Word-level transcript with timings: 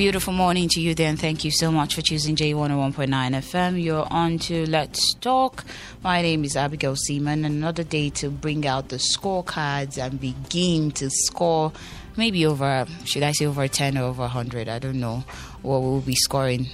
beautiful 0.00 0.32
morning 0.32 0.66
to 0.66 0.80
you 0.80 0.94
then. 0.94 1.14
Thank 1.14 1.44
you 1.44 1.50
so 1.50 1.70
much 1.70 1.94
for 1.94 2.00
choosing 2.00 2.34
J101.9 2.34 2.94
FM. 3.10 3.82
You're 3.82 4.10
on 4.10 4.38
to 4.38 4.64
Let's 4.64 5.12
Talk. 5.16 5.62
My 6.02 6.22
name 6.22 6.42
is 6.42 6.56
Abigail 6.56 6.96
Siman. 6.96 7.44
Another 7.44 7.84
day 7.84 8.08
to 8.08 8.30
bring 8.30 8.66
out 8.66 8.88
the 8.88 8.96
scorecards 8.96 10.02
and 10.02 10.18
begin 10.18 10.90
to 10.92 11.10
score 11.10 11.74
maybe 12.16 12.46
over, 12.46 12.86
should 13.04 13.22
I 13.22 13.32
say 13.32 13.44
over 13.44 13.68
10 13.68 13.98
or 13.98 14.04
over 14.04 14.22
100? 14.22 14.70
I 14.70 14.78
don't 14.78 15.00
know 15.00 15.22
what 15.60 15.82
we'll 15.82 16.00
be 16.00 16.14
scoring. 16.14 16.68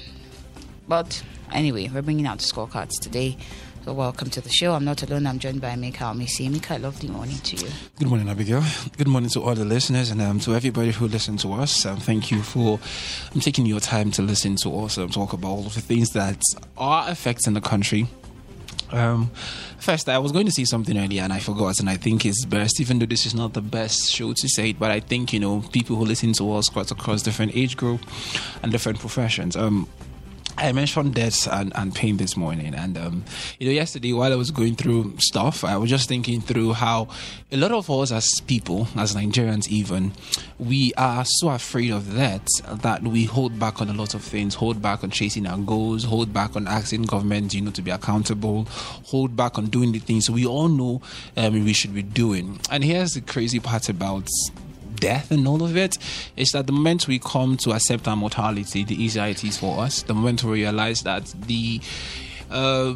But 0.87 1.21
anyway, 1.51 1.91
we're 1.93 2.03
bringing 2.03 2.29
out 2.29 2.39
the 2.39 2.45
scorecards 2.45 3.01
today. 3.01 3.37
Welcome 3.87 4.31
to 4.31 4.41
the 4.41 4.51
show. 4.51 4.75
I'm 4.75 4.85
not 4.85 5.03
alone. 5.05 5.29
I'm 5.29 5.39
joined 5.39 5.61
by 5.61 5.69
Emeka 5.69 6.13
Umesi. 6.13 6.51
Emeka, 6.51 6.83
lovely 6.83 7.09
morning 7.09 7.39
to 7.39 7.57
you. 7.57 7.71
Good 7.99 8.09
morning, 8.09 8.29
Abigail. 8.29 8.65
Good 8.99 9.07
morning 9.07 9.31
to 9.31 9.43
all 9.43 9.55
the 9.55 9.65
listeners 9.65 10.11
and 10.11 10.21
um, 10.21 10.41
to 10.41 10.57
everybody 10.57 10.91
who 10.91 11.07
listens 11.07 11.43
to 11.43 11.53
us. 11.53 11.87
Um, 11.87 11.99
thank 11.99 12.33
you 12.33 12.43
for 12.43 12.81
um, 13.33 13.41
taking 13.41 13.65
your 13.65 13.79
time 13.79 14.11
to 14.13 14.23
listen 14.23 14.57
to 14.57 14.77
us 14.81 14.97
and 14.97 15.13
talk 15.13 15.33
about 15.33 15.49
all 15.49 15.63
the 15.63 15.81
things 15.81 16.11
that 16.11 16.43
are 16.77 17.09
affecting 17.09 17.55
the 17.55 17.61
country. 17.61 18.09
Um, 18.91 19.31
first, 19.79 20.09
I 20.09 20.19
was 20.19 20.33
going 20.33 20.47
to 20.47 20.53
say 20.53 20.65
something 20.65 20.99
earlier 20.99 21.23
and 21.23 21.33
I 21.33 21.39
forgot, 21.39 21.79
and 21.79 21.89
I 21.89 21.97
think 21.97 22.27
it's 22.27 22.45
best, 22.45 22.81
even 22.81 22.99
though 22.99 23.07
this 23.07 23.25
is 23.25 23.37
not 23.37 23.53
the 23.53 23.63
best 23.63 24.11
show 24.11 24.33
to 24.33 24.49
say 24.49 24.71
it, 24.71 24.81
but 24.81 24.91
I 24.91 24.99
think, 24.99 25.33
you 25.33 25.39
know, 25.41 25.63
people 25.73 25.95
who 25.95 26.05
listen 26.05 26.33
to 26.35 26.53
us 26.55 26.69
across 26.69 27.23
different 27.23 27.55
age 27.55 27.77
group 27.77 28.01
and 28.65 28.73
different 28.73 28.99
professions. 28.99 29.57
Um, 29.57 29.89
I 30.59 30.73
mentioned 30.73 31.15
death 31.15 31.47
and, 31.51 31.73
and 31.77 31.95
pain 31.95 32.17
this 32.17 32.37
morning, 32.37 32.75
and 32.75 32.97
um, 32.97 33.25
you 33.59 33.67
know, 33.67 33.73
yesterday 33.73 34.13
while 34.15 34.33
I 34.33 34.37
was 34.37 34.51
going 34.51 34.75
through 34.75 35.17
stuff, 35.19 35.65
I 35.65 35.77
was 35.77 35.91
just 35.91 36.09
thinking 36.09 36.41
through 36.41 36.73
how 36.73 37.09
a 37.53 37.57
lot 37.57 37.73
of 37.73 37.91
us 37.91 38.11
as 38.11 38.41
people, 38.47 38.89
as 38.97 39.15
Nigerians, 39.15 39.69
even, 39.69 40.13
we 40.59 40.95
are 40.95 41.25
so 41.27 41.51
afraid 41.51 41.91
of 41.91 42.15
that 42.15 42.49
that 42.83 43.03
we 43.03 43.25
hold 43.25 43.59
back 43.59 43.83
on 43.83 43.91
a 43.91 43.93
lot 43.93 44.15
of 44.15 44.23
things, 44.23 44.55
hold 44.55 44.81
back 44.81 45.05
on 45.05 45.11
chasing 45.11 45.47
our 45.47 45.59
goals, 45.59 46.05
hold 46.05 46.33
back 46.33 46.57
on 46.57 46.67
asking 46.67 47.03
government, 47.03 47.53
you 47.53 47.61
know, 47.61 47.71
to 47.71 47.83
be 47.83 47.91
accountable, 47.91 48.65
hold 49.05 49.37
back 49.37 49.59
on 49.59 49.67
doing 49.67 49.93
the 49.93 49.99
things 49.99 50.31
we 50.31 50.47
all 50.47 50.69
know 50.69 51.03
um, 51.37 51.53
we 51.65 51.75
should 51.75 51.95
be 51.95 52.03
doing. 52.03 52.59
And 52.71 52.83
here's 52.83 53.13
the 53.13 53.21
crazy 53.21 53.61
part 53.61 53.89
about 53.89 54.29
death 54.97 55.31
and 55.31 55.47
all 55.47 55.63
of 55.63 55.77
it 55.77 55.99
is 56.37 56.51
that 56.53 56.67
the 56.67 56.73
moment 56.73 57.07
we 57.07 57.19
come 57.19 57.57
to 57.59 57.73
accept 57.73 58.09
our 58.09 58.17
mortality, 58.17 58.85
the 58.85 59.03
easier 59.03 59.25
it 59.27 59.45
is 59.45 59.59
for 59.59 59.81
us. 59.81 60.03
The 60.03 60.15
moment 60.15 60.45
we 60.45 60.63
realize 60.63 61.03
that 61.03 61.27
the 61.47 61.81
uh, 62.51 62.95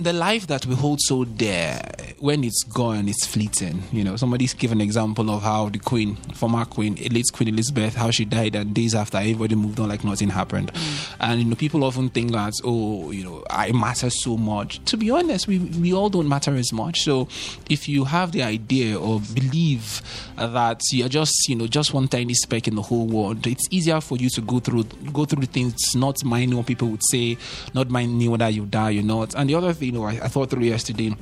the 0.00 0.12
life 0.12 0.46
that 0.46 0.64
we 0.66 0.74
hold 0.74 1.00
so 1.00 1.24
dear, 1.24 1.80
when 2.18 2.42
it's 2.42 2.64
gone, 2.64 3.08
it's 3.08 3.26
fleeting. 3.26 3.82
You 3.92 4.02
know, 4.02 4.16
somebody's 4.16 4.54
given 4.54 4.78
an 4.80 4.84
example 4.84 5.30
of 5.30 5.42
how 5.42 5.68
the 5.68 5.78
Queen, 5.78 6.16
former 6.34 6.64
Queen, 6.64 6.96
late 7.10 7.26
Queen 7.32 7.48
Elizabeth, 7.48 7.94
how 7.94 8.10
she 8.10 8.24
died, 8.24 8.54
and 8.54 8.74
days 8.74 8.94
after 8.94 9.18
everybody 9.18 9.54
moved 9.54 9.78
on 9.78 9.90
like 9.90 10.02
nothing 10.02 10.30
happened. 10.30 10.72
Mm. 10.72 11.16
And 11.20 11.40
you 11.40 11.46
know, 11.46 11.54
people 11.54 11.84
often 11.84 12.08
think 12.08 12.32
that, 12.32 12.54
oh, 12.64 13.10
you 13.10 13.24
know, 13.24 13.44
I 13.50 13.72
matter 13.72 14.08
so 14.08 14.36
much. 14.36 14.82
To 14.86 14.96
be 14.96 15.10
honest, 15.10 15.46
we 15.46 15.58
we 15.58 15.92
all 15.92 16.08
don't 16.08 16.28
matter 16.28 16.54
as 16.54 16.72
much. 16.72 17.02
So, 17.02 17.28
if 17.68 17.88
you 17.88 18.04
have 18.04 18.32
the 18.32 18.42
idea 18.42 18.98
or 18.98 19.20
believe 19.34 20.02
that 20.36 20.80
you're 20.92 21.08
just, 21.08 21.48
you 21.48 21.56
know, 21.56 21.66
just 21.66 21.92
one 21.92 22.08
tiny 22.08 22.34
speck 22.34 22.68
in 22.68 22.74
the 22.74 22.82
whole 22.82 23.06
world, 23.06 23.46
it's 23.46 23.66
easier 23.70 24.00
for 24.00 24.16
you 24.16 24.30
to 24.30 24.40
go 24.40 24.60
through 24.60 24.84
go 25.12 25.26
through 25.26 25.42
the 25.42 25.46
things, 25.46 25.74
not 25.94 26.24
minding 26.24 26.56
what 26.56 26.66
people 26.66 26.88
would 26.88 27.04
say, 27.10 27.36
not 27.74 27.90
minding 27.90 28.30
whether 28.30 28.48
you 28.48 28.64
die 28.64 28.96
or 28.96 29.02
not. 29.02 29.34
And 29.34 29.50
the 29.50 29.54
other 29.54 29.74
thing 29.74 29.89
you 29.90 29.98
know, 29.98 30.04
I, 30.04 30.12
I 30.12 30.28
thought 30.28 30.50
through 30.50 30.62
yesterday. 30.62 31.16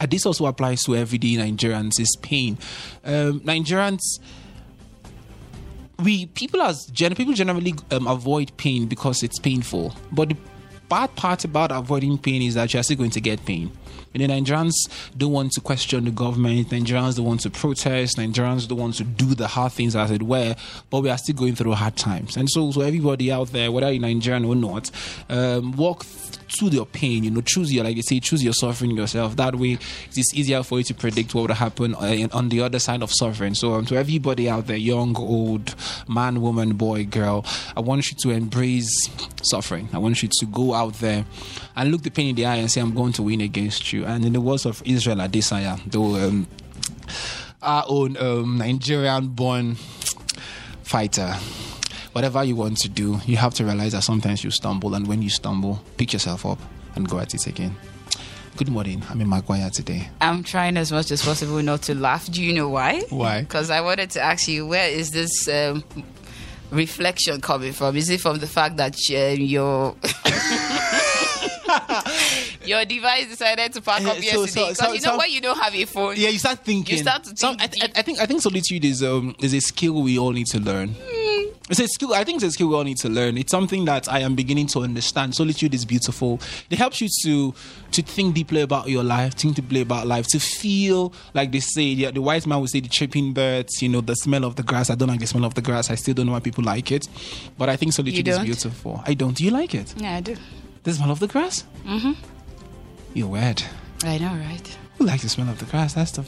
And 0.00 0.10
this 0.10 0.26
also 0.26 0.46
applies 0.46 0.82
to 0.82 0.96
everyday 0.96 1.34
Nigerians 1.36 2.00
is 2.00 2.16
pain. 2.20 2.58
Um, 3.04 3.40
Nigerians, 3.40 4.00
we 6.02 6.26
people 6.26 6.60
as 6.62 6.86
gen, 6.86 7.14
people 7.14 7.34
generally 7.34 7.74
um, 7.92 8.06
avoid 8.06 8.56
pain 8.56 8.86
because 8.86 9.22
it's 9.22 9.38
painful. 9.38 9.94
But 10.10 10.30
the 10.30 10.36
bad 10.88 11.14
part 11.14 11.44
about 11.44 11.70
avoiding 11.70 12.18
pain 12.18 12.42
is 12.42 12.54
that 12.54 12.74
you're 12.74 12.82
still 12.82 12.96
going 12.96 13.10
to 13.10 13.20
get 13.20 13.44
pain. 13.44 13.70
And 14.12 14.22
the 14.24 14.26
Nigerians 14.26 14.72
don't 15.16 15.30
want 15.30 15.52
to 15.52 15.60
question 15.60 16.04
the 16.04 16.10
government. 16.10 16.70
Nigerians 16.70 17.16
don't 17.16 17.26
want 17.26 17.42
to 17.42 17.50
protest. 17.50 18.16
Nigerians 18.16 18.66
don't 18.66 18.78
want 18.78 18.96
to 18.96 19.04
do 19.04 19.36
the 19.36 19.46
hard 19.46 19.70
things, 19.70 19.94
as 19.94 20.10
it 20.10 20.24
were. 20.24 20.56
But 20.88 21.02
we 21.02 21.10
are 21.10 21.18
still 21.18 21.36
going 21.36 21.54
through 21.54 21.72
hard 21.74 21.94
times. 21.94 22.36
And 22.36 22.50
so, 22.50 22.72
so 22.72 22.80
everybody 22.80 23.30
out 23.30 23.52
there, 23.52 23.70
whether 23.70 23.92
you're 23.92 24.00
Nigerian 24.00 24.44
or 24.46 24.56
not, 24.56 24.90
um, 25.28 25.72
walk 25.72 26.04
through 26.50 26.68
your 26.68 26.86
pain. 26.86 27.24
You 27.24 27.30
know, 27.30 27.40
choose 27.40 27.72
your, 27.72 27.84
like 27.84 27.96
they 27.96 28.02
say, 28.02 28.20
choose 28.20 28.42
your 28.42 28.52
suffering 28.52 28.92
yourself. 28.92 29.36
That 29.36 29.56
way, 29.56 29.78
it's 30.06 30.34
easier 30.34 30.62
for 30.62 30.78
you 30.78 30.84
to 30.84 30.94
predict 30.94 31.34
what 31.34 31.42
would 31.42 31.50
happen 31.52 31.94
uh, 31.94 32.28
on 32.32 32.48
the 32.48 32.60
other 32.60 32.78
side 32.78 33.02
of 33.02 33.10
suffering. 33.12 33.54
So, 33.54 33.74
um, 33.74 33.86
to 33.86 33.96
everybody 33.96 34.48
out 34.48 34.66
there, 34.66 34.76
young, 34.76 35.16
old, 35.16 35.74
man, 36.08 36.40
woman, 36.40 36.74
boy, 36.74 37.04
girl, 37.04 37.44
I 37.76 37.80
want 37.80 38.10
you 38.10 38.16
to 38.22 38.30
embrace 38.30 39.08
suffering. 39.42 39.88
I 39.92 39.98
want 39.98 40.22
you 40.22 40.28
to 40.40 40.46
go 40.46 40.74
out 40.74 40.94
there 40.94 41.24
and 41.76 41.90
look 41.90 42.02
the 42.02 42.10
pain 42.10 42.30
in 42.30 42.36
the 42.36 42.46
eye 42.46 42.56
and 42.56 42.70
say, 42.70 42.80
I'm 42.80 42.94
going 42.94 43.12
to 43.14 43.22
win 43.22 43.40
against 43.40 43.92
you. 43.92 44.04
And 44.04 44.24
in 44.24 44.32
the 44.32 44.40
words 44.40 44.66
of 44.66 44.82
Israel 44.84 45.18
Adesanya, 45.18 45.80
though 45.90 46.16
um, 46.16 46.46
our 47.62 47.84
own 47.88 48.16
um, 48.16 48.58
Nigerian 48.58 49.28
born 49.28 49.76
fighter, 50.82 51.34
whatever 52.12 52.42
you 52.44 52.56
want 52.56 52.78
to 52.78 52.88
do, 52.88 53.20
you 53.26 53.36
have 53.36 53.54
to 53.54 53.64
realize 53.64 53.92
that 53.92 54.02
sometimes 54.02 54.42
you 54.44 54.50
stumble. 54.50 54.94
And 54.94 55.06
when 55.06 55.22
you 55.22 55.30
stumble, 55.30 55.82
pick 55.96 56.12
yourself 56.12 56.44
up 56.46 56.58
and 56.94 57.08
go 57.08 57.18
at 57.18 57.34
it 57.34 57.46
again. 57.46 57.76
Good 58.56 58.68
morning. 58.68 59.02
I'm 59.08 59.20
in 59.20 59.28
Maguire 59.28 59.70
today. 59.70 60.08
I'm 60.20 60.42
trying 60.42 60.76
as 60.76 60.90
much 60.92 61.10
as 61.10 61.22
possible 61.22 61.62
not 61.62 61.82
to 61.82 61.94
laugh. 61.94 62.30
Do 62.30 62.42
you 62.42 62.52
know 62.52 62.68
why? 62.68 63.00
Why? 63.08 63.40
Because 63.40 63.70
I 63.70 63.80
wanted 63.80 64.10
to 64.10 64.20
ask 64.20 64.48
you, 64.48 64.66
where 64.66 64.88
is 64.88 65.10
this 65.12 65.48
um, 65.48 65.84
reflection 66.70 67.40
coming 67.40 67.72
from? 67.72 67.96
Is 67.96 68.10
it 68.10 68.20
from 68.20 68.38
the 68.38 68.46
fact 68.46 68.76
that 68.76 68.96
uh, 69.10 69.34
you're. 69.40 69.96
Your 72.66 72.84
device 72.84 73.26
decided 73.28 73.72
to 73.72 73.80
pack 73.80 74.02
up 74.02 74.16
uh, 74.16 74.20
yesterday 74.20 74.68
because 74.68 74.76
so, 74.76 74.84
so, 74.84 74.92
you 74.92 75.00
know 75.00 75.12
so, 75.12 75.18
when 75.18 75.30
you 75.30 75.40
don't 75.40 75.58
have 75.58 75.74
a 75.74 75.84
phone. 75.86 76.14
Yeah, 76.16 76.28
you 76.28 76.38
start 76.38 76.58
thinking. 76.58 76.96
You 76.96 77.02
start 77.02 77.24
to 77.24 77.30
think. 77.30 77.60
I, 77.60 77.64
I, 77.64 77.90
I, 77.96 78.02
think 78.02 78.18
I 78.20 78.26
think 78.26 78.42
solitude 78.42 78.84
is 78.84 79.02
um 79.02 79.34
is 79.40 79.54
a 79.54 79.60
skill 79.60 80.02
we 80.02 80.18
all 80.18 80.32
need 80.32 80.46
to 80.48 80.60
learn. 80.60 80.90
Mm. 80.90 81.19
It's 81.70 81.78
a 81.78 81.86
skill. 81.86 82.12
I 82.14 82.24
think 82.24 82.36
it's 82.36 82.44
a 82.44 82.50
skill 82.50 82.68
we 82.68 82.74
all 82.74 82.82
need 82.82 82.96
to 82.98 83.08
learn. 83.08 83.38
It's 83.38 83.52
something 83.52 83.84
that 83.84 84.08
I 84.08 84.18
am 84.20 84.34
beginning 84.34 84.66
to 84.68 84.80
understand. 84.80 85.36
Solitude 85.36 85.72
is 85.72 85.84
beautiful. 85.84 86.40
It 86.68 86.78
helps 86.78 87.00
you 87.00 87.08
to 87.22 87.54
to 87.92 88.02
think 88.02 88.34
deeply 88.34 88.62
about 88.62 88.88
your 88.88 89.04
life, 89.04 89.34
think 89.34 89.54
deeply 89.54 89.80
about 89.80 90.08
life, 90.08 90.26
to 90.28 90.40
feel 90.40 91.12
like 91.32 91.52
they 91.52 91.60
say. 91.60 91.82
Yeah, 91.82 92.10
the 92.10 92.22
wise 92.22 92.44
man 92.44 92.60
would 92.60 92.70
say 92.70 92.80
the 92.80 92.88
chirping 92.88 93.32
birds. 93.32 93.80
You 93.80 93.88
know, 93.88 94.00
the 94.00 94.16
smell 94.16 94.44
of 94.44 94.56
the 94.56 94.64
grass. 94.64 94.90
I 94.90 94.96
don't 94.96 95.08
like 95.08 95.20
the 95.20 95.28
smell 95.28 95.44
of 95.44 95.54
the 95.54 95.62
grass. 95.62 95.90
I 95.90 95.94
still 95.94 96.12
don't 96.12 96.26
know 96.26 96.32
why 96.32 96.40
people 96.40 96.64
like 96.64 96.90
it, 96.90 97.06
but 97.56 97.68
I 97.68 97.76
think 97.76 97.92
solitude 97.92 98.26
is 98.26 98.40
beautiful. 98.40 99.02
I 99.06 99.14
don't. 99.14 99.36
Do 99.36 99.44
you 99.44 99.52
like 99.52 99.72
it? 99.72 99.94
Yeah, 99.96 100.16
I 100.16 100.20
do. 100.20 100.36
The 100.82 100.92
smell 100.92 101.12
of 101.12 101.20
the 101.20 101.28
grass? 101.28 101.64
Mm-hmm. 101.84 102.12
You're 103.14 103.28
weird. 103.28 103.62
I 104.02 104.18
know, 104.18 104.34
right? 104.34 104.78
Who 104.98 105.04
likes 105.04 105.22
the 105.22 105.28
smell 105.28 105.48
of 105.48 105.60
the 105.60 105.66
grass? 105.66 105.94
That's 105.94 106.10
the. 106.10 106.24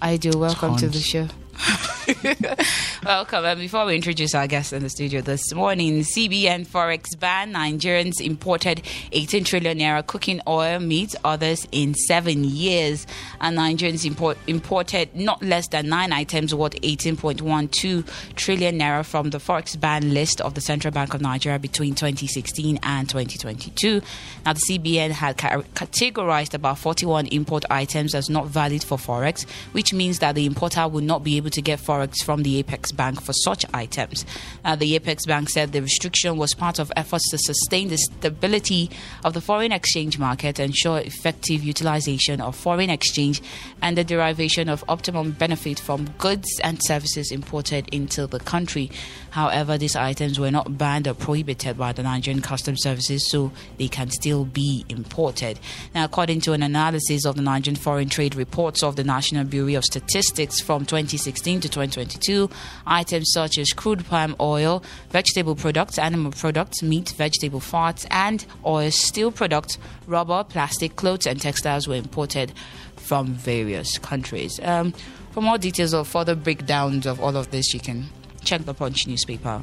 I 0.00 0.16
do. 0.16 0.30
Welcome 0.38 0.76
to 0.76 0.88
the 0.88 0.98
show. 0.98 1.28
Welcome. 3.04 3.44
And 3.44 3.60
before 3.60 3.84
we 3.84 3.94
introduce 3.94 4.34
our 4.34 4.46
guest 4.46 4.72
in 4.72 4.82
the 4.82 4.88
studio 4.88 5.20
this 5.20 5.52
morning, 5.52 6.00
CBN 6.00 6.66
Forex 6.66 7.18
ban 7.18 7.52
Nigerians 7.52 8.18
imported 8.20 8.80
18 9.12 9.44
trillion 9.44 9.78
naira 9.78 10.06
cooking 10.06 10.40
oil 10.46 10.78
meets 10.80 11.14
others 11.22 11.68
in 11.70 11.94
seven 11.94 12.44
years. 12.44 13.06
And 13.42 13.58
Nigerians 13.58 14.06
import, 14.06 14.38
imported 14.46 15.14
not 15.14 15.42
less 15.42 15.68
than 15.68 15.90
nine 15.90 16.12
items 16.12 16.54
worth 16.54 16.80
18.12 16.80 18.34
trillion 18.36 18.78
naira 18.78 19.04
from 19.04 19.28
the 19.28 19.38
Forex 19.38 19.78
ban 19.78 20.14
list 20.14 20.40
of 20.40 20.54
the 20.54 20.62
Central 20.62 20.92
Bank 20.92 21.12
of 21.12 21.20
Nigeria 21.20 21.58
between 21.58 21.94
2016 21.94 22.78
and 22.84 23.06
2022. 23.08 24.00
Now, 24.46 24.54
the 24.54 24.60
CBN 24.60 25.10
had 25.10 25.36
ca- 25.36 25.62
categorized 25.74 26.54
about 26.54 26.78
41 26.78 27.26
import 27.26 27.66
items 27.70 28.14
as 28.14 28.30
not 28.30 28.46
valid 28.46 28.82
for 28.82 28.96
Forex, 28.96 29.46
which 29.72 29.92
means 29.92 30.20
that 30.20 30.34
the 30.36 30.46
importer 30.46 30.88
will 30.88 31.02
not 31.02 31.22
be 31.22 31.36
able 31.36 31.50
to 31.50 31.60
get 31.60 31.78
forex 31.78 31.97
from 32.22 32.42
the 32.42 32.58
Apex 32.58 32.92
Bank 32.92 33.20
for 33.20 33.32
such 33.32 33.64
items. 33.74 34.24
Uh, 34.64 34.76
the 34.76 34.94
Apex 34.94 35.26
Bank 35.26 35.48
said 35.48 35.72
the 35.72 35.82
restriction 35.82 36.36
was 36.36 36.54
part 36.54 36.78
of 36.78 36.92
efforts 36.96 37.28
to 37.30 37.38
sustain 37.38 37.88
the 37.88 37.96
stability 37.96 38.90
of 39.24 39.34
the 39.34 39.40
foreign 39.40 39.72
exchange 39.72 40.18
market, 40.18 40.58
ensure 40.60 40.98
effective 40.98 41.62
utilization 41.62 42.40
of 42.40 42.54
foreign 42.56 42.90
exchange, 42.90 43.40
and 43.82 43.96
the 43.96 44.04
derivation 44.04 44.68
of 44.68 44.84
optimum 44.88 45.32
benefit 45.32 45.78
from 45.78 46.08
goods 46.18 46.48
and 46.62 46.78
services 46.84 47.30
imported 47.32 47.88
into 47.92 48.26
the 48.26 48.40
country. 48.40 48.90
However, 49.30 49.78
these 49.78 49.96
items 49.96 50.38
were 50.38 50.50
not 50.50 50.78
banned 50.78 51.06
or 51.08 51.14
prohibited 51.14 51.76
by 51.78 51.92
the 51.92 52.02
Nigerian 52.02 52.42
Customs 52.42 52.82
Services, 52.82 53.30
so 53.30 53.52
they 53.76 53.88
can 53.88 54.10
still 54.10 54.44
be 54.44 54.84
imported. 54.88 55.58
Now, 55.94 56.04
according 56.04 56.40
to 56.42 56.52
an 56.52 56.62
analysis 56.62 57.24
of 57.24 57.36
the 57.36 57.42
Nigerian 57.42 57.76
Foreign 57.76 58.08
Trade 58.08 58.34
Reports 58.34 58.82
of 58.82 58.96
the 58.96 59.04
National 59.04 59.44
Bureau 59.44 59.74
of 59.76 59.84
Statistics 59.84 60.60
from 60.60 60.86
2016, 60.86 61.38
2016 61.38 61.60
to 61.60 61.68
2022. 61.90 62.50
Items 62.86 63.30
such 63.32 63.58
as 63.58 63.70
crude 63.70 64.06
palm 64.06 64.36
oil, 64.40 64.82
vegetable 65.10 65.54
products, 65.54 65.98
animal 65.98 66.32
products, 66.32 66.82
meat, 66.82 67.10
vegetable 67.10 67.60
fats, 67.60 68.06
and 68.10 68.44
oil, 68.64 68.90
steel 68.90 69.30
products, 69.30 69.78
rubber, 70.06 70.44
plastic, 70.44 70.96
clothes, 70.96 71.26
and 71.26 71.40
textiles 71.40 71.88
were 71.88 71.94
imported 71.94 72.52
from 72.96 73.28
various 73.28 73.98
countries. 73.98 74.60
Um, 74.62 74.92
for 75.32 75.40
more 75.40 75.58
details 75.58 75.94
or 75.94 76.04
further 76.04 76.34
breakdowns 76.34 77.06
of 77.06 77.20
all 77.20 77.36
of 77.36 77.50
this, 77.50 77.72
you 77.72 77.80
can 77.80 78.06
check 78.44 78.64
the 78.64 78.74
Punch 78.74 79.06
newspaper 79.06 79.62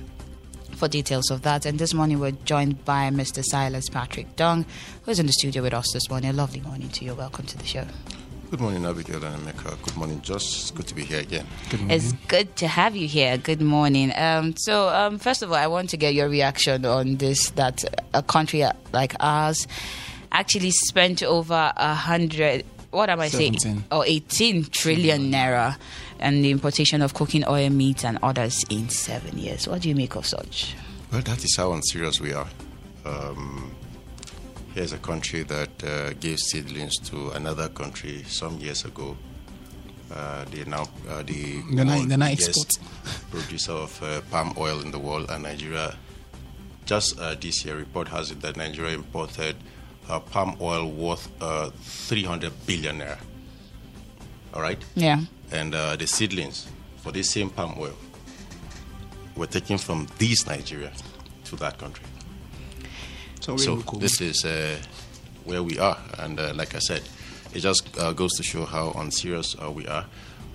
for 0.75 0.87
details 0.87 1.31
of 1.31 1.41
that. 1.43 1.65
And 1.65 1.79
this 1.79 1.93
morning 1.93 2.19
we're 2.19 2.31
joined 2.31 2.83
by 2.85 3.09
Mr. 3.09 3.43
Silas 3.43 3.89
Patrick 3.89 4.35
Dung, 4.35 4.65
who's 5.03 5.19
in 5.19 5.25
the 5.25 5.33
studio 5.33 5.63
with 5.63 5.73
us 5.73 5.91
this 5.93 6.09
morning. 6.09 6.29
A 6.29 6.33
lovely 6.33 6.61
morning 6.61 6.89
to 6.89 7.05
you. 7.05 7.15
Welcome 7.15 7.45
to 7.47 7.57
the 7.57 7.65
show. 7.65 7.85
Good 8.55 8.61
morning, 8.61 8.85
Abigail 8.85 9.21
and 9.21 9.45
Emeka. 9.45 9.81
Good 9.81 9.97
morning, 9.97 10.21
Josh. 10.21 10.45
It's 10.45 10.71
good 10.71 10.87
to 10.87 10.95
be 10.95 11.03
here 11.03 11.19
again. 11.19 11.45
Good 11.69 11.81
morning. 11.81 11.97
It's 11.97 12.13
good 12.29 12.55
to 12.55 12.69
have 12.69 12.95
you 12.95 13.05
here. 13.05 13.37
Good 13.37 13.59
morning. 13.59 14.13
Um, 14.15 14.55
so, 14.55 14.87
um, 14.87 15.19
first 15.19 15.41
of 15.43 15.51
all, 15.51 15.57
I 15.57 15.67
want 15.67 15.89
to 15.89 15.97
get 15.97 16.13
your 16.13 16.29
reaction 16.29 16.85
on 16.85 17.17
this 17.17 17.49
that 17.49 17.83
a 18.13 18.23
country 18.23 18.63
like 18.93 19.13
ours 19.19 19.67
actually 20.31 20.71
spent 20.71 21.21
over 21.21 21.73
a 21.75 21.93
hundred, 21.93 22.63
what 22.91 23.09
am 23.09 23.19
I 23.19 23.27
saying? 23.27 23.59
17. 23.59 23.87
Or 23.91 24.05
18 24.05 24.63
trillion 24.67 25.29
naira 25.33 25.75
and 26.21 26.41
the 26.41 26.49
importation 26.49 27.01
of 27.01 27.13
cooking 27.13 27.43
oil, 27.45 27.69
meat, 27.69 28.05
and 28.05 28.17
others 28.23 28.63
in 28.69 28.87
seven 28.87 29.37
years. 29.37 29.67
What 29.67 29.81
do 29.81 29.89
you 29.89 29.95
make 29.95 30.15
of 30.15 30.25
such? 30.25 30.77
Well, 31.11 31.19
that 31.23 31.43
is 31.43 31.57
how 31.57 31.73
unserious 31.73 32.21
we 32.21 32.31
are. 32.31 32.47
Um, 33.03 33.74
here's 34.75 34.93
a 34.93 34.97
country 34.99 35.41
that 35.43 35.83
uh, 35.83 36.13
gave 36.19 36.37
seedlings 36.39 36.97
to 37.09 37.31
another 37.31 37.67
country 37.69 38.23
some 38.27 38.59
years 38.59 38.85
ago. 38.85 39.17
Uh, 40.13 40.45
they 40.51 40.63
now 40.65 40.83
uh, 41.09 41.23
the 41.23 41.61
They're 41.73 41.83
not- 41.85 41.97
world 41.97 42.09
they're 42.09 42.17
not 42.17 42.29
biggest 42.29 42.79
producer 43.31 43.71
of 43.71 44.03
uh, 44.03 44.21
palm 44.29 44.53
oil 44.57 44.81
in 44.81 44.91
the 44.91 44.99
world, 44.99 45.31
and 45.31 45.43
Nigeria. 45.43 45.95
Just 46.85 47.19
uh, 47.19 47.33
this 47.41 47.65
year, 47.65 47.75
report 47.77 48.07
has 48.09 48.29
it 48.29 48.41
that 48.41 48.57
Nigeria 48.57 48.93
imported 48.93 49.55
uh, 50.07 50.19
palm 50.19 50.55
oil 50.61 50.87
worth 50.91 51.27
uh, 51.41 51.71
300 51.81 52.53
billion 52.67 52.99
naira. 52.99 53.17
All 54.53 54.61
right. 54.61 54.77
Yeah. 54.95 55.21
and 55.51 55.73
uh, 55.73 55.95
the 55.95 56.05
seedlings 56.07 56.67
for 56.97 57.11
this 57.11 57.31
same 57.31 57.49
palm 57.49 57.73
oil 57.79 57.93
were 59.35 59.47
taken 59.47 59.77
from 59.79 60.07
this 60.19 60.45
Nigeria 60.47 60.91
to 61.45 61.55
that 61.57 61.77
country. 61.79 62.05
So, 63.45 63.57
So 63.57 63.75
this 63.99 64.21
is 64.21 64.43
uh, 64.43 64.75
where 65.43 65.61
we 65.61 65.77
are, 65.77 65.99
and 66.17 66.39
uh, 66.39 66.51
like 66.55 66.73
I 66.73 66.79
said, 66.79 67.03
it 67.53 67.59
just 67.59 67.95
uh, 67.99 68.11
goes 68.11 68.33
to 68.37 68.43
show 68.43 68.65
how 68.65 68.91
unserious 68.97 69.55
uh, 69.61 69.69
we 69.69 69.85
are. 69.87 70.03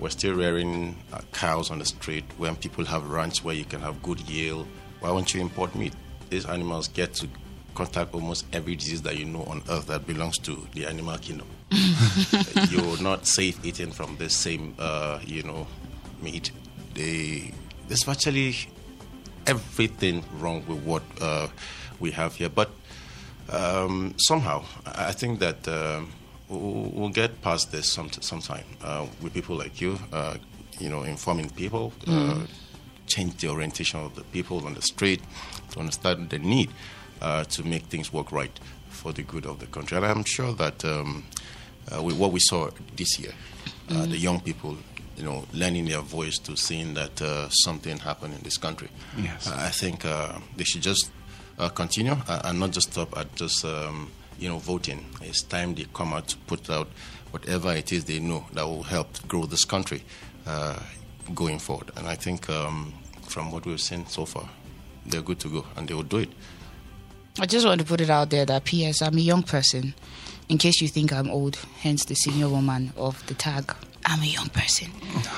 We're 0.00 0.10
still 0.10 0.34
rearing 0.34 0.96
uh, 1.12 1.20
cows 1.32 1.70
on 1.70 1.78
the 1.78 1.84
street 1.84 2.24
when 2.36 2.56
people 2.56 2.84
have 2.86 3.08
ranch 3.08 3.44
where 3.44 3.54
you 3.54 3.64
can 3.64 3.80
have 3.80 4.02
good 4.02 4.18
yield. 4.20 4.66
Why 4.98 5.12
won't 5.12 5.32
you 5.32 5.40
import 5.40 5.76
meat? 5.76 5.92
These 6.30 6.46
animals 6.46 6.88
get 6.88 7.14
to 7.14 7.28
contact 7.76 8.12
almost 8.12 8.44
every 8.52 8.74
disease 8.74 9.02
that 9.02 9.16
you 9.16 9.24
know 9.24 9.44
on 9.44 9.62
earth 9.70 9.86
that 9.86 10.04
belongs 10.04 10.38
to 10.38 10.66
the 10.74 10.84
animal 10.86 11.16
kingdom. 11.18 11.46
You're 12.70 13.00
not 13.00 13.24
safe 13.24 13.64
eating 13.64 13.92
from 13.92 14.16
this 14.16 14.34
same, 14.34 14.74
uh, 14.80 15.20
you 15.24 15.44
know, 15.44 15.68
meat. 16.20 16.50
They, 16.94 17.52
there's 17.86 18.02
virtually 18.02 18.56
everything 19.46 20.24
wrong 20.40 20.64
with 20.66 20.82
what 20.82 21.04
uh, 21.20 21.46
we 22.00 22.10
have 22.10 22.34
here. 22.34 22.48
But 22.48 22.70
um, 23.50 24.14
somehow, 24.18 24.64
I 24.86 25.12
think 25.12 25.40
that 25.40 25.66
um, 25.68 26.12
we'll, 26.48 27.10
get 27.10 27.42
past 27.42 27.72
this 27.72 27.92
some 27.92 28.10
sometime 28.12 28.64
uh, 28.82 29.06
with 29.20 29.34
people 29.34 29.56
like 29.56 29.80
you, 29.80 29.98
uh, 30.12 30.36
you 30.78 30.88
know, 30.88 31.02
informing 31.02 31.50
people, 31.50 31.92
uh, 32.06 32.40
change 33.06 33.36
the 33.38 33.48
orientation 33.48 34.00
of 34.00 34.14
the 34.14 34.22
people 34.24 34.64
on 34.66 34.74
the 34.74 34.82
street 34.82 35.20
to 35.70 35.80
understand 35.80 36.30
the 36.30 36.38
need 36.38 36.70
uh, 37.20 37.44
to 37.44 37.62
make 37.64 37.82
things 37.84 38.12
work 38.12 38.32
right 38.32 38.58
for 38.88 39.12
the 39.12 39.22
good 39.22 39.46
of 39.46 39.58
the 39.58 39.66
country. 39.66 39.96
And 39.96 40.06
I'm 40.06 40.24
sure 40.24 40.52
that 40.54 40.84
um, 40.84 41.24
uh, 41.94 42.02
with 42.02 42.16
what 42.16 42.32
we 42.32 42.40
saw 42.40 42.70
this 42.96 43.18
year, 43.18 43.32
uh, 43.90 44.06
the 44.06 44.16
young 44.16 44.40
people, 44.40 44.76
you 45.16 45.24
know, 45.24 45.44
lending 45.52 45.86
their 45.86 46.00
voice 46.00 46.38
to 46.38 46.56
seeing 46.56 46.94
that 46.94 47.20
uh, 47.20 47.48
something 47.50 47.98
happened 47.98 48.34
in 48.34 48.42
this 48.42 48.56
country. 48.56 48.88
Yes. 49.18 49.48
Uh, 49.48 49.56
I 49.58 49.70
think 49.70 50.04
uh, 50.04 50.38
they 50.56 50.64
should 50.64 50.82
just 50.82 51.10
uh, 51.10 51.19
continue 51.74 52.16
uh, 52.28 52.42
and 52.44 52.58
not 52.60 52.70
just 52.70 52.92
stop 52.92 53.16
at 53.16 53.34
just 53.34 53.64
um, 53.64 54.10
you 54.38 54.48
know 54.48 54.58
voting. 54.58 55.04
It's 55.22 55.42
time 55.42 55.74
they 55.74 55.86
come 55.92 56.12
out 56.12 56.28
to 56.28 56.36
put 56.38 56.70
out 56.70 56.88
whatever 57.30 57.72
it 57.72 57.92
is 57.92 58.04
they 58.04 58.18
know 58.18 58.46
that 58.52 58.64
will 58.66 58.82
help 58.82 59.26
grow 59.28 59.44
this 59.46 59.64
country 59.64 60.02
uh, 60.46 60.78
going 61.34 61.58
forward. 61.58 61.90
And 61.96 62.06
I 62.08 62.14
think 62.16 62.48
um, 62.50 62.92
from 63.28 63.52
what 63.52 63.66
we've 63.66 63.80
seen 63.80 64.06
so 64.06 64.24
far, 64.24 64.48
they're 65.06 65.22
good 65.22 65.38
to 65.40 65.48
go 65.48 65.66
and 65.76 65.86
they 65.88 65.94
will 65.94 66.02
do 66.02 66.18
it. 66.18 66.30
I 67.38 67.46
just 67.46 67.66
want 67.66 67.80
to 67.80 67.86
put 67.86 68.00
it 68.00 68.10
out 68.10 68.30
there 68.30 68.44
that 68.44 68.64
P.S. 68.64 69.00
I'm 69.02 69.16
a 69.16 69.20
young 69.20 69.42
person. 69.42 69.94
In 70.48 70.58
case 70.58 70.80
you 70.80 70.88
think 70.88 71.12
I'm 71.12 71.30
old, 71.30 71.56
hence 71.78 72.04
the 72.04 72.14
senior 72.14 72.48
woman 72.48 72.92
of 72.96 73.24
the 73.28 73.34
tag. 73.34 73.72
I'm 74.06 74.22
a 74.22 74.26
young 74.26 74.48
person. 74.48 74.88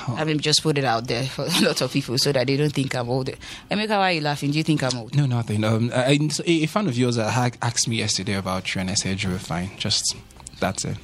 I 0.07 0.23
mean, 0.23 0.39
just 0.39 0.63
put 0.63 0.77
it 0.77 0.85
out 0.85 1.07
there 1.07 1.23
for 1.25 1.45
a 1.49 1.61
lot 1.61 1.81
of 1.81 1.91
people 1.91 2.17
so 2.17 2.31
that 2.31 2.47
they 2.47 2.55
don't 2.57 2.71
think 2.73 2.95
I'm 2.95 3.09
old. 3.09 3.29
Emeka, 3.69 3.89
why 3.89 4.09
are 4.09 4.13
you 4.13 4.21
laughing? 4.21 4.51
Do 4.51 4.57
you 4.57 4.63
think 4.63 4.83
I'm 4.83 4.97
old? 4.97 5.15
No, 5.15 5.25
nothing. 5.25 5.63
Um, 5.63 5.91
I, 5.93 6.05
I- 6.05 6.29
a 6.45 6.63
a 6.63 6.65
fan 6.67 6.87
of 6.87 6.97
yours 6.97 7.17
uh, 7.17 7.49
asked 7.61 7.87
me 7.87 7.97
yesterday 7.97 8.33
about 8.35 8.73
you, 8.73 8.81
and 8.81 8.89
I 8.89 8.93
said 8.95 9.21
you 9.21 9.29
were 9.31 9.37
fine. 9.39 9.71
Just 9.77 10.15
that's 10.63 10.85
it. 10.85 10.97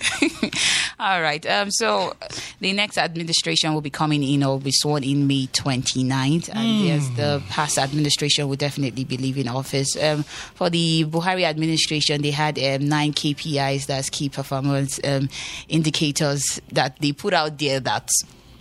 All 1.00 1.22
right. 1.22 1.46
Um, 1.46 1.70
so 1.70 2.16
the 2.62 2.72
next 2.72 2.98
administration 2.98 3.74
will 3.74 3.82
be 3.82 3.90
coming 3.90 4.24
in 4.24 4.42
or 4.44 4.52
will 4.52 4.60
be 4.60 4.72
sworn 4.72 5.04
in 5.04 5.28
May 5.28 5.48
29th. 5.48 6.50
And 6.54 6.80
yes, 6.80 7.08
the 7.18 7.44
past 7.50 7.78
administration 7.78 8.48
will 8.48 8.56
definitely 8.56 9.04
be 9.04 9.18
leaving 9.18 9.48
office. 9.50 10.02
Um, 10.02 10.24
for 10.24 10.70
the 10.70 11.04
Buhari 11.06 11.44
administration, 11.44 12.22
they 12.22 12.32
had 12.32 12.58
um, 12.58 12.88
nine 12.88 13.12
KPIs, 13.12 13.86
that's 13.88 14.10
key 14.10 14.30
performance 14.30 15.00
um, 15.04 15.30
indicators 15.68 16.62
that 16.72 16.98
they 17.00 17.12
put 17.12 17.34
out 17.34 17.58
there 17.60 17.82
that 17.82 18.10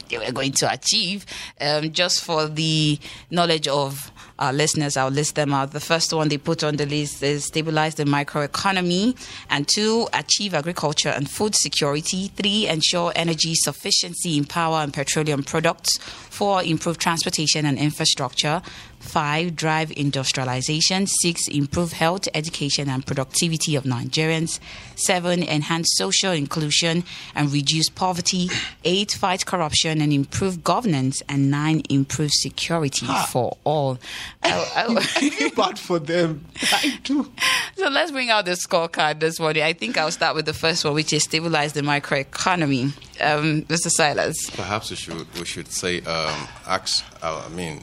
they 0.08 0.18
were 0.18 0.32
going 0.32 0.52
to 0.52 0.72
achieve. 0.72 1.26
Um, 1.60 1.92
just 1.92 2.24
for 2.24 2.48
the 2.48 2.98
knowledge 3.30 3.68
of 3.68 4.10
our 4.38 4.52
listeners, 4.52 4.96
I'll 4.96 5.10
list 5.10 5.34
them 5.34 5.52
out. 5.52 5.72
The 5.72 5.80
first 5.80 6.12
one 6.12 6.28
they 6.28 6.38
put 6.38 6.62
on 6.62 6.76
the 6.76 6.86
list 6.86 7.22
is 7.22 7.46
stabilize 7.46 7.96
the 7.96 8.04
microeconomy, 8.04 9.16
and 9.50 9.66
two, 9.68 10.08
achieve 10.12 10.54
agriculture 10.54 11.08
and 11.08 11.28
food 11.28 11.54
security. 11.54 12.28
Three, 12.28 12.66
ensure 12.68 13.12
energy 13.16 13.54
sufficiency 13.54 14.36
in 14.36 14.44
power 14.44 14.78
and 14.78 14.92
petroleum 14.92 15.42
products. 15.42 15.98
Four, 16.38 16.62
improve 16.62 16.98
transportation 16.98 17.66
and 17.66 17.76
infrastructure. 17.76 18.62
Five, 19.00 19.56
drive 19.56 19.90
industrialization. 19.96 21.08
Six, 21.08 21.48
improve 21.48 21.92
health, 21.92 22.28
education, 22.32 22.88
and 22.88 23.04
productivity 23.04 23.74
of 23.74 23.82
Nigerians. 23.82 24.60
Seven, 24.94 25.42
enhance 25.42 25.88
social 25.96 26.30
inclusion 26.30 27.02
and 27.34 27.52
reduce 27.52 27.88
poverty. 27.88 28.50
Eight, 28.84 29.10
fight 29.12 29.46
corruption 29.46 30.00
and 30.00 30.12
improve 30.12 30.62
governance. 30.62 31.22
And 31.28 31.50
nine, 31.50 31.82
improve 31.90 32.30
security 32.32 33.06
for 33.30 33.56
all. 33.64 33.98
I- 34.44 34.50
I- 34.76 34.84
oh, 34.88 34.96
oh. 34.96 35.00
feel 35.00 35.50
bad 35.50 35.76
for 35.76 35.98
them. 35.98 36.44
I 36.72 37.00
do. 37.02 37.28
so 37.76 37.88
let's 37.88 38.12
bring 38.12 38.30
out 38.30 38.44
the 38.44 38.52
scorecard 38.52 39.18
this 39.18 39.40
morning. 39.40 39.64
I 39.64 39.72
think 39.72 39.96
I'll 39.96 40.12
start 40.12 40.36
with 40.36 40.46
the 40.46 40.54
first 40.54 40.84
one, 40.84 40.94
which 40.94 41.12
is 41.12 41.24
stabilize 41.24 41.72
the 41.72 41.80
microeconomy. 41.82 42.92
Um, 43.20 43.62
Mr. 43.62 43.90
Silas. 43.90 44.50
Perhaps 44.50 44.90
we 44.90 44.96
should 44.96 45.34
we 45.38 45.44
should 45.44 45.68
say 45.68 45.98
um, 46.00 46.48
ask. 46.66 47.04
Uh, 47.22 47.42
I 47.44 47.48
mean, 47.54 47.82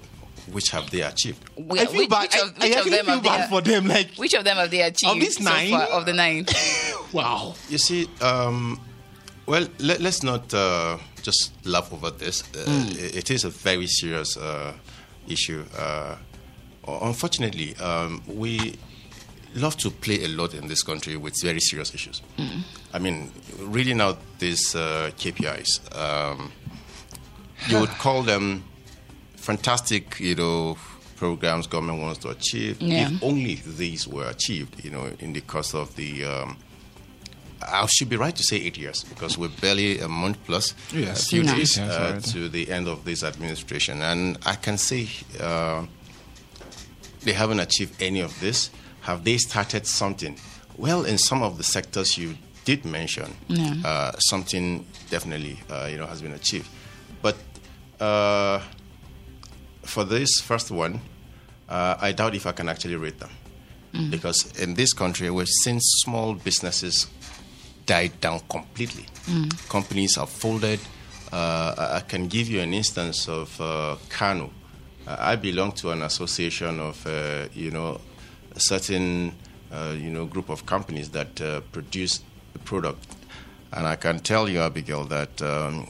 which 0.52 0.70
have 0.72 0.90
they 0.92 1.02
achieved? 1.02 1.44
Wh- 1.58 1.80
I 1.80 1.86
feel 1.86 2.00
which, 2.02 2.10
bad. 2.10 2.22
which 2.24 2.42
of, 2.42 2.58
which 2.58 2.76
I 2.76 2.80
of 2.80 2.86
them 2.86 3.06
feel 3.06 3.14
have 3.14 3.24
they, 3.24 3.30
bad 3.30 3.50
for 3.50 3.62
them. 3.62 3.88
Like, 3.88 4.12
which 4.16 4.34
of 4.34 4.44
them 4.44 4.58
have 4.58 4.72
they 4.72 4.82
achieved 4.82 5.22
these 5.22 5.38
so 5.38 5.44
nine? 5.44 5.72
far, 5.72 5.84
of 5.84 6.06
the 6.06 6.14
nine? 6.14 6.46
wow. 7.14 7.56
You 7.70 7.78
see, 7.78 8.08
um, 8.22 8.80
well, 9.46 9.68
let, 9.80 10.02
us 10.02 10.24
not 10.24 10.54
uh, 10.54 10.98
just 11.22 11.52
laugh 11.66 11.92
over 11.94 12.12
this. 12.12 12.44
Uh, 12.56 12.64
it, 12.68 13.16
it 13.16 13.32
is 13.32 13.44
a 13.44 13.50
very 13.50 13.88
serious 13.88 14.38
uh, 14.38 14.74
issue. 15.28 15.64
Uh, 15.78 16.16
unfortunately, 16.88 17.76
um, 17.78 18.22
we 18.28 18.76
love 19.56 19.78
to 19.78 19.90
play 19.90 20.24
a 20.24 20.28
lot 20.28 20.54
in 20.54 20.68
this 20.68 20.84
country 20.84 21.18
with 21.18 21.34
very 21.42 21.60
serious 21.60 21.94
issues. 21.94 22.22
I 22.94 23.00
mean, 23.00 23.32
reading 23.60 24.02
out 24.02 24.18
these 24.40 24.76
uh, 24.76 25.12
KPIs, 25.18 25.96
um, 25.98 26.52
you 27.68 27.80
would 27.80 27.90
call 27.92 28.22
them 28.24 28.64
fantastic, 29.38 30.20
you 30.20 30.36
know, 30.36 30.78
programs 31.16 31.68
government 31.68 32.02
wants 32.02 32.20
to 32.20 32.30
achieve. 32.30 32.82
Yeah. 32.82 33.10
If 33.12 33.24
only 33.24 33.56
these 33.56 34.08
were 34.08 34.30
achieved, 34.30 34.84
you 34.84 34.92
know, 34.92 35.10
in 35.20 35.34
the 35.34 35.42
course 35.42 35.74
of 35.74 35.96
the 35.96 36.26
um, 36.26 36.58
I 37.62 37.86
should 37.88 38.10
be 38.10 38.18
right 38.18 38.36
to 38.36 38.44
say 38.44 38.58
eight 38.58 38.78
years 38.78 39.04
because 39.06 39.38
we're 39.38 39.48
barely 39.62 40.00
a 40.00 40.08
month 40.10 40.38
plus, 40.46 40.76
Yes. 40.94 41.24
a 41.24 41.30
few 41.30 41.44
Nice. 41.44 41.56
days 41.56 41.78
Yes, 41.78 41.92
uh, 41.92 42.02
already. 42.02 42.22
to 42.32 42.50
the 42.50 42.70
end 42.72 42.88
of 42.88 43.06
this 43.06 43.24
administration, 43.24 44.02
and 44.02 44.38
I 44.46 44.56
can 44.56 44.78
say 44.78 45.08
uh, 45.40 45.86
they 47.24 47.32
haven't 47.34 47.60
achieved 47.62 48.00
any 48.02 48.20
of 48.20 48.38
this. 48.42 48.70
Have 49.06 49.24
they 49.24 49.38
started 49.38 49.86
something? 49.86 50.36
Well, 50.78 51.06
in 51.06 51.18
some 51.18 51.44
of 51.44 51.58
the 51.58 51.64
sectors 51.64 52.18
you 52.18 52.36
did 52.66 52.84
mention, 52.86 53.30
Yeah. 53.48 53.76
uh, 53.86 54.12
something 54.20 54.86
definitely 55.10 55.60
uh, 55.70 55.88
you 55.92 55.98
know 55.98 56.08
has 56.08 56.22
been 56.22 56.34
achieved, 56.34 56.68
but 57.22 57.36
uh, 58.00 58.60
for 59.84 60.04
this 60.04 60.30
first 60.42 60.72
one, 60.72 61.00
uh, 61.70 61.96
I 62.02 62.12
doubt 62.14 62.34
if 62.36 62.46
I 62.48 62.52
can 62.52 62.68
actually 62.70 62.96
rate 62.96 63.20
them. 63.20 63.30
Because 64.10 64.52
in 64.60 64.74
this 64.74 64.92
country, 64.92 65.30
we've 65.30 65.48
seen 65.64 65.80
small 65.80 66.34
businesses 66.34 67.08
died 67.86 68.20
down 68.20 68.42
completely. 68.50 69.06
Companies 69.70 70.18
have 70.18 70.28
folded. 70.30 70.82
Uh, 71.32 71.74
I- 71.98 72.04
can 72.06 72.28
give 72.28 72.50
you 72.50 72.60
an 72.60 72.74
instance 72.74 73.30
of 73.30 73.56
uh, 73.62 73.96
Kano, 74.10 74.50
I 75.08 75.38
belong 75.38 75.72
to 75.74 75.92
an 75.92 76.02
association 76.04 76.82
of, 76.82 77.08
uh, 77.08 77.48
you 77.54 77.72
know, 77.72 78.02
a 78.56 78.60
certain, 78.60 79.34
uh, 79.72 79.94
you 79.98 80.10
know, 80.10 80.26
group 80.26 80.50
of 80.50 80.66
companies 80.66 81.10
that 81.10 81.42
uh, 81.42 81.62
produce 81.72 82.22
the 82.54 82.60
product. 82.60 83.06
And 83.74 83.86
I 83.88 83.96
can 83.96 84.20
tell 84.20 84.48
you, 84.50 84.60
Abigail, 84.60 85.04
that 85.06 85.42
um, 85.42 85.88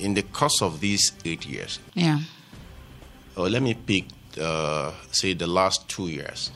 in 0.00 0.14
the 0.14 0.22
course 0.22 0.62
of 0.62 0.80
these 0.80 1.12
eight 1.24 1.46
years, 1.46 1.78
Yeah. 1.94 2.20
or 3.36 3.48
let 3.50 3.62
me 3.62 3.74
pick, 3.74 4.04
uh, 4.40 4.92
say, 5.10 5.34
the 5.34 5.46
last 5.46 5.88
two 5.88 6.08
years, 6.08 6.50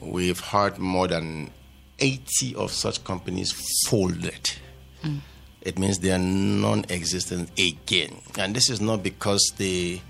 we've 0.00 0.40
had 0.40 0.78
more 0.78 1.08
than 1.08 1.50
80 1.98 2.54
of 2.56 2.72
such 2.72 3.02
companies 3.04 3.52
folded. 3.88 4.50
It 5.62 5.78
means 5.78 6.00
they 6.00 6.10
are 6.10 6.18
non 6.18 6.84
existent 6.90 7.50
again. 7.58 8.20
And 8.36 8.54
this 8.54 8.68
is 8.68 8.80
not 8.80 9.02
because 9.04 9.52
they 9.58 10.02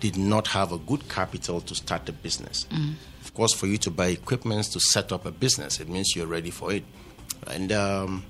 did 0.00 0.16
not 0.16 0.46
have 0.48 0.72
a 0.72 0.78
good 0.78 1.06
capital 1.10 1.60
to 1.60 1.74
start 1.74 2.08
a 2.08 2.12
business. 2.12 2.66
Of 2.72 3.15
course, 3.36 3.52
for 3.52 3.66
you 3.66 3.76
to 3.78 3.90
buy 3.90 4.06
equipment 4.06 4.64
to 4.64 4.80
set 4.80 5.12
up 5.12 5.26
a 5.26 5.30
business, 5.30 5.78
it 5.78 5.88
means 5.88 6.16
you're 6.16 6.26
ready 6.26 6.50
for 6.50 6.72
it. 6.72 6.84
And 7.46 7.70
um, 7.70 8.24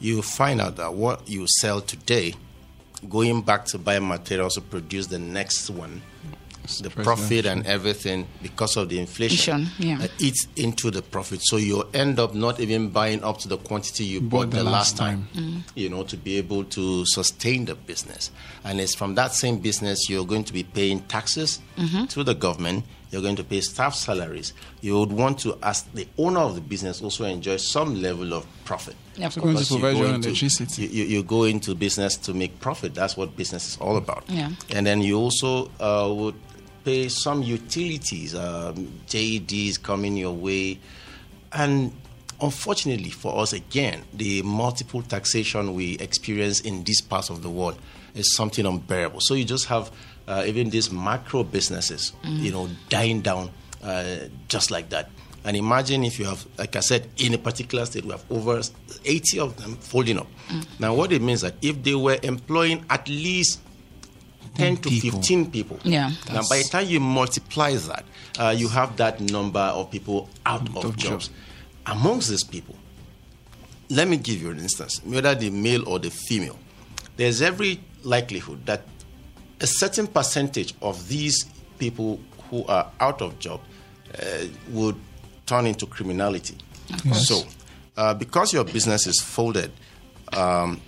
you 0.00 0.22
find 0.22 0.60
out 0.60 0.76
that 0.76 0.94
what 0.94 1.28
you 1.28 1.46
sell 1.60 1.80
today, 1.80 2.34
going 3.10 3.42
back 3.42 3.64
to 3.66 3.78
buy 3.78 3.98
materials 3.98 4.54
to 4.54 4.60
produce 4.60 5.08
the 5.08 5.18
next 5.18 5.68
one, 5.70 6.02
the 6.80 6.90
profit 6.90 7.46
and 7.46 7.64
everything 7.66 8.26
because 8.42 8.76
of 8.76 8.88
the 8.88 8.98
inflation 8.98 9.60
Inflation, 9.60 9.88
yeah. 9.88 10.04
uh, 10.04 10.08
eats 10.18 10.48
into 10.56 10.90
the 10.90 11.02
profit. 11.02 11.40
So 11.42 11.56
you 11.56 11.84
end 11.94 12.18
up 12.18 12.34
not 12.34 12.60
even 12.60 12.90
buying 12.90 13.22
up 13.22 13.38
to 13.38 13.48
the 13.48 13.56
quantity 13.56 14.04
you 14.04 14.20
bought, 14.20 14.50
the, 14.50 14.64
last 14.64 14.96
time, 14.96 15.28
you 15.74 15.88
know, 15.88 16.02
to 16.04 16.16
be 16.16 16.38
able 16.38 16.64
to 16.64 17.04
sustain 17.06 17.66
the 17.66 17.74
business. 17.74 18.30
And 18.64 18.80
it's 18.80 18.94
from 18.94 19.14
that 19.14 19.32
same 19.32 19.58
business 19.58 20.08
you're 20.08 20.26
going 20.26 20.44
to 20.44 20.52
be 20.52 20.64
paying 20.64 21.00
taxes 21.00 21.60
to 22.08 22.24
the 22.24 22.34
government. 22.34 22.84
You're 23.10 23.22
going 23.22 23.36
to 23.36 23.44
pay 23.44 23.60
staff 23.60 23.94
salaries. 23.94 24.52
You 24.80 24.98
would 24.98 25.12
want 25.12 25.38
to, 25.40 25.56
as 25.62 25.82
the 25.94 26.08
owner 26.18 26.40
of 26.40 26.54
the 26.56 26.60
business, 26.60 27.00
also 27.00 27.24
enjoy 27.24 27.56
some 27.56 28.02
level 28.02 28.34
of 28.34 28.46
profit. 28.64 28.96
Yeah, 29.16 29.26
of 29.26 29.34
to 29.34 29.40
Because 29.42 29.70
you 29.70 29.80
go 29.80 29.88
into- 29.88 30.28
electricity. 30.28 30.82
You, 30.86 30.88
you, 30.88 31.04
you 31.04 31.22
go 31.22 31.44
into 31.44 31.74
business 31.74 32.16
to 32.18 32.34
make 32.34 32.58
profit. 32.60 32.94
That's 32.94 33.16
what 33.16 33.36
business 33.36 33.68
is 33.68 33.76
all 33.78 33.96
about. 33.96 34.24
Yeah. 34.28 34.50
And 34.74 34.86
then 34.86 35.02
you 35.02 35.18
also 35.18 35.70
uh, 35.80 36.12
would 36.12 36.34
pay 36.84 37.08
some 37.08 37.42
utilities, 37.42 38.34
um, 38.34 38.92
JEDs 39.06 39.82
coming 39.82 40.16
your 40.16 40.32
way. 40.34 40.78
And 41.52 41.92
unfortunately 42.40 43.10
for 43.10 43.38
us, 43.38 43.52
again, 43.52 44.02
the 44.12 44.42
multiple 44.42 45.02
taxation 45.02 45.74
we 45.74 45.94
experience 45.98 46.60
in 46.60 46.84
this 46.84 47.00
part 47.00 47.30
of 47.30 47.42
the 47.42 47.50
world 47.50 47.78
is 48.14 48.34
something 48.34 48.66
unbearable. 48.66 49.20
So 49.20 49.34
you 49.34 49.44
just 49.44 49.66
have 49.66 49.90
uh, 50.26 50.44
even 50.46 50.70
these 50.70 50.90
macro 50.90 51.44
businesses, 51.44 52.12
you 52.24 52.50
know, 52.52 52.68
dying 52.88 53.20
down 53.20 53.50
uh, 53.82 54.18
just 54.48 54.70
like 54.70 54.88
that. 54.90 55.10
And 55.44 55.56
imagine 55.56 56.02
if 56.02 56.18
you 56.18 56.24
have, 56.24 56.44
like 56.58 56.74
I 56.74 56.80
said, 56.80 57.08
in 57.18 57.32
a 57.34 57.38
particular 57.38 57.86
state, 57.86 58.04
we 58.04 58.10
have 58.10 58.24
over 58.30 58.60
80 59.04 59.38
of 59.38 59.56
them 59.56 59.76
folding 59.76 60.18
up. 60.18 60.26
Now, 60.80 60.92
what 60.94 61.12
it 61.12 61.22
means 61.22 61.42
that 61.42 61.54
if 61.62 61.80
they 61.84 61.94
were 61.94 62.18
employing 62.22 62.84
at 62.90 63.08
least 63.08 63.60
10 64.56 64.76
to 64.78 64.88
people. 64.88 65.20
15 65.20 65.50
people. 65.50 65.78
Yeah. 65.84 66.10
Now, 66.32 66.42
by 66.48 66.58
the 66.58 66.68
time 66.70 66.88
you 66.88 67.00
multiply 67.00 67.74
that, 67.74 68.04
uh, 68.38 68.54
you 68.56 68.68
have 68.68 68.96
that 68.96 69.20
number 69.20 69.60
of 69.60 69.90
people 69.90 70.28
out 70.44 70.68
of, 70.68 70.76
of 70.78 70.96
jobs. 70.96 71.28
jobs. 71.28 71.30
Amongst 71.86 72.30
these 72.30 72.42
people, 72.44 72.74
let 73.88 74.08
me 74.08 74.16
give 74.16 74.42
you 74.42 74.50
an 74.50 74.58
instance, 74.58 75.00
whether 75.04 75.34
the 75.34 75.50
male 75.50 75.88
or 75.88 75.98
the 75.98 76.10
female, 76.10 76.58
there's 77.16 77.40
every 77.40 77.80
likelihood 78.02 78.66
that 78.66 78.82
a 79.60 79.66
certain 79.66 80.06
percentage 80.06 80.74
of 80.82 81.08
these 81.08 81.46
people 81.78 82.20
who 82.50 82.64
are 82.66 82.90
out 83.00 83.22
of 83.22 83.38
job 83.38 83.60
uh, 84.14 84.44
would 84.70 84.96
turn 85.46 85.66
into 85.66 85.86
criminality. 85.86 86.56
course. 87.02 87.28
So, 87.28 87.42
uh, 87.96 88.14
because 88.14 88.52
your 88.52 88.64
business 88.64 89.06
is 89.06 89.20
folded, 89.20 89.72
um, 90.32 90.80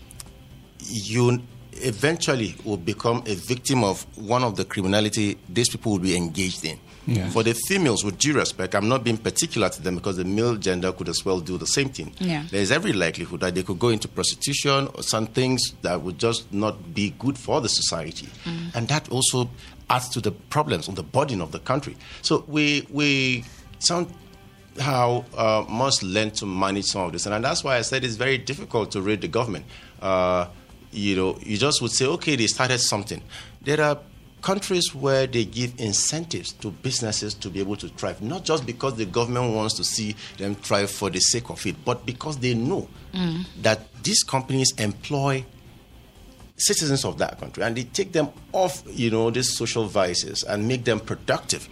you 0.81 1.43
eventually 1.73 2.55
will 2.65 2.77
become 2.77 3.23
a 3.27 3.35
victim 3.35 3.85
of 3.85 4.05
one 4.17 4.43
of 4.43 4.57
the 4.57 4.65
criminality 4.65 5.39
these 5.49 5.69
people 5.69 5.93
will 5.93 5.99
be 5.99 6.17
engaged 6.17 6.65
in. 6.65 6.79
Yeah. 7.09 7.31
For 7.31 7.43
the 7.43 7.55
females, 7.55 8.05
with 8.05 8.19
due 8.19 8.35
respect, 8.35 8.75
I'm 8.75 8.87
not 8.87 9.03
being 9.03 9.17
particular 9.17 9.71
to 9.71 9.83
them 9.83 9.95
because 9.95 10.19
the 10.19 10.25
male 10.25 10.57
gender 10.57 10.93
could 10.93 11.09
as 11.09 11.25
well 11.25 11.41
do 11.41 11.57
the 11.57 11.67
same 11.67 11.89
thing. 11.89 12.13
Yeah. 12.19 12.45
There's 12.51 12.71
every 12.71 12.93
likelihood 12.93 13.41
that 13.41 13.55
they 13.55 13.63
could 13.63 13.79
go 13.79 13.89
into 13.89 14.09
prostitution 14.09 14.89
or 14.95 15.03
some 15.03 15.27
things 15.27 15.73
that 15.81 16.03
would 16.03 16.19
just 16.19 16.53
not 16.53 16.95
be 16.95 17.15
good 17.19 17.39
for 17.39 17.63
the 17.63 17.69
society. 17.69 18.29
And 18.75 18.89
that 18.89 19.11
also 19.11 19.49
adds 19.89 20.11
to 20.11 20.21
the 20.21 20.33
problems 20.33 20.87
on 20.89 20.97
the 20.97 21.03
burden 21.03 21.41
of 21.41 21.51
the 21.51 21.61
country. 21.61 21.97
So 22.21 22.45
we, 22.47 22.87
we 22.91 23.45
somehow 23.79 25.25
uh, 25.35 25.65
must 25.67 26.03
learn 26.03 26.31
to 26.33 26.47
manage 26.47 26.85
some 26.85 27.07
of 27.07 27.13
this. 27.13 27.25
And 27.25 27.43
that's 27.43 27.65
why 27.65 27.79
I 27.79 27.81
said 27.81 28.05
it's 28.05 28.17
very 28.17 28.37
difficult 28.37 28.91
to 28.93 29.01
read 29.01 29.23
the 29.23 29.29
government. 29.29 29.65
Uh, 30.03 30.49
you 30.93 31.17
know, 31.17 31.39
you 31.41 31.57
just 31.57 31.81
would 31.81 31.91
say, 31.91 32.05
okay, 32.05 32.37
they 32.37 32.47
started 32.49 32.81
something. 32.81 33.23
There 33.63 33.81
are 33.81 33.99
countries 34.43 34.95
where 34.95 35.27
they 35.27 35.45
give 35.45 35.75
incentives 35.79 36.53
to 36.53 36.71
businesses 36.71 37.35
to 37.35 37.51
be 37.51 37.61
able 37.61 37.77
to 37.77 37.89
thrive, 37.89 38.23
not 38.23 38.45
just 38.45 38.67
because 38.67 38.95
the 38.97 39.05
government 39.05 39.55
wants 39.55 39.75
to 39.75 39.85
see 39.85 40.15
them 40.37 40.55
thrive 40.55 40.91
for 40.91 41.11
the 41.11 41.21
sake 41.21 41.51
of 41.51 41.65
it, 41.67 41.77
but 41.85 42.07
because 42.07 42.39
they 42.39 42.55
know 42.55 42.89
that 43.63 43.81
these 44.03 44.23
companies 44.23 44.73
employ 44.79 45.45
citizens 46.57 47.05
of 47.05 47.19
that 47.19 47.39
country 47.39 47.63
and 47.63 47.77
they 47.77 47.85
take 47.85 48.13
them 48.13 48.29
off, 48.53 48.83
you 48.87 49.11
know, 49.11 49.31
these 49.31 49.57
social 49.57 49.85
vices 49.85 50.43
and 50.43 50.67
make 50.67 50.85
them 50.85 51.01
productive. 51.01 51.69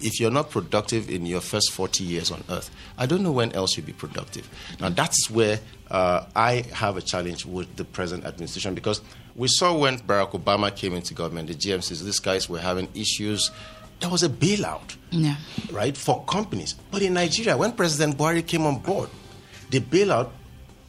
If 0.00 0.20
you're 0.20 0.30
not 0.30 0.50
productive 0.50 1.10
in 1.10 1.26
your 1.26 1.40
first 1.40 1.72
40 1.72 2.04
years 2.04 2.30
on 2.30 2.44
earth, 2.48 2.70
I 2.96 3.06
don't 3.06 3.22
know 3.24 3.32
when 3.32 3.50
else 3.52 3.76
you'll 3.76 3.86
be 3.86 3.92
productive. 3.92 4.48
Now, 4.78 4.90
that's 4.90 5.28
where 5.28 5.58
uh, 5.90 6.26
I 6.36 6.64
have 6.72 6.96
a 6.96 7.00
challenge 7.00 7.44
with 7.44 7.74
the 7.74 7.84
present 7.84 8.24
administration 8.24 8.76
because 8.76 9.00
we 9.38 9.48
saw 9.48 9.74
when 9.78 9.98
Barack 10.00 10.32
Obama 10.32 10.74
came 10.74 10.94
into 10.94 11.14
government, 11.14 11.48
the 11.48 11.54
GMCs, 11.54 12.02
these 12.02 12.18
guys 12.18 12.48
were 12.48 12.58
having 12.58 12.88
issues. 12.94 13.50
There 14.00 14.10
was 14.10 14.22
a 14.22 14.28
bailout 14.28 14.96
Yeah. 15.10 15.36
right, 15.72 15.96
for 15.96 16.24
companies. 16.24 16.74
But 16.90 17.02
in 17.02 17.14
Nigeria, 17.14 17.56
when 17.56 17.72
President 17.72 18.18
Buhari 18.18 18.46
came 18.46 18.66
on 18.66 18.78
board, 18.80 19.08
the 19.70 19.80
bailout 19.80 20.30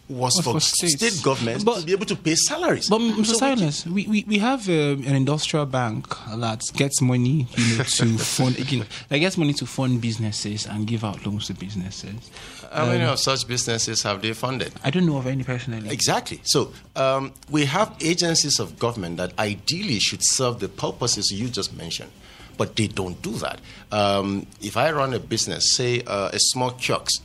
was 0.09 0.35
Was 0.37 0.43
for, 0.45 0.53
for 0.53 0.59
states. 0.59 0.95
state 0.95 1.23
governments 1.23 1.63
But- 1.63 1.79
to 1.81 1.85
be 1.85 1.91
able 1.91 2.07
to 2.07 2.15
pay 2.15 2.35
salaries. 2.35 2.89
But 2.89 2.99
Mr. 2.99 3.25
So 3.25 3.31
we 3.33 3.37
Silas, 3.37 3.85
we, 3.85 4.07
we, 4.07 4.23
we 4.27 4.37
have 4.39 4.67
um, 4.67 5.03
an 5.05 5.15
industrial 5.15 5.65
bank 5.67 6.07
that 6.35 6.61
gets 6.75 6.99
money, 7.01 7.47
you 7.55 7.77
know, 7.77 7.83
to 7.83 8.17
fund 8.17 8.57
again, 8.57 8.85
that 9.09 9.19
gets 9.19 9.37
money 9.37 9.53
to 9.53 9.65
fund 9.67 10.01
businesses 10.01 10.65
and 10.65 10.87
give 10.87 11.03
out 11.03 11.23
loans 11.25 11.47
to 11.47 11.53
businesses. 11.53 12.31
How 12.71 12.85
many 12.87 13.03
Um, 13.03 13.11
of 13.13 13.19
such 13.19 13.47
businesses 13.47 14.01
have 14.03 14.21
they 14.21 14.33
funded? 14.33 14.73
I 14.83 14.89
don't 14.89 15.05
know 15.05 15.17
of 15.17 15.27
any 15.27 15.43
personally. 15.43 15.89
Exactly. 15.89 16.41
So 16.43 16.73
um, 16.95 17.31
we 17.49 17.65
have 17.65 17.95
agencies 18.01 18.59
of 18.59 18.77
government 18.79 19.17
that 19.17 19.33
ideally 19.39 19.99
should 19.99 20.21
serve 20.23 20.59
the 20.59 20.69
purposes 20.69 21.31
you 21.31 21.49
just 21.49 21.75
mentioned, 21.77 22.11
but 22.57 22.75
they 22.75 22.87
don't 22.87 23.21
do 23.21 23.31
that. 23.33 23.59
Um, 23.91 24.47
if 24.61 24.75
I 24.77 24.91
run 24.91 25.13
a 25.13 25.19
business, 25.19 25.75
say 25.75 26.01
uh, 26.07 26.29
a 26.33 26.39
small 26.39 26.71
kiosk, 26.71 27.23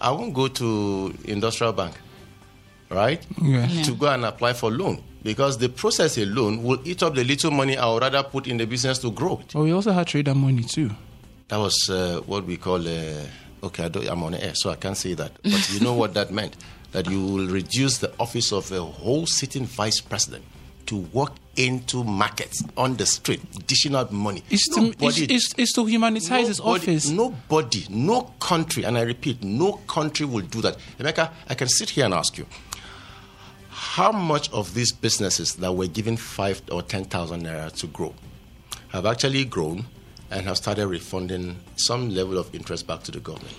I 0.00 0.10
won't 0.10 0.34
go 0.34 0.48
to 0.48 1.14
industrial 1.24 1.72
bank, 1.72 1.94
right? 2.94 3.24
Yeah. 3.42 3.66
Yeah. 3.66 3.82
To 3.84 3.92
go 3.94 4.06
and 4.08 4.24
apply 4.24 4.52
for 4.54 4.70
loan 4.70 5.02
because 5.22 5.58
the 5.58 5.68
process 5.68 6.16
alone 6.18 6.62
will 6.62 6.80
eat 6.84 7.02
up 7.02 7.14
the 7.14 7.24
little 7.24 7.50
money 7.50 7.76
I 7.76 7.86
would 7.92 8.02
rather 8.02 8.22
put 8.22 8.46
in 8.46 8.56
the 8.58 8.66
business 8.66 8.98
to 9.00 9.10
grow 9.10 9.38
it. 9.40 9.52
But 9.52 9.62
we 9.62 9.72
also 9.72 9.92
had 9.92 10.06
TraderMoni 10.06 10.70
too. 10.70 10.90
That 11.48 11.58
was 11.58 11.88
uh, 11.90 12.20
what 12.26 12.44
we 12.46 12.56
call. 12.56 12.86
Uh, 12.86 13.26
okay, 13.64 13.84
I 13.84 13.88
don't, 13.88 14.08
I'm 14.08 14.22
on 14.22 14.34
air, 14.34 14.52
so 14.54 14.70
I 14.70 14.76
can't 14.76 14.96
say 14.96 15.14
that. 15.14 15.32
But 15.42 15.70
you 15.72 15.80
know 15.80 15.94
what 15.94 16.14
that 16.14 16.30
meant? 16.30 16.56
That 16.94 17.10
you 17.10 17.20
will 17.26 17.48
reduce 17.48 17.98
the 17.98 18.12
office 18.20 18.52
of 18.52 18.70
a 18.70 18.80
whole 18.80 19.26
sitting 19.26 19.66
vice 19.66 20.00
president 20.00 20.44
to 20.86 20.94
walk 21.12 21.34
into 21.56 22.04
markets 22.04 22.62
on 22.76 22.94
the 22.96 23.04
street, 23.04 23.40
dishing 23.66 23.96
out 23.96 24.12
money. 24.12 24.44
It's 24.48 24.68
to, 24.76 24.80
it's, 24.86 25.00
Nobody- 25.00 25.34
it's, 25.34 25.54
it's 25.58 25.72
to 25.72 25.80
humanitize 25.86 26.46
his 26.46 26.60
office. 26.60 27.08
Nobody, 27.08 27.86
no 27.90 28.22
country, 28.38 28.84
and 28.84 28.96
I 28.96 29.02
repeat, 29.02 29.42
no 29.42 29.72
country 29.88 30.24
will 30.24 30.42
do 30.46 30.60
that. 30.62 30.76
Emeka, 31.00 31.30
I 31.48 31.54
can 31.54 31.66
sit 31.68 31.90
here 31.90 32.04
and 32.04 32.14
ask 32.14 32.38
you, 32.38 32.46
how 33.94 34.10
much 34.10 34.50
of 34.52 34.74
these 34.74 34.90
businesses 34.90 35.54
that 35.54 35.72
were 35.72 35.86
given 35.86 36.16
five 36.16 36.60
or 36.72 36.82
ten 36.82 37.04
thousand 37.04 37.44
naira 37.44 37.70
to 37.70 37.86
grow 37.86 38.12
have 38.88 39.06
actually 39.06 39.44
grown 39.44 39.86
and 40.32 40.44
have 40.46 40.56
started 40.56 40.88
refunding 40.88 41.56
some 41.76 42.10
level 42.10 42.36
of 42.36 42.52
interest 42.52 42.88
back 42.88 43.04
to 43.04 43.12
the 43.12 43.20
government? 43.20 43.54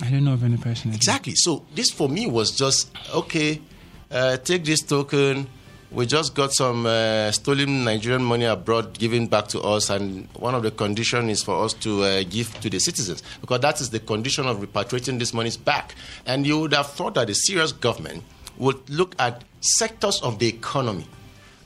I 0.00 0.08
don't 0.08 0.24
know 0.24 0.34
of 0.34 0.44
any 0.44 0.56
person. 0.56 0.92
Exactly. 0.94 1.34
So 1.34 1.66
this 1.74 1.90
for 1.90 2.08
me 2.08 2.28
was 2.28 2.52
just 2.56 2.92
okay. 3.12 3.60
Uh, 4.08 4.36
take 4.36 4.64
this 4.64 4.82
token. 4.82 5.48
We 5.90 6.06
just 6.06 6.36
got 6.36 6.52
some 6.52 6.86
uh, 6.86 7.32
stolen 7.32 7.82
Nigerian 7.82 8.22
money 8.22 8.44
abroad 8.44 8.96
given 8.96 9.26
back 9.26 9.48
to 9.48 9.60
us, 9.62 9.90
and 9.90 10.28
one 10.34 10.54
of 10.54 10.62
the 10.62 10.70
conditions 10.70 11.28
is 11.28 11.42
for 11.42 11.64
us 11.64 11.72
to 11.74 12.04
uh, 12.04 12.22
give 12.22 12.54
to 12.60 12.70
the 12.70 12.78
citizens 12.78 13.20
because 13.40 13.58
that 13.60 13.80
is 13.80 13.90
the 13.90 13.98
condition 13.98 14.46
of 14.46 14.58
repatriating 14.58 15.18
these 15.18 15.34
monies 15.34 15.56
back. 15.56 15.96
And 16.24 16.46
you 16.46 16.60
would 16.60 16.72
have 16.72 16.92
thought 16.92 17.14
that 17.14 17.28
a 17.28 17.34
serious 17.34 17.72
government 17.72 18.22
would 18.62 18.88
look 18.88 19.16
at 19.18 19.42
sectors 19.60 20.20
of 20.22 20.38
the 20.38 20.46
economy 20.46 21.04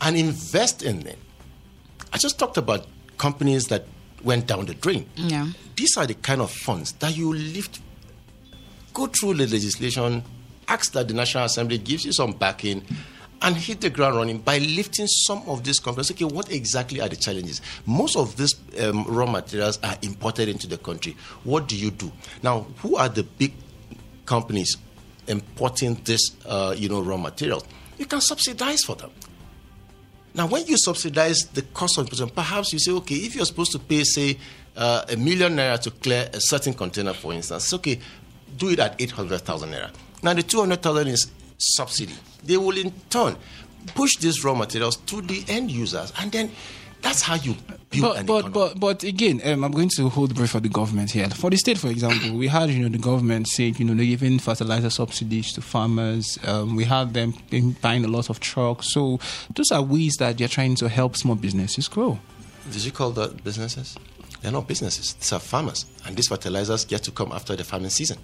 and 0.00 0.16
invest 0.16 0.82
in 0.82 1.00
them. 1.00 1.18
I 2.10 2.16
just 2.16 2.38
talked 2.38 2.56
about 2.56 2.86
companies 3.18 3.66
that 3.66 3.84
went 4.24 4.46
down 4.46 4.64
the 4.64 4.74
drain. 4.74 5.06
Yeah. 5.14 5.48
These 5.76 5.98
are 5.98 6.06
the 6.06 6.14
kind 6.14 6.40
of 6.40 6.50
funds 6.50 6.92
that 6.92 7.14
you 7.14 7.34
lift, 7.34 7.80
go 8.94 9.08
through 9.08 9.34
the 9.34 9.46
legislation, 9.46 10.22
ask 10.68 10.92
that 10.92 11.08
the 11.08 11.14
National 11.14 11.44
Assembly 11.44 11.76
gives 11.76 12.06
you 12.06 12.12
some 12.12 12.32
backing, 12.32 12.82
and 13.42 13.54
hit 13.54 13.82
the 13.82 13.90
ground 13.90 14.16
running 14.16 14.38
by 14.38 14.56
lifting 14.56 15.06
some 15.06 15.42
of 15.48 15.62
these 15.64 15.78
companies. 15.78 16.10
Okay, 16.10 16.24
what 16.24 16.50
exactly 16.50 17.02
are 17.02 17.08
the 17.10 17.16
challenges? 17.16 17.60
Most 17.84 18.16
of 18.16 18.34
these 18.38 18.54
um, 18.80 19.04
raw 19.04 19.26
materials 19.26 19.78
are 19.82 19.96
imported 20.00 20.48
into 20.48 20.66
the 20.66 20.78
country. 20.78 21.14
What 21.44 21.68
do 21.68 21.76
you 21.76 21.90
do? 21.90 22.10
Now, 22.42 22.66
who 22.78 22.96
are 22.96 23.10
the 23.10 23.22
big 23.22 23.52
companies 24.24 24.78
importing 25.28 25.94
this, 26.04 26.32
uh, 26.46 26.74
you 26.76 26.88
know, 26.88 27.00
raw 27.00 27.16
materials? 27.16 27.64
You 27.98 28.06
can 28.06 28.20
subsidize 28.20 28.82
for 28.82 28.96
them. 28.96 29.10
Now, 30.34 30.46
when 30.46 30.66
you 30.66 30.76
subsidize 30.76 31.46
the 31.54 31.62
cost 31.62 31.96
of 31.98 32.04
production, 32.06 32.28
perhaps 32.28 32.72
you 32.72 32.78
say, 32.78 32.92
okay, 32.92 33.14
if 33.14 33.34
you're 33.34 33.46
supposed 33.46 33.72
to 33.72 33.78
pay, 33.78 34.04
say, 34.04 34.36
uh, 34.76 35.04
a 35.08 35.16
million 35.16 35.56
naira 35.56 35.80
to 35.80 35.90
clear 35.90 36.28
a 36.32 36.40
certain 36.40 36.74
container, 36.74 37.14
for 37.14 37.32
instance, 37.32 37.72
okay, 37.72 37.98
do 38.58 38.68
it 38.68 38.78
at 38.78 39.00
800,000 39.00 39.70
naira. 39.70 39.90
Now, 40.22 40.34
the 40.34 40.42
200,000 40.42 41.08
is 41.08 41.30
subsidy. 41.56 42.12
They 42.44 42.58
will 42.58 42.76
in 42.76 42.92
turn 43.08 43.36
push 43.94 44.16
these 44.16 44.44
raw 44.44 44.54
materials 44.54 44.96
to 44.96 45.22
the 45.22 45.44
end 45.48 45.70
users, 45.70 46.12
and 46.18 46.32
then 46.32 46.50
that's 47.02 47.22
how 47.22 47.34
you 47.36 47.54
build 47.90 48.02
but, 48.02 48.16
an 48.18 48.26
but, 48.26 48.38
economy. 48.38 48.52
but, 48.52 48.80
but 48.80 49.02
again, 49.04 49.40
um, 49.44 49.64
I'm 49.64 49.70
going 49.72 49.88
to 49.90 50.08
hold 50.08 50.30
the 50.30 50.34
brief 50.34 50.50
for 50.50 50.60
the 50.60 50.68
government 50.68 51.10
here. 51.12 51.28
For 51.30 51.50
the 51.50 51.56
state, 51.56 51.78
for 51.78 51.88
example, 51.88 52.36
we 52.36 52.48
had 52.48 52.68
you 52.70 52.80
know 52.80 52.88
the 52.88 52.98
government 52.98 53.48
saying 53.48 53.76
you 53.78 53.84
know 53.84 53.94
they're 53.94 54.04
giving 54.04 54.38
fertilizer 54.38 54.90
subsidies 54.90 55.52
to 55.52 55.60
farmers. 55.62 56.38
Um, 56.44 56.74
we 56.76 56.84
have 56.84 57.12
them 57.12 57.34
been 57.50 57.72
buying 57.80 58.04
a 58.04 58.08
lot 58.08 58.28
of 58.30 58.40
trucks. 58.40 58.92
So 58.92 59.20
those 59.54 59.70
are 59.70 59.82
ways 59.82 60.16
that 60.18 60.38
they're 60.38 60.48
trying 60.48 60.74
to 60.76 60.88
help 60.88 61.16
small 61.16 61.36
businesses 61.36 61.88
grow. 61.88 62.18
Did 62.70 62.84
you 62.84 62.92
call 62.92 63.10
that 63.12 63.44
businesses? 63.44 63.96
They're 64.42 64.52
not 64.52 64.66
businesses. 64.68 65.14
These 65.14 65.32
are 65.32 65.40
farmers, 65.40 65.86
and 66.04 66.16
these 66.16 66.28
fertilizers 66.28 66.84
get 66.84 67.02
to 67.04 67.10
come 67.10 67.32
after 67.32 67.54
the 67.56 67.64
farming 67.64 67.90
season. 67.90 68.18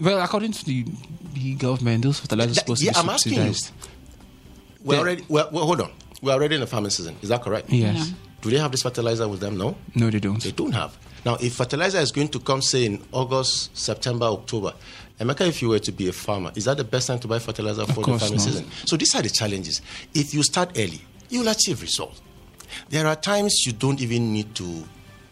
Well, 0.00 0.20
according 0.20 0.52
to 0.52 0.64
the, 0.64 0.84
the 1.34 1.54
government, 1.54 2.04
those 2.04 2.20
fertilizers 2.20 2.58
are 2.58 2.60
supposed 2.60 2.82
yeah, 2.82 2.92
to 2.92 2.98
be 3.02 3.08
I'm 3.08 3.10
asking 3.14 3.32
you. 3.32 3.38
subsidized. 3.54 3.72
We're 4.84 4.94
Yeah. 4.94 5.00
already. 5.00 5.24
Well, 5.28 5.48
well, 5.52 5.66
hold 5.66 5.80
on. 5.80 5.90
We're 6.22 6.32
already 6.32 6.56
in 6.56 6.60
the 6.60 6.66
farming 6.66 6.90
season. 6.90 7.16
Is 7.22 7.28
that 7.28 7.42
correct? 7.42 7.70
Yes. 7.70 8.12
Do 8.40 8.50
they 8.50 8.58
have 8.58 8.70
this 8.70 8.82
fertilizer 8.82 9.28
with 9.28 9.40
them? 9.40 9.56
No. 9.56 9.76
No, 9.94 10.10
they 10.10 10.20
don't. 10.20 10.42
They 10.42 10.52
don't 10.52 10.72
have. 10.72 10.96
Now, 11.24 11.36
if 11.40 11.54
fertilizer 11.54 11.98
is 11.98 12.12
going 12.12 12.28
to 12.28 12.38
come, 12.40 12.62
say, 12.62 12.84
in 12.86 13.02
August, 13.12 13.76
September, 13.76 14.26
October, 14.26 14.72
Emeka, 15.20 15.46
if 15.48 15.60
you 15.60 15.70
were 15.70 15.80
to 15.80 15.90
be 15.92 16.08
a 16.08 16.12
farmer, 16.12 16.52
is 16.54 16.64
that 16.66 16.76
the 16.76 16.84
best 16.84 17.08
time 17.08 17.18
to 17.18 17.28
buy 17.28 17.38
fertilizer 17.40 17.84
for 17.86 17.94
the 17.94 18.02
course 18.02 18.20
farming 18.20 18.38
not. 18.38 18.44
season? 18.44 18.70
So 18.84 18.96
these 18.96 19.14
are 19.16 19.22
the 19.22 19.30
challenges. 19.30 19.82
If 20.14 20.32
you 20.32 20.42
start 20.44 20.78
early, 20.78 21.00
you 21.28 21.40
will 21.40 21.48
achieve 21.48 21.82
results. 21.82 22.20
There 22.88 23.06
are 23.06 23.16
times 23.16 23.64
you 23.66 23.72
don't 23.72 24.00
even 24.00 24.32
need 24.32 24.54
to 24.56 24.84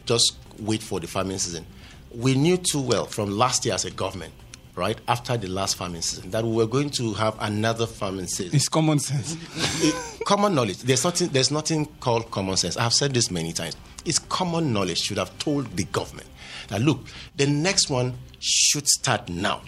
just 0.05 0.37
wait 0.59 0.83
for 0.83 0.99
the 0.99 1.07
farming 1.07 1.39
season. 1.39 1.67
We 2.15 2.35
knew 2.35 2.57
too 2.57 2.81
well 2.81 3.07
from 3.07 3.31
last 3.31 3.65
year 3.65 3.75
as 3.75 3.85
a 3.85 3.91
government, 3.91 4.33
right, 4.77 4.99
after 5.09 5.37
the 5.37 5.49
last 5.49 5.77
farming 5.77 6.03
season, 6.03 6.31
that 6.31 6.45
we 6.45 6.53
were 6.55 6.67
going 6.67 6.91
to 6.91 7.15
have 7.15 7.35
another 7.41 7.87
farming 7.87 8.27
season 8.27 8.55
It's 8.55 8.69
common 8.69 8.99
sense. 8.99 9.37
it- 9.83 10.25
common 10.27 10.55
knowledge. 10.55 10.79
There's 10.79 11.03
nothing. 11.05 11.29
There's 11.29 11.51
nothing 11.51 11.87
called 12.01 12.31
common 12.31 12.57
sense. 12.57 12.77
I've 12.77 12.93
said 12.93 13.15
this 13.15 13.31
many 13.31 13.53
times. 13.53 13.77
It's 14.05 14.19
common 14.19 14.73
knowledge 14.73 14.99
should 14.99 15.19
have 15.19 15.37
told 15.39 15.75
the 15.77 15.85
government 15.85 16.29
that 16.69 16.81
look, 16.81 17.01
the 17.37 17.47
next 17.47 17.91
one 17.91 18.15
should 18.39 18.87
start 18.87 19.29
now. 19.29 19.63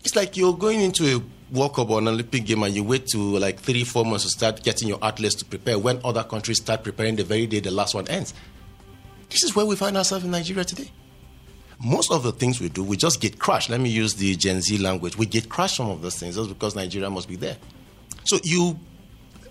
It's 0.00 0.16
like 0.16 0.36
you're 0.36 0.56
going 0.56 0.80
into 0.80 1.16
a 1.16 1.22
World 1.54 1.74
Cup 1.74 1.90
or 1.90 1.98
an 1.98 2.08
Olympic 2.08 2.44
game 2.46 2.62
and 2.62 2.74
you 2.74 2.82
wait 2.82 3.06
to 3.08 3.18
like 3.38 3.60
three, 3.60 3.84
four 3.84 4.04
months 4.04 4.24
to 4.24 4.30
start 4.30 4.62
getting 4.62 4.88
your 4.88 4.98
athletes 5.02 5.34
to 5.36 5.44
prepare 5.44 5.78
when 5.78 6.00
other 6.04 6.24
countries 6.24 6.56
start 6.60 6.82
preparing 6.82 7.14
the 7.16 7.24
very 7.24 7.46
day 7.46 7.60
the 7.60 7.70
last 7.70 7.94
one 7.94 8.08
ends. 8.08 8.32
This 9.30 9.42
is 9.44 9.54
where 9.54 9.64
we 9.66 9.76
find 9.76 9.96
ourselves 9.96 10.24
in 10.24 10.30
Nigeria 10.30 10.64
today. 10.64 10.90
Most 11.84 12.12
of 12.12 12.22
the 12.22 12.32
things 12.32 12.60
we 12.60 12.68
do, 12.68 12.84
we 12.84 12.96
just 12.96 13.20
get 13.20 13.38
crushed. 13.38 13.68
Let 13.68 13.80
me 13.80 13.90
use 13.90 14.14
the 14.14 14.36
Gen 14.36 14.60
Z 14.60 14.78
language. 14.78 15.18
We 15.18 15.26
get 15.26 15.48
crushed 15.48 15.76
some 15.76 15.90
of 15.90 16.00
those 16.00 16.16
things 16.16 16.36
just 16.36 16.48
because 16.48 16.76
Nigeria 16.76 17.10
must 17.10 17.28
be 17.28 17.36
there. 17.36 17.56
So 18.24 18.38
you 18.44 18.78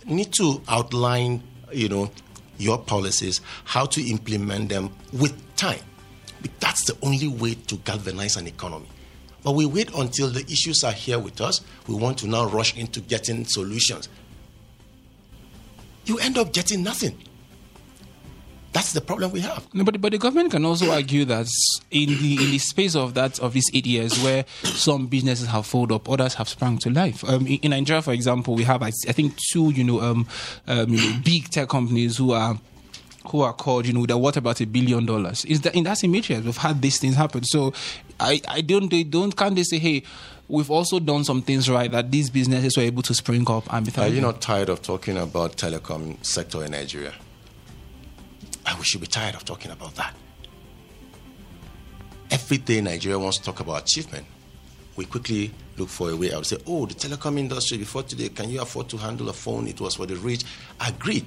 need 0.06 0.32
to 0.34 0.62
outline, 0.70 1.44
you 1.74 1.90
know, 1.90 2.10
your 2.58 2.78
policies, 2.78 3.42
how 3.66 3.86
to 3.88 4.02
implement 4.10 4.70
them 4.70 4.92
with 5.12 5.56
time. 5.56 5.82
That's 6.60 6.86
the 6.86 6.98
only 7.06 7.28
way 7.28 7.56
to 7.56 7.76
galvanize 7.78 8.38
an 8.38 8.48
economy. 8.48 8.88
But 9.44 9.52
we 9.54 9.66
wait 9.66 9.94
until 9.96 10.30
the 10.30 10.44
issues 10.46 10.84
are 10.84 10.92
here 10.92 11.20
with 11.20 11.42
us. 11.42 11.62
We 11.88 11.96
want 11.96 12.20
to 12.20 12.28
now 12.28 12.46
rush 12.46 12.78
into 12.78 13.02
getting 13.02 13.46
solutions. 13.46 14.08
You 16.06 16.20
end 16.20 16.38
up 16.38 16.54
getting 16.54 16.84
nothing. 16.84 17.18
That's 18.74 18.94
the 18.94 19.02
problem 19.02 19.32
we 19.32 19.42
have. 19.42 19.68
No, 19.74 19.84
but, 19.84 20.00
but 20.00 20.14
the 20.14 20.18
government 20.18 20.52
can 20.52 20.64
also 20.64 20.92
argue 20.92 21.26
that 21.26 21.48
in 21.92 22.10
the 22.10 22.34
in 22.44 22.52
the 22.52 22.58
space 22.58 22.96
of 22.96 23.14
that 23.16 23.40
of 23.40 23.54
these 23.54 23.70
eight 23.74 23.86
years, 23.86 24.22
where 24.24 24.46
some 24.64 25.08
businesses 25.08 25.48
have 25.48 25.66
folded 25.66 25.96
up, 25.96 26.10
others 26.10 26.36
have 26.36 26.48
sprung 26.48 26.78
to 26.80 26.90
life. 26.90 27.24
Um, 27.28 27.46
in, 27.48 27.60
in 27.60 27.72
Nigeria, 27.72 28.02
for 28.02 28.14
example, 28.14 28.56
we 28.56 28.64
have 28.64 28.82
I, 28.82 28.92
I 29.08 29.12
think 29.12 29.36
two 29.52 29.72
you 29.72 29.84
know 29.84 30.00
um, 30.02 30.28
um 30.68 30.90
you 30.90 30.98
know 31.02 31.20
big 31.24 31.50
tech 31.50 31.68
companies 31.68 32.18
who 32.18 32.32
are 32.32 32.58
who 33.28 33.42
are 33.42 33.54
called, 33.54 33.86
you 33.86 33.94
know, 33.94 34.06
they're 34.06 34.18
worth 34.18 34.38
about 34.38 34.60
a 34.62 34.66
billion 34.66 35.06
dollars. 35.06 35.46
Is 35.46 35.62
that 35.62 35.76
in 35.76 35.84
that 35.84 35.98
same 35.98 36.16
eight 36.16 36.30
we've 36.30 36.58
had 36.58 36.82
these 36.82 36.98
things 37.00 37.16
happen? 37.16 37.44
So 37.44 37.74
I, 38.20 38.42
I 38.48 38.62
don't 38.62 38.90
they 38.90 39.04
don't 39.04 39.36
can't 39.36 39.56
they 39.56 39.64
say, 39.64 39.78
hey, 39.80 40.04
we've 40.48 40.72
also 40.72 41.00
done 41.00 41.24
some 41.24 41.42
things 41.42 41.70
right 41.70 41.92
that 41.92 42.12
these 42.12 42.30
businesses 42.30 42.76
were 42.78 42.84
able 42.84 43.04
to 43.04 43.14
spring 43.14 43.46
up 43.50 43.72
and 43.72 43.86
be 43.86 44.02
Are 44.02 44.08
you 44.08 44.22
not 44.22 44.42
tired 44.42 44.70
of 44.70 44.82
talking 44.82 45.18
about 45.18 45.56
telecom 45.58 46.24
sector 46.26 46.64
in 46.64 46.72
Nigeria? 46.72 47.14
I 48.66 48.76
we 48.78 48.84
should 48.84 49.02
be 49.02 49.08
tired 49.08 49.36
of 49.36 49.46
talking 49.46 49.72
about 49.72 49.96
that. 49.96 50.16
Every 52.30 52.58
day 52.58 52.82
Nigeria 52.82 53.20
wants 53.20 53.38
to 53.38 53.44
talk 53.44 53.60
about 53.60 53.84
achievement. 53.84 54.26
We 54.96 55.06
quickly 55.06 55.52
look 55.78 55.90
for 55.90 56.12
a 56.12 56.16
way 56.16 56.34
out. 56.34 56.46
Say, 56.46 56.58
oh, 56.68 56.86
the 56.86 56.94
telecom 56.94 57.38
industry 57.40 57.78
before 57.78 58.04
today, 58.04 58.30
can 58.30 58.50
you 58.50 58.62
afford 58.62 58.90
to 58.90 58.98
handle 58.98 59.30
a 59.30 59.34
phone? 59.34 59.68
It 59.68 59.80
was 59.82 59.96
for 59.96 60.06
the 60.06 60.16
rich. 60.16 60.44
Agreed. 60.80 61.26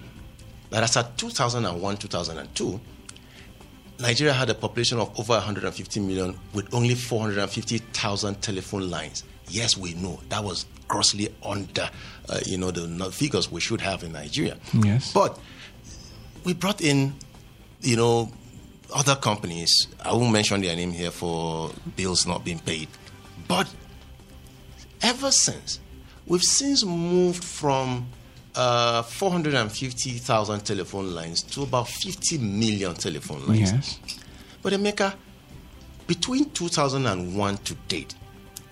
But 0.70 0.82
as 0.82 0.96
at 0.96 1.16
2001, 1.18 1.96
2002, 1.98 2.80
Nigeria 4.00 4.32
had 4.32 4.50
a 4.50 4.54
population 4.54 4.98
of 4.98 5.18
over 5.18 5.34
150 5.34 6.00
million 6.00 6.38
with 6.52 6.72
only 6.74 6.94
450,000 6.94 8.40
telephone 8.42 8.90
lines. 8.90 9.24
Yes, 9.48 9.76
we 9.76 9.94
know 9.94 10.18
that 10.30 10.42
was 10.42 10.66
grossly 10.88 11.28
under, 11.44 11.88
uh, 12.28 12.40
you 12.46 12.58
know, 12.58 12.70
the 12.70 13.10
figures 13.12 13.50
we 13.50 13.60
should 13.60 13.80
have 13.80 14.02
in 14.02 14.12
Nigeria. 14.12 14.56
Yes. 14.72 15.12
But 15.12 15.38
we 16.44 16.54
brought 16.54 16.80
in, 16.80 17.14
you 17.84 17.96
know, 17.96 18.30
other 18.94 19.14
companies. 19.16 19.88
I 20.00 20.12
won't 20.12 20.32
mention 20.32 20.60
their 20.60 20.74
name 20.74 20.92
here 20.92 21.10
for 21.10 21.70
bills 21.96 22.26
not 22.26 22.44
being 22.44 22.58
paid. 22.58 22.88
But 23.46 23.72
ever 25.02 25.30
since, 25.30 25.80
we've 26.26 26.42
since 26.42 26.84
moved 26.84 27.44
from 27.44 28.06
uh, 28.54 29.02
450,000 29.02 30.60
telephone 30.60 31.14
lines 31.14 31.42
to 31.42 31.62
about 31.62 31.88
50 31.88 32.38
million 32.38 32.94
telephone 32.94 33.46
lines. 33.46 33.72
Yes. 33.72 34.00
But 34.62 34.72
Emeka, 34.72 35.14
between 36.06 36.50
2001 36.50 37.56
to 37.58 37.74
date, 37.88 38.14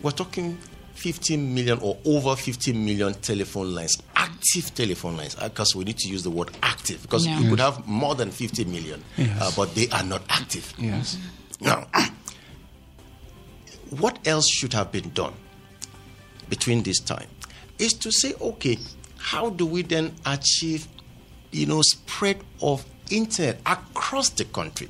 we're 0.01 0.11
talking 0.11 0.59
15 0.94 1.55
million 1.55 1.79
or 1.81 1.98
over 2.05 2.37
15 2.37 2.85
million 2.85 3.14
telephone 3.14 3.75
lines, 3.75 4.01
active 4.42 4.74
telephone 4.74 5.16
lines, 5.16 5.35
because 5.37 5.74
we 5.76 5.85
need 5.85 5.98
to 5.98 6.09
use 6.09 6.22
the 6.22 6.31
word 6.31 6.50
active, 6.62 7.00
because 7.02 7.26
Yeah. 7.26 7.38
you 7.40 7.48
could 7.48 7.61
have 7.61 7.87
more 7.87 8.14
than 8.14 8.31
50 8.31 8.64
million, 8.64 9.02
Yes. 9.16 9.40
uh, 9.40 9.52
but 9.57 9.74
they 9.74 9.88
are 9.90 10.02
not 10.02 10.22
active. 10.28 10.72
Yes. 10.78 11.16
Now, 11.61 11.87
what 13.90 14.18
else 14.26 14.48
should 14.50 14.72
have 14.72 14.90
been 14.90 15.11
done 15.11 15.35
between 16.48 16.83
this 16.83 16.98
time 16.98 17.28
is 17.78 17.92
to 17.94 18.11
say, 18.11 18.35
okay, 18.40 18.78
how 19.18 19.50
do 19.50 19.64
we 19.66 19.83
then 19.83 20.14
achieve, 20.26 20.88
you 21.52 21.66
know, 21.66 21.83
spread 21.83 22.38
of 22.61 22.85
internet 23.11 23.61
across 23.66 24.31
the 24.31 24.44
country? 24.44 24.88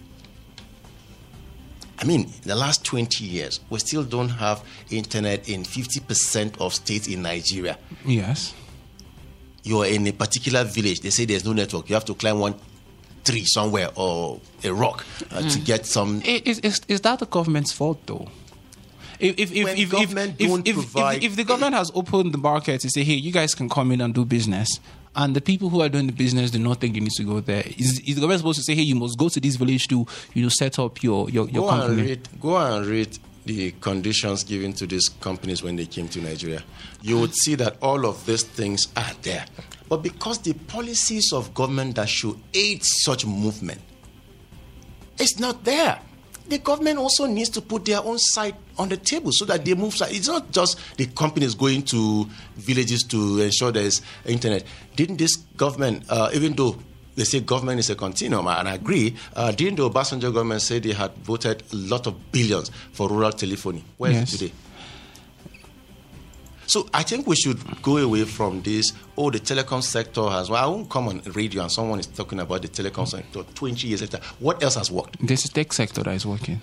I 1.99 2.05
mean, 2.05 2.23
in 2.25 2.49
the 2.49 2.55
last 2.57 2.85
20 2.85 3.25
years, 3.25 3.61
we 3.71 3.79
still 3.79 4.03
don't 4.03 4.31
have 4.31 4.65
internet 4.91 5.49
in 5.49 5.63
50% 5.65 6.59
of 6.61 6.75
states 6.75 7.07
in 7.07 7.23
Nigeria. 7.23 7.79
Yes. 8.05 8.55
You're 9.65 9.87
in 9.87 10.07
a 10.07 10.13
particular 10.13 10.65
village, 10.65 11.01
they 11.01 11.11
say 11.11 11.25
there's 11.25 11.45
no 11.45 11.53
network. 11.53 11.89
You 11.89 11.95
have 11.95 12.05
to 12.07 12.15
climb 12.15 12.39
one 12.39 12.55
tree 13.25 13.45
somewhere 13.45 13.89
or 13.95 14.41
a 14.65 14.73
rock 14.73 15.05
uh, 15.31 15.49
to 15.49 15.59
get 15.61 15.87
some 15.87 16.21
Is, 16.23 16.59
is, 16.61 16.81
is 16.89 17.01
that 17.03 17.21
the 17.21 17.27
government's 17.27 17.73
fault, 17.73 18.05
though? 18.07 18.29
If, 19.21 19.39
if, 19.39 19.53
if, 19.53 19.79
if, 19.79 19.91
government 19.91 20.35
if, 20.41 20.67
if, 20.67 20.75
provide- 20.75 21.23
if, 21.23 21.37
the 21.37 21.45
government 21.45 21.75
has 21.75 21.93
opened 21.95 22.35
the 22.35 22.39
market 22.39 22.81
to 22.81 22.91
say, 22.91 23.05
hey, 23.05 23.15
you 23.15 23.31
guys 23.31 23.55
can 23.55 23.69
come 23.69 23.93
in 23.93 24.01
and 24.01 24.13
do 24.13 24.25
business, 24.25 24.81
and 25.15 25.37
the 25.37 25.41
people 25.41 25.69
who 25.69 25.81
are 25.81 25.89
doing 25.89 26.07
the 26.07 26.13
business 26.13 26.51
do 26.51 26.59
not 26.59 26.81
think 26.81 26.97
you 26.97 27.03
need 27.03 27.13
to 27.13 27.23
go 27.23 27.39
there, 27.39 27.63
is, 27.79 28.01
is 28.01 28.15
the 28.17 28.21
government 28.21 28.41
supposed 28.41 28.59
to 28.59 28.65
say, 28.65 28.75
hey, 28.75 28.83
you 28.83 28.97
must 28.97 29.17
go 29.17 29.29
to 29.29 29.39
this 29.39 29.55
village 29.55 29.87
to 29.89 30.05
you 30.35 30.43
know 30.43 30.49
set 30.49 30.79
up 30.81 31.03
your 31.05 31.31
your, 31.31 31.49
your 31.51 31.69
go 31.69 31.71
and 31.71 31.97
read 32.01 32.29
go 32.41 32.57
and 32.57 32.87
read 32.87 33.17
the 33.45 33.73
conditions 33.81 34.45
given 34.45 34.73
to 34.75 34.87
these 34.87 35.09
companies 35.09 35.63
when 35.63 35.77
they 35.77 35.87
came 35.87 36.09
to 36.09 36.21
Nigeria, 36.21 36.63
you 37.01 37.19
would 37.19 37.35
see 37.35 37.55
that 37.57 37.77
all 37.83 38.07
of 38.07 38.25
these 38.27 38.43
things 38.43 38.89
are 38.97 39.13
there. 39.23 39.45
But 39.89 40.03
because 40.03 40.39
the 40.39 40.55
policies 40.55 41.33
of 41.33 41.53
government 41.55 41.97
that 41.97 42.09
should 42.09 42.39
aid 42.55 42.83
such 42.85 43.27
movement 43.27 43.81
is 45.19 45.39
not 45.39 45.65
there, 45.65 45.99
the 46.49 46.59
government 46.59 46.99
also 46.99 47.27
needs 47.27 47.49
to 47.51 47.61
put 47.61 47.85
their 47.85 48.01
own 48.03 48.19
side 48.19 48.55
on 48.79 48.89
the 48.89 48.97
table 48.97 49.31
so 49.33 49.45
that 49.45 49.65
they 49.65 49.75
move. 49.75 49.95
It's 50.03 50.29
not 50.29 50.51
just 50.51 50.79
the 50.97 51.07
companies 51.07 51.55
going 51.55 51.83
to 51.85 52.27
villages 52.57 53.03
to 53.05 53.41
ensure 53.41 53.71
there's 53.73 54.03
internet. 54.25 54.65
Didn't 54.97 55.19
this 55.19 55.37
government, 55.57 56.05
uh, 56.09 56.31
even 56.35 56.55
though 56.55 56.77
they 57.15 57.25
say 57.25 57.41
government 57.41 57.79
is 57.81 57.91
a 57.91 57.95
continuum, 57.95 58.47
and 58.47 58.69
I 58.69 58.75
agree. 58.75 59.15
Uh, 59.35 59.53
didn't 59.53 59.77
the 59.77 59.89
Obasanjo 59.89 60.33
government 60.33 60.63
say 60.63 60.79
they 60.79 60.93
had 60.93 61.15
voted 61.17 61.63
a 61.73 61.77
lot 61.77 62.07
of 62.07 62.33
billions 62.33 62.71
for 62.93 63.09
rural 63.09 63.33
telephony? 63.33 63.85
Where 63.99 64.13
yes. 64.13 64.33
is 64.33 64.35
it 64.35 64.39
today? 64.47 64.55
So 66.67 66.89
I 66.95 67.03
think 67.03 67.27
we 67.27 67.37
should 67.37 67.83
go 67.83 67.99
away 67.99 68.25
from 68.25 68.63
this. 68.63 68.93
Oh, 69.19 69.31
the 69.31 69.41
telecom 69.41 69.83
sector 69.83 70.27
has. 70.31 70.49
Well, 70.49 70.65
I 70.65 70.67
won't 70.67 70.89
come 70.89 71.09
on 71.09 71.21
radio 71.35 71.63
and 71.63 71.71
someone 71.71 71.99
is 72.01 72.07
talking 72.07 72.41
about 72.41 72.63
the 72.63 72.69
telecom 72.69 73.07
sector 73.07 73.43
20 73.43 73.87
years 73.89 74.01
later. 74.01 74.21
What 74.39 74.63
else 74.63 74.77
has 74.77 74.91
worked? 74.91 75.19
There's 75.21 75.45
a 75.45 75.51
tech 75.51 75.73
sector 75.75 76.03
that 76.03 76.15
is 76.15 76.25
working 76.25 76.63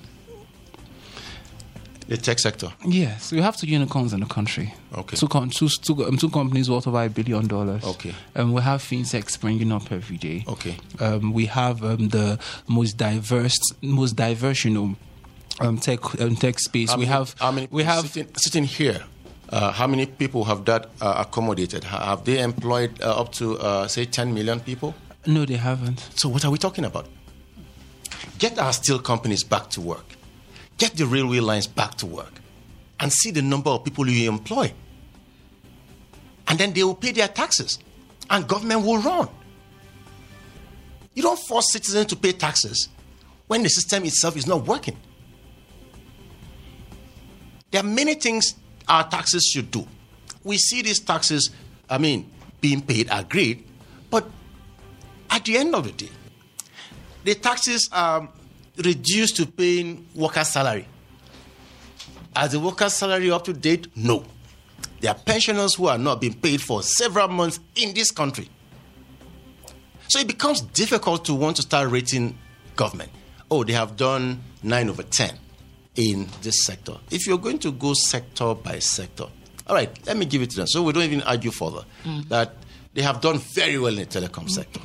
the 2.10 2.18
tech 2.18 2.40
sector? 2.40 2.74
Yes, 2.86 3.32
we 3.32 3.40
have 3.40 3.56
two 3.56 3.68
unicorns 3.68 4.14
in 4.14 4.20
the 4.20 4.26
country. 4.26 4.74
Okay. 4.98 5.16
Two, 5.16 5.28
com- 5.28 5.52
two, 5.52 5.70
two, 5.70 6.06
um, 6.06 6.18
two 6.18 6.30
companies 6.30 6.70
worth 6.70 6.88
over 6.88 7.04
a 7.04 7.10
billion 7.10 7.48
dollars. 7.48 7.84
Okay. 7.84 8.14
And 8.34 8.46
um, 8.46 8.54
we 8.54 8.62
have 8.62 8.82
fintech 8.82 9.30
springing 9.30 9.72
up 9.72 9.92
every 9.92 10.18
day. 10.18 10.44
Okay. 10.48 10.76
Um, 11.00 11.34
we 11.34 11.46
have 11.46 11.84
um, 11.84 12.10
the 12.10 12.40
most 12.68 12.98
diverse, 12.98 13.58
most 13.84 14.16
diverse, 14.16 14.66
you 14.66 14.72
know, 14.72 14.96
um, 15.60 15.78
tech 15.78 16.20
um, 16.20 16.36
tech 16.36 16.60
space. 16.60 16.96
we 16.98 17.06
have. 17.06 17.36
I 17.40 17.52
mean, 17.52 17.68
we 17.72 17.84
have 17.84 18.08
sitting, 18.08 18.34
sitting 18.36 18.64
here. 18.64 19.04
Uh, 19.50 19.72
how 19.72 19.88
many 19.88 20.06
people 20.06 20.44
have 20.46 20.66
that 20.66 20.90
uh, 21.02 21.26
accommodated? 21.28 21.84
Have 21.84 22.24
they 22.24 22.40
employed 22.40 23.02
uh, 23.02 23.22
up 23.22 23.32
to 23.34 23.58
uh, 23.58 23.88
say 23.88 24.06
10 24.06 24.32
million 24.32 24.60
people? 24.60 24.94
No, 25.26 25.44
they 25.44 25.56
haven't. 25.56 26.08
So 26.16 26.30
what 26.30 26.46
are 26.46 26.52
we 26.52 26.60
talking 26.60 26.86
about? 26.86 27.08
Get 28.38 28.60
our 28.60 28.72
steel 28.74 29.00
companies 29.00 29.44
back 29.44 29.70
to 29.72 29.82
work 29.82 30.06
get 30.80 30.96
the 30.96 31.06
railway 31.06 31.40
lines 31.40 31.68
back 31.68 31.96
to 31.96 32.06
work 32.08 32.32
and 33.00 33.14
see 33.14 33.32
the 33.32 33.42
number 33.42 33.70
of 33.70 33.84
people 33.84 34.10
you 34.10 34.30
employ. 34.30 34.74
And 36.48 36.58
then 36.58 36.74
they 36.74 36.84
will 36.84 36.96
pay 36.96 37.12
their 37.12 37.28
taxes 37.28 37.78
and 38.30 38.48
government 38.48 38.84
will 38.84 38.98
run. 38.98 39.30
You 41.14 41.22
don't 41.22 41.40
force 41.48 41.72
citizens 41.72 42.08
to 42.08 42.16
pay 42.16 42.32
taxes 42.32 42.90
when 43.48 43.62
the 43.62 43.70
system 43.70 44.06
itself 44.06 44.36
is 44.38 44.48
not 44.48 44.66
working. 44.66 44.98
There 47.72 47.82
are 47.82 47.88
many 47.88 48.16
things 48.16 48.56
our 48.88 49.08
taxes 49.08 49.46
should 49.46 49.70
do. 49.70 49.88
We 50.44 50.58
see 50.58 50.82
these 50.82 51.00
taxes, 51.00 51.52
I 51.90 51.98
mean, 51.98 52.32
being 52.62 52.82
paid 52.82 53.10
are 53.10 53.24
great, 53.24 53.68
but 54.10 54.28
at 55.30 55.46
the 55.46 55.58
end 55.58 55.76
of 55.76 55.84
the 55.84 55.92
day, 55.92 56.10
the 57.24 57.36
taxes 57.36 57.90
are 57.92 58.28
reduced 58.84 59.36
to 59.38 59.46
paying 59.46 60.06
worker 60.16 60.44
salary. 60.44 60.88
Are 62.36 62.48
the 62.48 62.60
worker 62.60 62.90
salary 62.90 63.32
up 63.32 63.44
to 63.46 63.54
date? 63.54 63.88
No. 63.96 64.24
There 65.02 65.12
are 65.12 65.18
pensioners 65.18 65.76
who 65.76 65.88
are 65.88 65.98
not 65.98 66.22
being 66.22 66.34
paid 66.34 66.62
for 66.62 66.84
several 66.84 67.28
months 67.28 67.60
in 67.76 67.94
this 67.94 68.12
country. 68.12 68.50
So 70.08 70.20
it 70.20 70.28
becomes 70.28 70.62
difficult 70.62 71.26
to 71.26 71.36
want 71.36 71.56
to 71.58 71.62
start 71.62 71.90
rating 71.90 72.38
government. 72.76 73.12
Oh, 73.52 73.64
they 73.64 73.74
have 73.74 73.96
done 73.96 74.42
9 74.64 74.90
over 74.90 75.04
10 75.04 75.38
in 75.96 76.28
this 76.42 76.66
sector. 76.66 76.94
If 77.12 77.28
you're 77.28 77.38
going 77.38 77.60
to 77.60 77.72
go 77.72 77.94
sector 77.94 78.56
by 78.56 78.80
sector, 78.80 79.26
all 79.68 79.76
right, 79.76 79.90
let 80.08 80.18
me 80.18 80.26
give 80.26 80.42
it 80.42 80.50
to 80.52 80.58
them. 80.58 80.68
So 80.68 80.82
we 80.82 80.94
don't 80.94 81.04
even 81.04 81.22
argue 81.22 81.52
further 81.52 81.84
mm. 82.04 82.28
that 82.30 82.56
they 82.94 83.02
have 83.02 83.22
done 83.22 83.38
very 83.38 83.78
well 83.78 83.98
in 83.98 84.00
the 84.00 84.06
telecom 84.06 84.46
mm. 84.46 84.50
sector. 84.50 84.82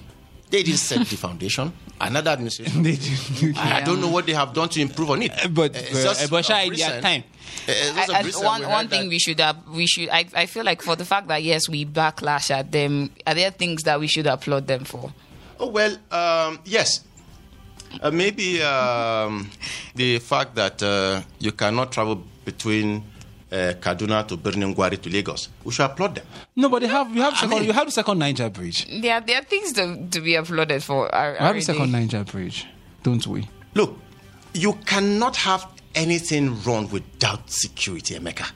They 0.55 0.63
didn't 0.63 0.79
set 0.79 1.05
the 1.05 1.17
foundation. 1.17 1.73
Another 2.01 2.31
administration. 2.31 2.81
they 2.85 2.95
did. 2.95 3.59
I, 3.59 3.81
don't 3.81 4.01
know 4.01 4.09
what 4.09 4.25
they 4.25 4.35
have 4.35 4.55
done 4.55 4.69
to 4.69 4.81
improve 4.81 5.11
on 5.11 5.23
it. 5.23 5.33
But 5.51 5.75
uh, 5.75 6.27
but 6.31 6.45
shy 6.45 6.67
idea 6.67 7.01
time. 7.01 7.25
I, 7.67 8.23
one 8.37 8.63
one 8.63 8.87
thing 8.87 9.03
that. 9.03 9.09
we 9.09 9.19
should 9.19 9.41
have 9.41 9.57
we 9.69 9.87
should 9.89 10.09
I, 10.11 10.27
I 10.35 10.47
feel 10.47 10.65
like 10.65 10.81
for 10.81 10.95
the 10.95 11.05
fact 11.05 11.27
that 11.27 11.43
yes 11.43 11.69
we 11.69 11.85
backlash 11.85 12.53
at 12.53 12.71
them 12.71 13.11
are 13.27 13.35
there 13.35 13.51
things 13.51 13.83
that 13.83 13.99
we 13.99 14.07
should 14.07 14.29
applaud 14.29 14.69
them 14.69 14.85
for? 14.85 15.13
Oh 15.59 15.71
well, 15.71 15.97
um, 16.13 16.61
yes. 16.65 17.03
Uh, 18.01 18.13
maybe 18.13 18.63
um, 18.63 19.51
the 19.97 20.21
fact 20.21 20.55
that 20.55 20.81
uh, 20.85 21.23
you 21.41 21.51
cannot 21.51 21.91
travel 21.91 22.23
between 22.45 23.03
uh, 23.55 23.75
Kaduna 23.81 24.27
to 24.27 24.37
Birnin 24.37 24.75
Gwari 24.75 25.01
to 25.01 25.09
Lagos. 25.11 25.49
We 25.63 25.73
should 25.73 25.85
applaud 25.85 26.17
them. 26.17 26.27
No, 26.57 26.69
but 26.69 26.81
they 26.81 26.89
have, 26.89 27.15
you 27.15 27.23
have, 27.23 27.35
second, 27.35 27.51
mean, 27.51 27.65
you 27.65 27.73
have 27.73 27.87
the 27.87 27.93
second 27.93 28.19
Niger 28.19 28.51
bridge. 28.51 28.87
There, 29.01 29.21
there 29.21 29.39
are 29.41 29.45
things 29.45 29.73
to, 29.75 30.09
to 30.11 30.21
be 30.21 30.35
applauded 30.35 30.83
for. 30.83 31.15
Are, 31.15 31.33
we 31.33 31.39
have 31.39 31.55
the 31.55 31.61
second 31.63 31.93
Niger 31.93 32.25
bridge, 32.25 32.67
don't 33.03 33.25
we? 33.27 33.49
Look, 33.75 33.99
you 34.53 34.73
cannot 34.87 35.37
have 35.37 35.67
anything 35.95 36.61
wrong 36.65 36.89
without 36.91 37.49
security, 37.49 38.15
Emeka. 38.17 38.51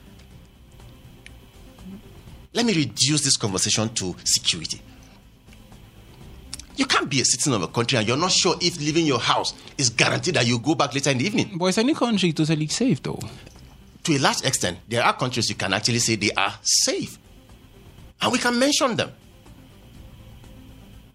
Let 2.53 2.65
me 2.65 2.73
reduce 2.73 3.21
this 3.23 3.37
conversation 3.37 3.89
to 3.95 4.15
security. 4.25 4.81
You 6.75 6.85
can't 6.85 7.09
be 7.09 7.21
a 7.21 7.25
citizen 7.25 7.53
of 7.53 7.61
a 7.61 7.67
country 7.67 7.97
and 7.97 8.07
you're 8.07 8.17
not 8.17 8.31
sure 8.31 8.55
if 8.61 8.79
leaving 8.79 9.05
your 9.05 9.19
house 9.19 9.53
is 9.77 9.89
guaranteed 9.89 10.35
that 10.35 10.47
you 10.47 10.59
go 10.59 10.75
back 10.75 10.93
later 10.93 11.09
in 11.11 11.17
the 11.17 11.25
evening. 11.25 11.57
But 11.57 11.65
is 11.65 11.77
any 11.77 11.93
country 11.93 12.31
totally 12.31 12.67
safe, 12.67 13.03
though? 13.03 13.19
To 14.09 14.17
a 14.17 14.19
large 14.19 14.43
extent, 14.43 14.79
there 14.87 15.03
are 15.03 15.13
countries 15.13 15.49
you 15.49 15.55
can 15.55 15.71
actually 15.71 15.99
say 15.99 16.15
they 16.15 16.31
are 16.31 16.53
safe. 16.63 17.19
And 18.21 18.31
we 18.31 18.39
can 18.39 18.57
mention 18.57 18.95
them. 18.95 19.11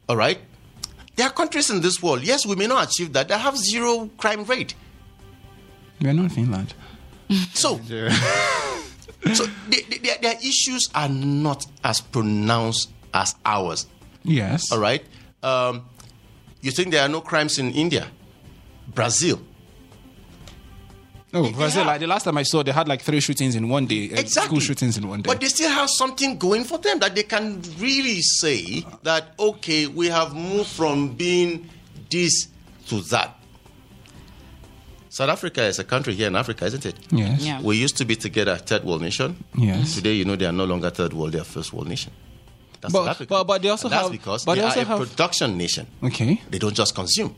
All 0.09 0.17
right? 0.17 0.39
There 1.17 1.27
are 1.27 1.33
countries 1.33 1.71
in 1.71 1.81
this 1.81 2.01
world, 2.03 2.23
yes, 2.23 2.47
we 2.47 2.55
may 2.55 2.67
not 2.67 2.89
achieve 2.89 3.13
that, 3.15 3.29
that 3.29 3.41
have 3.41 3.57
zero 3.57 4.11
crime 4.17 4.45
rate. 4.45 4.75
We 6.01 6.09
are 6.09 6.13
not 6.13 6.33
Finland. 6.33 6.75
So, 7.55 7.79
so 9.33 9.47
their 10.21 10.37
issues 10.43 10.89
are 10.95 11.09
not 11.09 11.65
as 11.83 12.01
pronounced 12.01 12.91
as 13.13 13.35
ours. 13.45 13.87
Yes. 14.23 14.71
All 14.71 14.79
right? 14.79 15.03
Um, 15.43 15.87
you 16.61 16.71
think 16.71 16.93
there 16.93 17.03
are 17.03 17.09
no 17.09 17.23
crimes 17.23 17.59
in 17.59 17.73
India? 17.73 18.09
Brazil? 18.87 19.41
No, 21.35 21.51
Brazil. 21.51 21.85
Like 21.85 21.99
the 22.01 22.07
last 22.07 22.23
time 22.23 22.39
I 22.39 22.45
saw, 22.45 22.63
they 22.63 22.71
had 22.71 22.87
like 22.87 23.03
three 23.03 23.19
shootings 23.19 23.57
in 23.57 23.69
one 23.69 23.87
day. 23.87 24.11
Uh, 24.13 24.21
exactly. 24.21 24.49
School 24.49 24.61
shootings 24.61 24.97
in 24.97 25.09
one 25.09 25.21
day. 25.21 25.29
But 25.29 25.41
they 25.41 25.49
still 25.49 25.69
have 25.69 25.91
something 25.91 26.39
going 26.39 26.63
for 26.63 26.79
them 26.79 27.01
that 27.01 27.17
they 27.17 27.25
can 27.25 27.61
really 27.79 28.21
say 28.21 28.87
that 29.03 29.35
okay, 29.39 29.89
we 29.89 30.07
have 30.07 30.33
moved 30.33 30.71
from 30.71 31.15
being 31.15 31.69
this 32.09 32.49
to 32.87 33.01
that. 33.11 33.37
South 35.09 35.29
Africa 35.29 35.63
is 35.63 35.79
a 35.81 35.85
country 35.85 36.15
here 36.15 36.29
in 36.29 36.37
Africa, 36.37 36.67
isn't 36.67 36.87
it? 36.87 36.97
Yes. 37.11 37.45
Yeah. 37.45 37.61
We 37.61 37.77
used 37.77 37.97
to 37.99 38.05
be 38.05 38.17
together, 38.17 38.57
third 38.57 38.85
world 38.85 39.03
nation. 39.03 39.45
Yes. 39.57 39.97
Today, 39.97 40.13
you 40.13 40.25
know, 40.25 40.37
they 40.37 40.47
are 40.47 40.53
no 40.53 40.65
longer 40.65 40.91
third 40.91 41.13
world; 41.13 41.33
they 41.33 41.41
are 41.41 41.45
first 41.45 41.73
world 41.73 41.89
nation. 41.89 42.13
That's 42.81 42.93
but, 42.93 43.01
South 43.01 43.09
Africa. 43.09 43.29
But, 43.31 43.45
but 43.45 43.63
they 43.63 43.69
also 43.71 43.89
and 43.89 43.95
have. 43.95 44.03
That's 44.05 44.13
because 44.13 44.45
but 44.45 44.55
they, 44.55 44.61
they 44.61 44.67
also 44.67 44.81
are 44.81 44.85
have, 44.85 45.01
a 45.01 45.07
production 45.07 45.59
nation. 45.59 45.87
Okay. 46.03 46.41
They 46.49 46.59
don't 46.59 46.75
just 46.75 46.95
consume. 46.95 47.35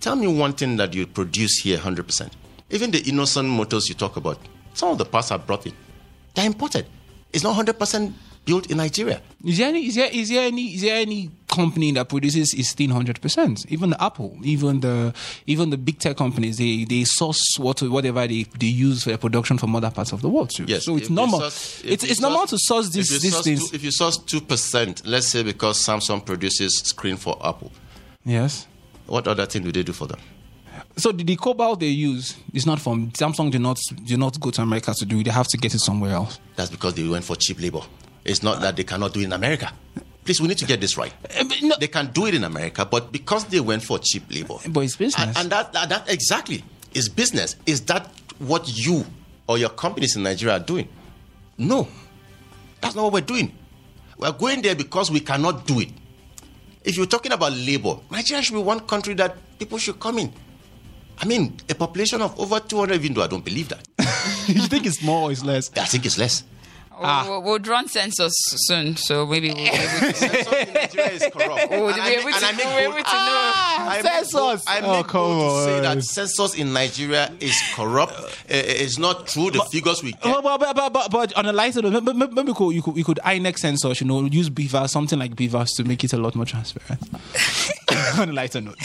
Tell 0.00 0.16
me 0.16 0.26
one 0.26 0.54
thing 0.54 0.76
that 0.78 0.94
you 0.94 1.06
produce 1.06 1.58
here, 1.58 1.78
hundred 1.78 2.06
percent. 2.06 2.34
Even 2.70 2.90
the 2.90 3.00
Innoson 3.02 3.46
motors 3.46 3.88
you 3.88 3.94
talk 3.94 4.16
about, 4.16 4.38
some 4.72 4.90
of 4.90 4.98
the 4.98 5.04
parts 5.04 5.30
are 5.30 5.38
brought 5.38 5.66
in. 5.66 5.72
They're 6.34 6.46
imported. 6.46 6.86
It's 7.32 7.44
not 7.44 7.56
100% 7.56 8.12
built 8.44 8.70
in 8.70 8.76
Nigeria. 8.76 9.20
Is 9.44 9.58
there 9.58 9.68
any, 9.68 9.86
is 9.86 9.94
there, 9.94 10.08
is 10.12 10.28
there 10.28 10.46
any, 10.46 10.74
is 10.74 10.82
there 10.82 10.96
any 10.96 11.30
company 11.48 11.92
that 11.92 12.08
produces 12.08 12.54
is 12.54 12.68
still 12.68 12.88
100%? 12.88 13.66
Even 13.68 13.90
the 13.90 14.02
Apple, 14.02 14.36
even 14.42 14.80
the, 14.80 15.14
even 15.46 15.70
the 15.70 15.78
big 15.78 15.98
tech 15.98 16.16
companies, 16.16 16.58
they, 16.58 16.84
they 16.84 17.04
source 17.04 17.42
what, 17.58 17.80
whatever 17.82 18.26
they, 18.26 18.44
they 18.58 18.66
use 18.66 19.04
for 19.04 19.10
their 19.10 19.18
production 19.18 19.58
from 19.58 19.74
other 19.76 19.90
parts 19.90 20.12
of 20.12 20.22
the 20.22 20.28
world 20.28 20.50
too. 20.50 20.64
Yes. 20.66 20.84
So 20.84 20.96
it's 20.96 21.10
normal. 21.10 21.40
Source, 21.40 21.82
it's, 21.84 22.04
it's 22.04 22.18
source, 22.18 22.20
normal 22.20 22.46
to 22.46 22.58
source 22.58 22.90
these, 22.90 23.20
these 23.20 23.40
things. 23.40 23.70
Two, 23.70 23.76
if 23.76 23.84
you 23.84 23.90
source 23.90 24.18
2%, 24.18 25.02
let's 25.06 25.28
say 25.28 25.42
because 25.42 25.78
Samsung 25.78 26.24
produces 26.24 26.78
screen 26.84 27.16
for 27.16 27.38
Apple. 27.44 27.72
Yes. 28.24 28.66
What 29.06 29.28
other 29.28 29.46
thing 29.46 29.62
do 29.62 29.72
they 29.72 29.82
do 29.82 29.92
for 29.92 30.06
them? 30.06 30.20
So 30.96 31.10
the, 31.12 31.24
the 31.24 31.36
cobalt 31.36 31.80
they 31.80 31.88
use 31.88 32.36
is 32.52 32.66
not 32.66 32.80
from 32.80 33.10
Samsung. 33.12 33.50
Do 33.50 33.58
not 33.58 33.78
do 34.04 34.16
not 34.16 34.38
go 34.40 34.50
to 34.50 34.62
America 34.62 34.94
to 34.96 35.04
do 35.04 35.18
it. 35.18 35.24
They 35.24 35.30
have 35.30 35.48
to 35.48 35.56
get 35.56 35.74
it 35.74 35.80
somewhere 35.80 36.12
else. 36.12 36.38
That's 36.56 36.70
because 36.70 36.94
they 36.94 37.06
went 37.06 37.24
for 37.24 37.36
cheap 37.36 37.60
labor. 37.60 37.80
It's 38.24 38.42
not 38.42 38.60
that 38.60 38.76
they 38.76 38.84
cannot 38.84 39.12
do 39.12 39.20
it 39.20 39.24
in 39.24 39.32
America. 39.32 39.72
Please, 40.24 40.40
we 40.40 40.48
need 40.48 40.58
to 40.58 40.64
get 40.64 40.80
this 40.80 40.96
right. 40.96 41.12
Uh, 41.38 41.44
no. 41.62 41.76
They 41.78 41.88
can 41.88 42.06
do 42.12 42.26
it 42.26 42.34
in 42.34 42.44
America, 42.44 42.86
but 42.86 43.12
because 43.12 43.44
they 43.46 43.60
went 43.60 43.82
for 43.82 43.98
cheap 43.98 44.24
labor. 44.30 44.54
But 44.68 44.80
it's 44.80 44.96
business. 44.96 45.22
And, 45.22 45.36
and 45.36 45.50
that, 45.50 45.72
that, 45.74 45.90
that 45.90 46.10
exactly 46.10 46.64
is 46.94 47.10
business. 47.10 47.56
Is 47.66 47.82
that 47.82 48.08
what 48.38 48.66
you 48.66 49.04
or 49.46 49.58
your 49.58 49.68
companies 49.68 50.16
in 50.16 50.22
Nigeria 50.22 50.56
are 50.56 50.60
doing? 50.64 50.88
No, 51.58 51.88
that's 52.80 52.94
not 52.94 53.04
what 53.04 53.12
we're 53.12 53.20
doing. 53.20 53.52
We're 54.16 54.32
going 54.32 54.62
there 54.62 54.74
because 54.74 55.10
we 55.10 55.20
cannot 55.20 55.66
do 55.66 55.80
it. 55.80 55.90
If 56.84 56.96
you're 56.96 57.06
talking 57.06 57.32
about 57.32 57.52
labor, 57.52 57.96
Nigeria 58.10 58.42
should 58.42 58.54
be 58.54 58.62
one 58.62 58.80
country 58.80 59.14
that 59.14 59.36
people 59.58 59.76
should 59.78 60.00
come 60.00 60.18
in. 60.18 60.32
I 61.18 61.26
mean, 61.26 61.56
a 61.68 61.74
population 61.74 62.20
of 62.22 62.38
over 62.38 62.60
200, 62.60 62.94
even 62.96 63.14
though 63.14 63.22
I 63.22 63.26
don't 63.28 63.44
believe 63.44 63.68
that. 63.68 63.86
you 64.48 64.60
think 64.66 64.86
it's 64.86 65.02
more 65.02 65.28
or 65.28 65.32
it's 65.32 65.44
less? 65.44 65.70
I 65.76 65.84
think 65.84 66.04
it's 66.06 66.18
less. 66.18 66.44
We'll, 66.96 67.24
we'll, 67.28 67.42
we'll 67.42 67.58
run 67.58 67.88
census 67.88 68.32
soon, 68.68 68.94
so 68.94 69.26
maybe 69.26 69.48
we'll 69.48 69.56
be 69.56 69.62
able 69.62 69.72
to. 69.72 70.12
Census 70.14 70.52
in 70.52 70.74
Nigeria 70.74 71.10
is 71.10 71.26
corrupt. 71.32 71.66
We'll 71.70 71.88
And 71.88 71.96
be 71.96 72.00
I 72.00 72.08
able 72.10 72.24
make- 72.24 72.34
to- 72.34 72.36
and 72.36 72.44
I 72.44 72.52
make 72.52 72.64
we'll 72.66 72.76
be 72.76 72.84
bold- 72.84 72.94
able 72.94 73.04
to 73.04 73.16
know. 73.16 73.52
I 73.56 74.00
make 74.00 74.12
Census. 74.12 74.62
I 74.68 74.80
Oh, 74.80 74.92
make 74.98 75.06
come 75.08 75.20
bold 75.22 75.66
to 75.66 75.72
say 75.72 75.80
that 75.80 76.04
census 76.04 76.54
in 76.54 76.72
Nigeria 76.72 77.32
is 77.40 77.60
corrupt. 77.74 78.12
Uh, 78.12 78.26
It's 78.48 78.96
not 78.96 79.26
true. 79.26 79.50
The 79.50 79.64
figures 79.72 80.04
we 80.04 80.12
get. 80.12 80.24
Well, 80.24 80.40
but, 80.42 80.60
but, 80.60 80.76
but, 80.76 80.92
but, 80.92 81.10
but 81.10 81.32
on 81.36 81.46
a 81.46 81.52
lighter 81.52 81.82
note, 81.82 82.00
maybe, 82.04 82.28
maybe 82.32 82.48
you 82.50 82.54
could, 82.54 82.70
you 82.70 82.82
could, 82.82 82.96
you 82.96 83.04
could 83.04 83.18
INEC 83.24 83.58
censors, 83.58 84.00
you 84.00 84.06
know, 84.06 84.22
use 84.26 84.48
BVAS, 84.48 84.90
something 84.90 85.18
like 85.18 85.34
BVAS 85.34 85.70
to 85.78 85.84
make 85.84 86.04
it 86.04 86.12
a 86.12 86.16
lot 86.16 86.36
more 86.36 86.46
transparent. 86.46 87.02
on 88.20 88.28
a 88.28 88.32
lighter 88.32 88.60
note. 88.60 88.78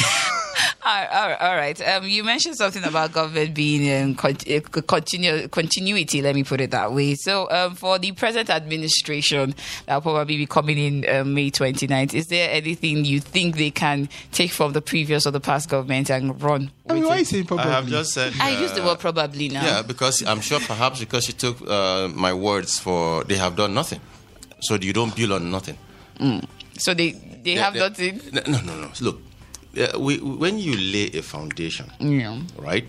All 0.89 0.95
right, 0.95 1.10
all 1.12 1.28
right, 1.30 1.41
all 1.41 1.56
right. 1.56 1.88
Um, 1.88 2.08
you 2.08 2.23
mentioned 2.23 2.56
something 2.56 2.84
about 2.84 3.12
government 3.12 3.54
being 3.54 3.86
in 3.86 4.15
con- 4.15 4.32
uh, 4.32 4.60
continu- 4.88 5.49
continuity. 5.52 6.23
Let 6.23 6.34
me 6.34 6.43
put 6.43 6.62
it 6.62 6.71
that 6.71 6.93
way. 6.93 7.13
So, 7.13 7.47
um, 7.52 7.75
for 7.75 7.99
the 7.99 8.12
present 8.13 8.49
administration 8.49 9.54
that 9.86 9.93
will 9.95 10.13
probably 10.13 10.38
be 10.38 10.47
coming 10.47 10.80
in 10.80 11.08
um, 11.15 11.36
May 11.36 11.52
29th, 11.52 12.15
is 12.15 12.25
there 12.28 12.49
anything 12.52 13.06
you 13.06 13.19
think 13.19 13.58
they 13.58 13.69
can 13.69 14.10
take 14.32 14.49
from 14.52 14.73
the 14.73 14.82
previous 14.82 15.28
or 15.28 15.32
the 15.32 15.39
past 15.39 15.69
government 15.69 16.10
and 16.10 16.41
run? 16.41 16.71
I 16.89 16.93
mean, 16.93 17.04
with 17.04 17.10
why 17.10 17.13
are 17.13 17.17
it? 17.17 17.19
you 17.19 17.25
saying 17.25 17.45
probably 17.45 17.65
I 17.65 17.67
probably? 17.67 17.91
have 17.91 17.99
just 18.02 18.13
said. 18.13 18.34
I 18.39 18.60
use 18.60 18.71
the 18.71 18.82
uh, 18.82 18.88
word 18.88 18.99
probably 18.99 19.49
now. 19.49 19.63
Yeah, 19.63 19.82
because 19.84 20.23
I'm 20.25 20.41
sure 20.41 20.60
perhaps 20.60 20.99
because 21.02 21.28
you 21.28 21.36
took 21.36 21.62
uh, 21.69 22.08
my 22.15 22.34
words 22.34 22.80
for 22.80 23.23
they 23.25 23.36
have 23.36 23.56
done 23.56 23.75
nothing, 23.75 24.02
so 24.62 24.73
you 24.73 24.93
don't 24.93 25.15
build 25.15 25.34
on 25.34 25.52
nothing. 25.52 25.78
So 26.80 26.95
they 26.95 27.12
they 27.12 27.54
have 27.56 27.75
Yeah, 27.75 27.84
yeah. 27.84 27.88
nothing. 27.89 28.21
No, 28.34 28.41
no, 28.62 28.82
no. 28.82 28.91
Look, 29.02 29.21
uh, 29.80 30.00
we, 30.00 30.18
when 30.20 30.60
you 30.60 30.76
lay 30.76 31.08
a 31.18 31.22
foundation, 31.22 31.92
Yeah. 32.00 32.39
right? 32.58 32.86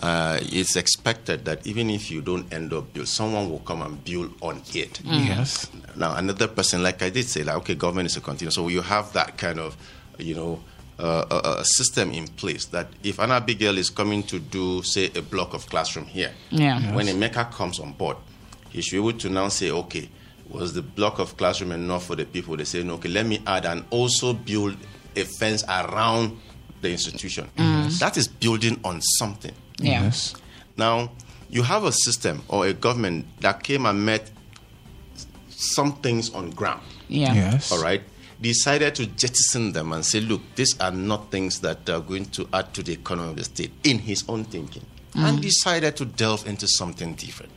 Uh, 0.00 0.38
it's 0.42 0.76
expected 0.76 1.44
that 1.46 1.66
even 1.66 1.88
if 1.88 2.10
you 2.10 2.20
don't 2.20 2.52
end 2.52 2.72
up 2.74 2.92
build, 2.92 3.08
someone 3.08 3.48
will 3.50 3.60
come 3.60 3.80
and 3.80 4.04
build 4.04 4.34
on 4.42 4.60
it. 4.74 5.00
Yes. 5.04 5.70
Now, 5.96 6.14
another 6.16 6.46
person, 6.48 6.82
like 6.82 7.02
I 7.02 7.08
did 7.10 7.24
say, 7.26 7.42
like 7.42 7.56
okay, 7.56 7.74
government 7.74 8.06
is 8.06 8.16
a 8.16 8.20
continuous, 8.20 8.54
so 8.56 8.68
you 8.68 8.82
have 8.82 9.12
that 9.14 9.38
kind 9.38 9.58
of, 9.58 9.76
you 10.18 10.34
know, 10.34 10.60
uh, 10.98 11.24
a, 11.30 11.60
a 11.60 11.64
system 11.64 12.12
in 12.12 12.26
place 12.28 12.66
that 12.66 12.88
if 13.02 13.18
an 13.18 13.30
Abigail 13.30 13.78
is 13.78 13.88
coming 13.88 14.22
to 14.24 14.38
do, 14.38 14.82
say, 14.82 15.10
a 15.16 15.22
block 15.22 15.54
of 15.54 15.66
classroom 15.68 16.04
here, 16.06 16.32
Yeah. 16.50 16.94
when 16.94 17.06
Emeka 17.06 17.50
comes 17.52 17.80
on 17.80 17.92
board, 17.92 18.16
he 18.70 18.82
should 18.82 18.92
be 18.96 18.98
able 19.08 19.18
to 19.20 19.28
now 19.30 19.48
say, 19.48 19.70
okay, 19.70 20.08
was 20.50 20.74
the 20.74 20.82
block 20.82 21.18
of 21.18 21.36
classroom 21.38 21.72
enough 21.72 22.04
for 22.06 22.14
the 22.16 22.26
people? 22.26 22.56
They 22.56 22.64
say, 22.64 22.82
no, 22.82 22.94
okay, 22.94 23.08
let 23.08 23.24
me 23.24 23.40
add 23.46 23.64
and 23.64 23.84
also 23.90 24.34
build 24.34 24.76
a 25.16 25.24
fence 25.24 25.64
around 25.64 26.38
the 26.80 26.90
institution. 26.90 27.48
Mm-hmm. 27.56 27.98
That 27.98 28.16
is 28.16 28.28
building 28.28 28.80
on 28.84 29.00
something. 29.00 29.54
Yeah. 29.78 30.04
Yes. 30.04 30.34
Now, 30.76 31.10
you 31.48 31.62
have 31.62 31.84
a 31.84 31.92
system 31.92 32.42
or 32.48 32.66
a 32.66 32.72
government 32.72 33.26
that 33.40 33.62
came 33.62 33.86
and 33.86 34.04
met 34.04 34.30
some 35.48 35.94
things 35.96 36.34
on 36.34 36.50
ground, 36.50 36.82
Yeah. 37.08 37.32
Yes. 37.32 37.72
all 37.72 37.82
right? 37.82 38.02
Decided 38.40 38.94
to 38.96 39.06
jettison 39.06 39.72
them 39.72 39.92
and 39.92 40.04
say, 40.04 40.20
look, 40.20 40.42
these 40.56 40.78
are 40.80 40.90
not 40.90 41.30
things 41.30 41.60
that 41.60 41.88
are 41.88 42.00
going 42.00 42.26
to 42.26 42.48
add 42.52 42.74
to 42.74 42.82
the 42.82 42.92
economy 42.92 43.30
of 43.30 43.36
the 43.36 43.44
state 43.44 43.72
in 43.84 43.98
his 43.98 44.24
own 44.28 44.44
thinking, 44.44 44.84
and 45.14 45.38
mm. 45.38 45.42
decided 45.42 45.96
to 45.96 46.04
delve 46.04 46.46
into 46.46 46.66
something 46.66 47.14
different. 47.14 47.52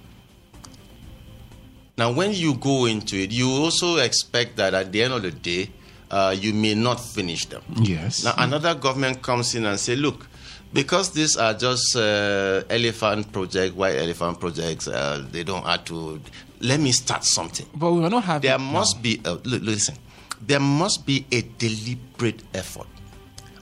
Now, 1.98 2.12
when 2.12 2.32
you 2.34 2.54
go 2.54 2.86
into 2.86 3.18
it, 3.18 3.32
you 3.32 3.50
also 3.50 3.98
expect 3.98 4.56
that 4.58 4.76
at 4.76 4.92
the 4.92 5.02
end 5.02 5.14
of 5.14 5.24
the 5.24 5.32
day, 5.32 5.72
uh, 6.12 6.36
you 6.38 6.54
may 6.54 6.74
not 6.76 7.00
finish 7.00 7.46
them. 7.48 7.62
Yes. 7.82 8.24
Now, 8.24 8.34
another 8.38 8.76
government 8.76 9.22
comes 9.22 9.56
in 9.56 9.66
and 9.66 9.80
say, 9.80 9.96
look, 9.96 10.28
because 10.74 11.12
these 11.12 11.38
are 11.38 11.54
just 11.54 11.96
uh, 11.96 12.64
elephant 12.70 13.32
project, 13.32 13.76
white 13.76 13.96
elephant 13.96 14.40
projects, 14.40 14.88
uh, 14.88 15.26
they 15.32 15.44
don't 15.44 15.66
add 15.66 15.86
to. 15.88 16.20
Let 16.60 16.80
me 16.80 16.92
start 16.92 17.24
something. 17.24 17.66
but 17.76 17.92
we 17.92 18.00
will 18.02 18.10
not 18.10 18.24
have. 18.24 18.42
There 18.42 18.58
must 18.60 18.98
now. 18.98 19.02
be 19.04 19.22
a, 19.26 19.34
li- 19.34 19.60
listen. 19.60 19.96
There 20.42 20.60
must 20.60 21.06
be 21.06 21.26
a 21.32 21.42
deliberate 21.58 22.44
effort. 22.54 22.88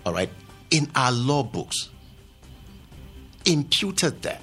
All 0.05 0.13
right, 0.13 0.29
in 0.71 0.89
our 0.95 1.11
law 1.11 1.43
books, 1.43 1.89
imputed 3.45 4.21
there 4.21 4.39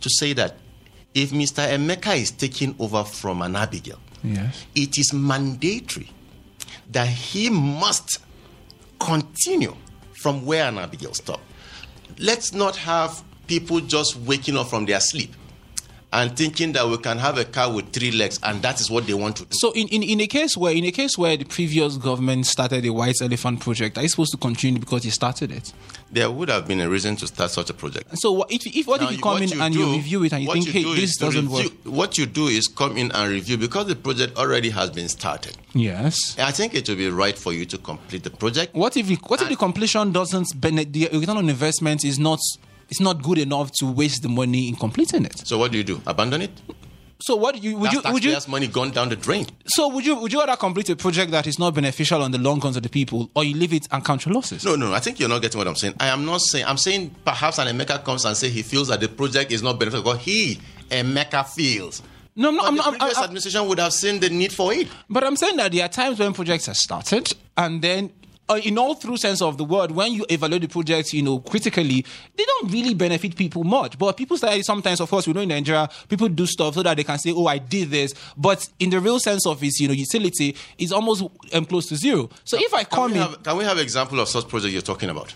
to 0.00 0.10
say 0.10 0.32
that 0.34 0.56
if 1.14 1.30
Mr. 1.30 1.66
Emeka 1.66 2.14
is 2.16 2.30
taking 2.30 2.74
over 2.78 3.02
from 3.04 3.40
an 3.42 3.56
Abigail, 3.56 3.98
Yes. 4.22 4.66
it 4.74 4.98
is 4.98 5.12
mandatory 5.14 6.10
that 6.92 7.08
he 7.08 7.50
must 7.50 8.18
continue 8.98 9.74
from 10.14 10.44
where 10.46 10.64
an 10.64 10.78
Abigail 10.78 11.14
stopped. 11.14 11.42
Let's 12.18 12.52
not 12.52 12.76
have 12.76 13.22
people 13.46 13.80
just 13.80 14.16
waking 14.16 14.56
up 14.56 14.68
from 14.68 14.86
their 14.86 15.00
sleep 15.00 15.34
and 16.12 16.36
thinking 16.36 16.72
that 16.72 16.86
we 16.88 16.96
can 16.98 17.18
have 17.18 17.36
a 17.36 17.44
car 17.44 17.70
with 17.72 17.92
three 17.92 18.10
legs 18.12 18.38
and 18.42 18.62
that 18.62 18.80
is 18.80 18.90
what 18.90 19.06
they 19.06 19.12
want 19.14 19.36
to 19.36 19.42
do. 19.44 19.48
So 19.52 19.72
in, 19.72 19.88
in, 19.88 20.02
in 20.02 20.20
a 20.20 20.26
case 20.26 20.56
where 20.56 20.72
in 20.72 20.84
a 20.84 20.92
case 20.92 21.18
where 21.18 21.36
the 21.36 21.44
previous 21.44 21.96
government 21.96 22.46
started 22.46 22.84
the 22.84 22.90
White 22.90 23.16
Elephant 23.20 23.60
project, 23.60 23.98
are 23.98 24.02
you 24.02 24.08
supposed 24.08 24.30
to 24.32 24.38
continue 24.38 24.78
because 24.80 25.02
he 25.02 25.10
started 25.10 25.50
it? 25.50 25.72
There 26.10 26.30
would 26.30 26.48
have 26.48 26.68
been 26.68 26.80
a 26.80 26.88
reason 26.88 27.16
to 27.16 27.26
start 27.26 27.50
such 27.50 27.68
a 27.70 27.74
project. 27.74 28.16
So 28.18 28.30
what 28.32 28.50
if, 28.52 28.64
if 28.66 28.86
what 28.86 29.00
Now, 29.00 29.06
if 29.06 29.12
you 29.12 29.16
you- 29.18 29.22
come 29.22 29.42
in 29.42 29.48
you 29.50 29.60
and 29.60 29.74
do- 29.74 29.80
you 29.80 29.92
review 29.96 30.24
it 30.24 30.32
and 30.32 30.44
you 30.44 30.52
think, 30.52 30.66
you 30.66 30.72
hey, 30.72 30.82
do 30.84 30.94
this 30.94 31.16
doesn't 31.16 31.48
review- 31.48 31.70
work? 31.84 31.94
What 31.94 32.18
you 32.18 32.26
do 32.26 32.46
is 32.46 32.68
come 32.68 32.96
in 32.96 33.10
and 33.12 33.30
review 33.30 33.58
because 33.58 33.86
the 33.88 33.96
project 33.96 34.38
already 34.38 34.70
has 34.70 34.90
been 34.90 35.08
started. 35.08 35.56
Yes. 35.74 36.36
I 36.38 36.52
think 36.52 36.74
it 36.74 36.88
will 36.88 36.96
be 36.96 37.10
right 37.10 37.36
for 37.36 37.52
you 37.52 37.66
to 37.66 37.78
complete 37.78 38.22
the 38.22 38.30
project. 38.30 38.74
What 38.74 38.96
if 38.96 39.08
what 39.28 39.42
if 39.42 39.48
the 39.48 39.56
completion 39.56 40.12
doesn't 40.12 40.58
bene- 40.60 40.84
the 40.84 41.08
return 41.12 41.36
on 41.36 41.48
investment 41.50 42.04
is 42.04 42.18
not 42.18 42.38
it's 42.88 43.00
not 43.00 43.22
good 43.22 43.38
enough 43.38 43.70
to 43.80 43.86
waste 43.86 44.22
the 44.22 44.28
money 44.28 44.68
in 44.68 44.76
completing 44.76 45.24
it? 45.24 45.38
So 45.46 45.58
what 45.58 45.72
do 45.72 45.78
you 45.78 45.84
do? 45.84 46.00
Abandon 46.06 46.42
it? 46.42 46.50
So 47.18 47.34
what 47.34 47.54
do 47.54 47.60
you 47.62 47.78
would 47.78 47.90
That's 47.92 48.04
you 48.06 48.12
would 48.12 48.24
you 48.24 48.36
money 48.48 48.66
gone 48.66 48.90
down 48.90 49.08
the 49.08 49.16
drain. 49.16 49.46
so 49.66 49.88
would 49.88 50.04
you 50.04 50.16
would 50.16 50.30
you 50.32 50.38
rather 50.38 50.54
complete 50.56 50.90
a 50.90 50.96
project 50.96 51.30
that 51.30 51.46
is 51.46 51.58
not 51.58 51.74
beneficial 51.74 52.22
on 52.22 52.30
the 52.30 52.36
long 52.38 52.60
run 52.60 52.74
to 52.74 52.80
the 52.80 52.90
people, 52.90 53.30
or 53.34 53.42
you 53.42 53.54
leave 53.56 53.72
it 53.72 53.86
and 53.90 54.04
count 54.04 54.26
your 54.26 54.34
losses? 54.34 54.64
No, 54.66 54.76
no, 54.76 54.92
I 54.92 55.00
think 55.00 55.18
you're 55.18 55.28
not 55.30 55.40
getting 55.40 55.56
what 55.56 55.66
I'm 55.66 55.76
saying. 55.76 55.94
I 55.98 56.08
am 56.08 56.26
not 56.26 56.42
saying. 56.42 56.66
I'm 56.66 56.76
saying 56.76 57.14
perhaps 57.24 57.58
an 57.58 57.68
Emeka 57.68 58.04
comes 58.04 58.26
and 58.26 58.36
say 58.36 58.50
he 58.50 58.60
feels 58.62 58.88
that 58.88 59.00
the 59.00 59.08
project 59.08 59.50
is 59.50 59.62
not 59.62 59.78
beneficial 59.78 60.02
because 60.04 60.20
he 60.20 60.60
Emeka 60.90 61.46
feels. 61.48 62.02
No, 62.38 62.50
I'm 62.50 62.56
not. 62.56 62.62
But 62.64 62.68
I'm 62.68 62.74
the 62.74 62.76
not 62.76 62.86
I'm- 62.86 62.98
previous 62.98 63.16
I'm- 63.16 63.24
administration 63.24 63.66
would 63.68 63.78
have 63.78 63.92
seen 63.94 64.20
the 64.20 64.28
need 64.28 64.52
for 64.52 64.74
it. 64.74 64.88
But 65.08 65.24
I'm 65.24 65.36
saying 65.36 65.56
that 65.56 65.72
there 65.72 65.86
are 65.86 65.88
times 65.88 66.18
when 66.18 66.34
projects 66.34 66.68
are 66.68 66.74
started 66.74 67.32
and 67.56 67.80
then. 67.80 68.12
Uh, 68.48 68.60
in 68.62 68.78
all 68.78 68.94
true 68.94 69.16
sense 69.16 69.42
of 69.42 69.58
the 69.58 69.64
word, 69.64 69.90
when 69.90 70.12
you 70.12 70.24
evaluate 70.28 70.62
the 70.62 70.68
projects, 70.68 71.12
you 71.12 71.20
know, 71.20 71.40
critically, 71.40 72.04
they 72.36 72.44
don't 72.44 72.70
really 72.70 72.94
benefit 72.94 73.34
people 73.34 73.64
much. 73.64 73.98
But 73.98 74.16
people 74.16 74.36
say 74.38 74.62
sometimes, 74.62 75.00
of 75.00 75.10
course, 75.10 75.26
we 75.26 75.32
know 75.32 75.40
in 75.40 75.48
Nigeria, 75.48 75.88
people 76.08 76.28
do 76.28 76.46
stuff 76.46 76.74
so 76.74 76.82
that 76.84 76.96
they 76.96 77.02
can 77.02 77.18
say, 77.18 77.32
"Oh, 77.32 77.46
I 77.48 77.58
did 77.58 77.90
this," 77.90 78.14
but 78.36 78.68
in 78.78 78.90
the 78.90 79.00
real 79.00 79.18
sense 79.18 79.46
of 79.46 79.60
its, 79.64 79.80
you 79.80 79.88
know, 79.88 79.94
utility, 79.94 80.54
it's 80.78 80.92
almost 80.92 81.24
um, 81.52 81.64
close 81.64 81.86
to 81.88 81.96
zero. 81.96 82.30
So 82.44 82.56
if 82.60 82.72
I 82.72 82.84
Can 82.84 82.96
come 82.96 83.10
we, 83.10 83.16
in, 83.16 83.22
have, 83.22 83.42
can 83.42 83.56
we 83.56 83.64
have 83.64 83.78
example 83.78 84.20
of 84.20 84.28
such 84.28 84.46
project 84.46 84.72
you're 84.72 84.80
talking 84.82 85.10
about? 85.10 85.34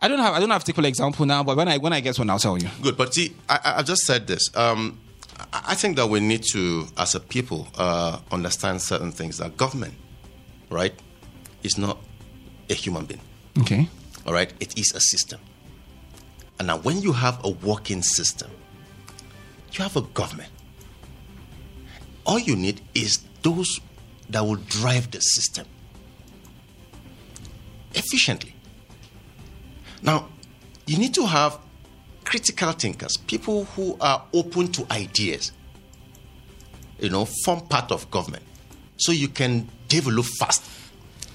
I 0.00 0.06
don't 0.06 0.20
have, 0.20 0.32
I 0.34 0.38
don't 0.38 0.50
have 0.50 0.60
a 0.60 0.64
particular 0.64 0.88
example 0.88 1.26
now, 1.26 1.42
but 1.42 1.56
when 1.56 1.66
I 1.66 1.78
when 1.78 1.92
I 1.92 1.98
get 1.98 2.16
one, 2.16 2.30
I'll 2.30 2.38
tell 2.38 2.56
you. 2.56 2.68
Good, 2.80 2.96
but 2.96 3.12
see, 3.12 3.34
I, 3.48 3.58
I- 3.64 3.78
I've 3.80 3.86
just 3.86 4.02
said 4.02 4.28
this. 4.28 4.48
Um, 4.56 5.00
I 5.52 5.62
I 5.70 5.74
think 5.74 5.96
that 5.96 6.08
we 6.08 6.20
need 6.20 6.44
to, 6.52 6.86
as 6.96 7.16
a 7.16 7.20
people, 7.20 7.66
uh, 7.76 8.20
understand 8.30 8.80
certain 8.82 9.10
things. 9.10 9.38
That 9.38 9.56
government, 9.56 9.94
right, 10.70 10.94
is 11.64 11.76
not 11.76 11.98
a 12.70 12.74
human 12.74 13.04
being. 13.04 13.20
Okay. 13.58 13.88
All 14.26 14.32
right, 14.32 14.52
it 14.60 14.78
is 14.78 14.92
a 14.94 15.00
system. 15.00 15.40
And 16.58 16.68
now, 16.68 16.78
when 16.78 17.00
you 17.00 17.12
have 17.12 17.44
a 17.44 17.50
working 17.50 18.02
system, 18.02 18.50
you 19.72 19.82
have 19.82 19.96
a 19.96 20.02
government. 20.02 20.50
All 22.26 22.38
you 22.38 22.54
need 22.54 22.80
is 22.94 23.20
those 23.42 23.80
that 24.28 24.44
will 24.44 24.56
drive 24.56 25.10
the 25.10 25.20
system 25.20 25.66
efficiently. 27.94 28.54
Now, 30.02 30.28
you 30.86 30.98
need 30.98 31.14
to 31.14 31.26
have 31.26 31.58
critical 32.24 32.72
thinkers, 32.72 33.16
people 33.16 33.64
who 33.64 33.96
are 34.00 34.22
open 34.32 34.70
to 34.72 34.86
ideas, 34.92 35.52
you 36.98 37.10
know, 37.10 37.26
form 37.44 37.60
part 37.62 37.90
of 37.90 38.10
government 38.10 38.44
so 38.96 39.12
you 39.12 39.28
can 39.28 39.68
develop 39.88 40.26
fast. 40.38 40.62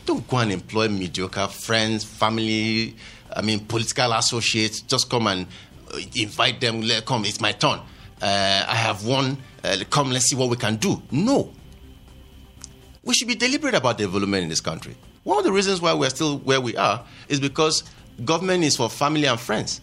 Don't 0.05 0.27
go 0.27 0.37
and 0.37 0.51
employ 0.51 0.87
mediocre 0.87 1.47
friends, 1.47 2.03
family, 2.03 2.95
I 3.35 3.41
mean, 3.41 3.65
political 3.65 4.13
associates. 4.13 4.81
Just 4.81 5.09
come 5.09 5.27
and 5.27 5.47
uh, 5.93 5.97
invite 6.15 6.61
them. 6.61 6.81
Let 6.81 7.05
come. 7.05 7.25
It's 7.25 7.41
my 7.41 7.51
turn. 7.51 7.79
Uh, 8.21 8.65
I 8.67 8.75
have 8.75 9.05
one. 9.05 9.37
Uh, 9.63 9.77
come, 9.89 10.11
let's 10.11 10.25
see 10.25 10.35
what 10.35 10.49
we 10.49 10.57
can 10.57 10.75
do. 10.75 11.01
No. 11.11 11.51
We 13.03 13.13
should 13.13 13.27
be 13.27 13.35
deliberate 13.35 13.75
about 13.75 13.97
development 13.97 14.43
in 14.43 14.49
this 14.49 14.61
country. 14.61 14.95
One 15.23 15.37
of 15.37 15.43
the 15.43 15.51
reasons 15.51 15.81
why 15.81 15.93
we're 15.93 16.09
still 16.09 16.37
where 16.39 16.61
we 16.61 16.77
are 16.77 17.03
is 17.27 17.39
because 17.39 17.83
government 18.23 18.63
is 18.63 18.75
for 18.75 18.89
family 18.89 19.25
and 19.25 19.39
friends. 19.39 19.81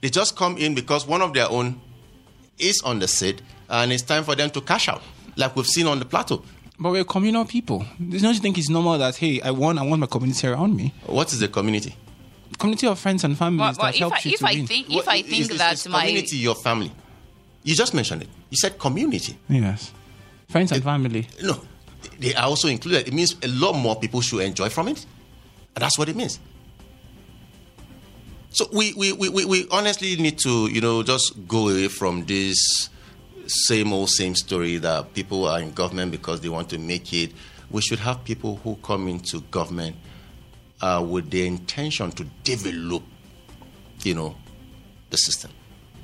They 0.00 0.08
just 0.08 0.36
come 0.36 0.56
in 0.56 0.74
because 0.74 1.06
one 1.06 1.20
of 1.20 1.34
their 1.34 1.48
own 1.48 1.80
is 2.58 2.80
on 2.82 2.98
the 3.00 3.08
seat 3.08 3.42
and 3.68 3.92
it's 3.92 4.02
time 4.02 4.24
for 4.24 4.34
them 4.34 4.50
to 4.50 4.60
cash 4.60 4.88
out, 4.88 5.02
like 5.36 5.54
we've 5.56 5.66
seen 5.66 5.86
on 5.86 5.98
the 5.98 6.04
plateau. 6.04 6.42
But 6.82 6.90
we're 6.92 7.04
communal 7.04 7.44
people. 7.44 7.84
Don't 7.98 8.34
you 8.34 8.40
think 8.40 8.58
it's 8.58 8.68
normal 8.68 8.98
that 8.98 9.16
hey, 9.16 9.40
I 9.40 9.50
want 9.52 9.78
I 9.78 9.82
want 9.84 10.00
my 10.00 10.06
community 10.06 10.46
around 10.48 10.74
me, 10.76 10.92
What 11.06 11.32
is 11.32 11.38
the 11.38 11.48
community? 11.48 11.94
community 12.58 12.86
of 12.86 12.98
friends 12.98 13.24
and 13.24 13.36
families 13.36 13.76
But, 13.76 13.76
but 13.76 13.82
that 13.86 13.94
if 13.94 14.00
help 14.00 14.12
I, 14.14 14.18
you 14.24 14.32
if 14.32 14.38
to 14.40 14.46
I 14.46 14.52
win. 14.54 14.66
think 14.66 14.88
What- 14.88 14.98
if 15.02 15.08
I 15.08 15.16
is- 15.16 15.26
think 15.26 15.50
is- 15.52 15.58
that 15.58 15.72
is 15.74 15.88
my 15.88 16.00
community 16.00 16.36
your 16.38 16.54
family. 16.54 16.92
You 17.64 17.74
just 17.74 17.94
mentioned 17.94 18.22
it. 18.22 18.28
You 18.50 18.56
said 18.56 18.78
community. 18.78 19.36
Yes. 19.48 19.92
Friends 20.48 20.72
and 20.72 20.82
family. 20.82 21.26
No, 21.42 21.60
they 22.18 22.34
are 22.34 22.44
also 22.44 22.68
included. 22.68 23.06
It 23.08 23.14
means 23.14 23.36
a 23.42 23.48
lot 23.48 23.74
more 23.74 23.96
people 23.98 24.20
should 24.20 24.40
enjoy 24.40 24.68
from 24.68 24.88
it. 24.88 25.06
And 25.74 25.82
that's 25.82 25.96
what 25.98 26.08
it 26.08 26.16
means. 26.16 26.38
So 28.50 28.68
we, 28.72 28.92
we, 28.94 29.12
we, 29.12 29.28
we, 29.30 29.44
we 29.46 29.66
honestly 29.70 30.14
need 30.16 30.38
to, 30.40 30.66
you 30.70 30.80
know, 30.80 31.02
just 31.02 31.32
go 31.48 31.68
away 31.68 31.88
from 31.88 32.24
this 32.26 32.90
same 33.52 33.92
old 33.92 34.10
same 34.10 34.34
story 34.34 34.78
that 34.78 35.14
people 35.14 35.46
are 35.46 35.60
in 35.60 35.72
government 35.72 36.10
because 36.10 36.40
they 36.40 36.48
want 36.48 36.68
to 36.70 36.78
make 36.78 37.12
it. 37.12 37.32
We 37.70 37.80
should 37.80 37.98
have 38.00 38.24
people 38.24 38.56
who 38.56 38.76
come 38.76 39.08
into 39.08 39.40
government 39.50 39.96
uh, 40.80 41.04
with 41.06 41.30
the 41.30 41.46
intention 41.46 42.10
to 42.12 42.24
develop, 42.44 43.02
you 44.02 44.14
know, 44.14 44.34
the 45.10 45.16
system, 45.16 45.50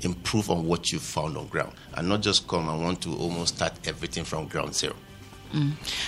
improve 0.01 0.49
on 0.49 0.65
what 0.65 0.91
you 0.91 0.99
found 0.99 1.37
on 1.37 1.47
ground, 1.47 1.73
and 1.95 2.07
not 2.07 2.21
just 2.21 2.47
come 2.47 2.69
and 2.69 2.81
want 2.81 3.01
to 3.01 3.15
almost 3.17 3.55
start 3.55 3.73
everything 3.85 4.23
from 4.23 4.47
ground 4.47 4.73
zero. 4.73 4.95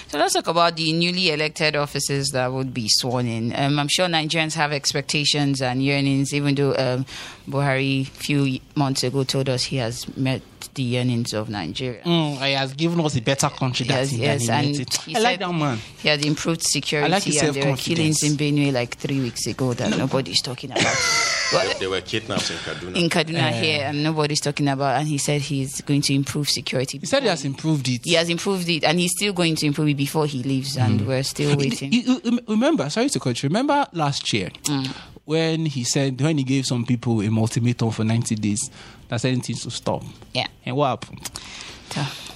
So 0.08 0.18
let's 0.18 0.34
talk 0.34 0.48
about 0.48 0.76
the 0.76 0.94
newly 0.94 1.32
elected 1.32 1.76
officers 1.76 2.30
that 2.30 2.52
would 2.52 2.74
be 2.74 2.88
sworn 2.90 3.28
in. 3.28 3.54
Um, 3.56 3.80
I'm 3.80 3.88
sure 3.88 4.08
Nigerians 4.08 4.54
have 4.56 4.72
expectations 4.72 5.62
and 5.62 5.84
yearnings, 5.84 6.34
even 6.34 6.56
though 6.56 6.76
um, 6.76 7.06
Buhari 7.50 8.02
a 8.02 8.06
few 8.06 8.60
months 8.76 9.04
ago 9.04 9.24
told 9.24 9.50
us 9.50 9.64
he 9.64 9.78
has 9.78 10.16
met 10.16 10.42
the 10.76 10.84
yearnings 10.84 11.34
of 11.34 11.50
Nigeria. 11.50 12.02
Mm, 12.04 12.46
he 12.46 12.54
has 12.54 12.74
given 12.74 13.00
us 13.02 13.16
a 13.16 13.22
better 13.22 13.50
country. 13.50 13.86
Yes, 13.88 14.14
yes, 14.14 14.48
and 14.48 14.52
and 14.52 14.66
he 14.66 14.72
meant 14.72 14.88
it. 14.88 15.02
he 15.02 15.16
I 15.16 15.20
like 15.20 15.40
that 15.40 15.52
man. 15.52 15.78
He 15.98 16.08
had 16.08 16.24
improved 16.26 16.62
security, 16.64 17.12
I 17.14 17.20
his 17.20 17.42
and 17.42 17.54
there 17.54 17.72
were 17.72 17.78
killings 17.78 18.24
in 18.24 18.34
Benue 18.34 18.72
like 18.72 18.96
three 18.96 19.20
weeks 19.20 19.48
ago 19.48 19.74
that 19.74 19.98
nobody's 19.98 20.42
talking 20.42 20.72
about. 20.72 20.96
Well, 21.54 21.74
There 21.80 21.90
were 21.90 22.02
kidnaps 22.02 22.50
in 22.50 22.58
Kaduna. 22.58 22.96
in 22.96 23.10
Kaduna 23.10 23.52
eh. 23.52 23.62
here, 23.62 23.82
and 23.86 24.04
nobody's 24.04 24.40
talking 24.40 24.68
about. 24.68 25.00
And 25.00 25.08
he 25.08 25.18
said 25.18 25.42
he's 25.42 25.82
going 25.82 26.02
to 26.04 26.14
improve 26.14 26.50
security. 26.50 26.98
He 26.98 27.06
said 27.06 27.24
he 27.24 27.30
has 27.30 27.44
improved 27.46 27.88
it. 27.90 28.02
He 28.06 28.14
has 28.14 28.30
improved 28.30 28.70
it, 28.70 28.84
and 28.84 29.00
he's 29.00 29.12
still 29.16 29.34
going 29.34 29.56
to 29.58 29.66
improve 29.66 29.90
it 29.90 29.98
before 29.98 30.26
he 30.28 30.44
leaves. 30.44 30.78
And 30.78 31.02
mm. 31.02 31.08
we're 31.08 31.24
still 31.24 31.58
waiting. 31.58 31.92
You- 31.92 32.02
you- 32.02 32.22
you 32.24 32.40
remember, 32.48 32.90
sorry 32.90 33.10
to 33.10 33.20
cut 33.20 33.42
you. 33.44 33.50
Remember 33.50 33.86
last 33.94 34.32
year 34.34 34.50
mm. 34.64 34.88
when 35.26 35.66
he 35.66 35.84
said 35.84 36.20
when 36.22 36.38
he 36.38 36.44
gave 36.44 36.66
some 36.66 36.86
people 36.86 37.22
a 37.22 37.28
ultimatum 37.28 37.92
for 37.92 38.04
ninety 38.04 38.36
days 38.36 38.70
that 39.10 39.20
said 39.22 39.44
things 39.44 39.64
to 39.64 39.72
stop. 39.72 40.04
Yeah. 40.34 40.48
And 40.66 40.76
what 40.78 40.90
happened? 41.02 41.30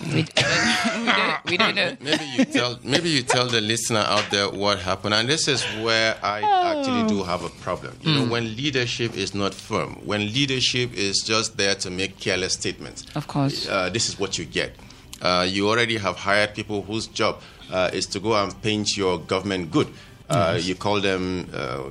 We, 0.02 0.08
we, 0.16 0.26
don't, 0.26 1.46
we 1.46 1.58
don't 1.58 1.76
know. 1.76 1.96
maybe 2.02 2.26
you 2.38 2.46
tell 2.46 2.80
maybe 2.84 3.10
you 3.10 3.22
tell 3.24 3.48
the 3.48 3.62
listener 3.62 4.00
out 4.08 4.26
there 4.30 4.50
what 4.50 4.80
happened. 4.80 5.14
And 5.14 5.28
this 5.30 5.48
is 5.48 5.64
where 5.84 6.16
i 6.24 6.42
actually 6.42 7.08
do 7.08 7.24
have 7.24 7.44
a 7.44 7.50
problem. 7.50 7.98
You 8.02 8.14
know 8.16 8.26
when 8.26 8.56
leadership 8.56 9.16
is 9.16 9.34
not 9.34 9.54
firm 9.54 9.96
when 10.06 10.22
leadership 10.34 10.94
is 10.94 11.24
just 11.26 11.58
there 11.58 11.76
to 11.76 11.90
make 11.90 12.20
careless 12.20 12.54
statements 12.54 13.06
Of 13.16 13.28
course. 13.28 13.68
uh, 13.68 13.90
this 13.90 14.10
is 14.10 14.20
what 14.20 14.38
you 14.38 14.46
get. 14.46 14.76
Uh, 15.22 15.46
you 15.50 15.70
already 15.70 15.98
have 15.98 16.18
hired 16.18 16.54
people 16.54 16.82
whose 16.82 17.08
job 17.08 17.42
uh, 17.72 17.90
is 17.94 18.06
to 18.08 18.20
go 18.20 18.34
and 18.42 18.54
paint 18.62 18.96
your 18.98 19.18
government 19.18 19.72
good. 19.72 19.88
Uh, 20.30 20.60
you 20.62 20.76
call 20.76 21.00
them 21.02 21.48
uh, 21.54 21.84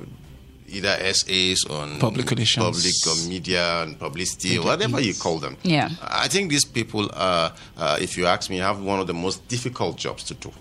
either 0.75 1.13
SAs 1.13 1.65
on 1.69 1.99
Public 1.99 2.29
relations. 2.29 2.65
public 2.65 2.95
or 3.07 3.29
media 3.29 3.83
and 3.83 3.97
publicity, 3.97 4.59
whatever 4.59 4.99
you 4.99 5.13
call 5.13 5.39
them. 5.39 5.57
Yeah. 5.63 5.89
I 6.01 6.27
think 6.27 6.49
these 6.49 6.65
people, 6.65 7.09
are, 7.13 7.53
uh, 7.77 7.97
if 8.01 8.17
you 8.17 8.25
ask 8.25 8.49
me, 8.49 8.57
have 8.57 8.81
one 8.81 8.99
of 8.99 9.07
the 9.07 9.13
most 9.13 9.47
difficult 9.47 9.97
jobs 9.97 10.23
to 10.25 10.33
do. 10.33 10.51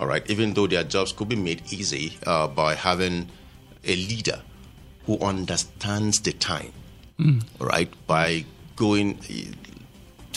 All 0.00 0.06
right, 0.06 0.28
even 0.30 0.54
though 0.54 0.68
their 0.68 0.84
jobs 0.84 1.12
could 1.12 1.28
be 1.28 1.36
made 1.36 1.60
easy 1.72 2.16
uh, 2.24 2.46
by 2.46 2.74
having 2.76 3.28
a 3.84 3.96
leader 3.96 4.40
who 5.06 5.18
understands 5.18 6.20
the 6.20 6.32
time. 6.32 6.72
All 7.60 7.66
right, 7.66 7.90
by 8.06 8.44
going 8.76 9.18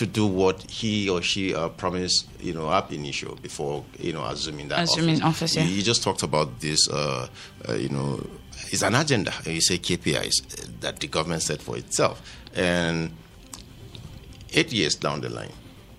to 0.02 0.06
do 0.08 0.26
what 0.26 0.64
he 0.64 1.08
or 1.08 1.22
she 1.22 1.54
uh, 1.54 1.70
promised, 1.70 2.28
you 2.40 2.54
know, 2.54 2.72
ab 2.72 2.92
initio 2.92 3.36
before, 3.36 3.86
you 4.00 4.14
know, 4.14 4.26
assuming 4.26 4.68
that 4.70 4.80
Assuming 4.80 5.22
office, 5.22 5.56
yeah. 5.56 5.64
You, 5.64 5.76
you 5.76 5.84
just 5.84 6.02
talked 6.02 6.24
about 6.24 6.60
this, 6.60 6.90
uh, 6.90 7.28
uh, 7.70 7.74
you 7.76 7.90
know, 7.90 8.26
it's 8.70 8.82
an 8.84 8.96
agenda. 8.96 9.34
You 9.46 9.62
say 9.62 9.78
KPIs 9.78 10.64
uh, 10.64 10.72
that 10.82 11.00
the 11.00 11.08
government 11.08 11.42
set 11.42 11.62
for 11.62 11.78
itself, 11.78 12.22
and 12.56 13.12
eight 14.54 14.72
years 14.72 14.96
down 14.96 15.22
the 15.22 15.30
line, 15.30 15.54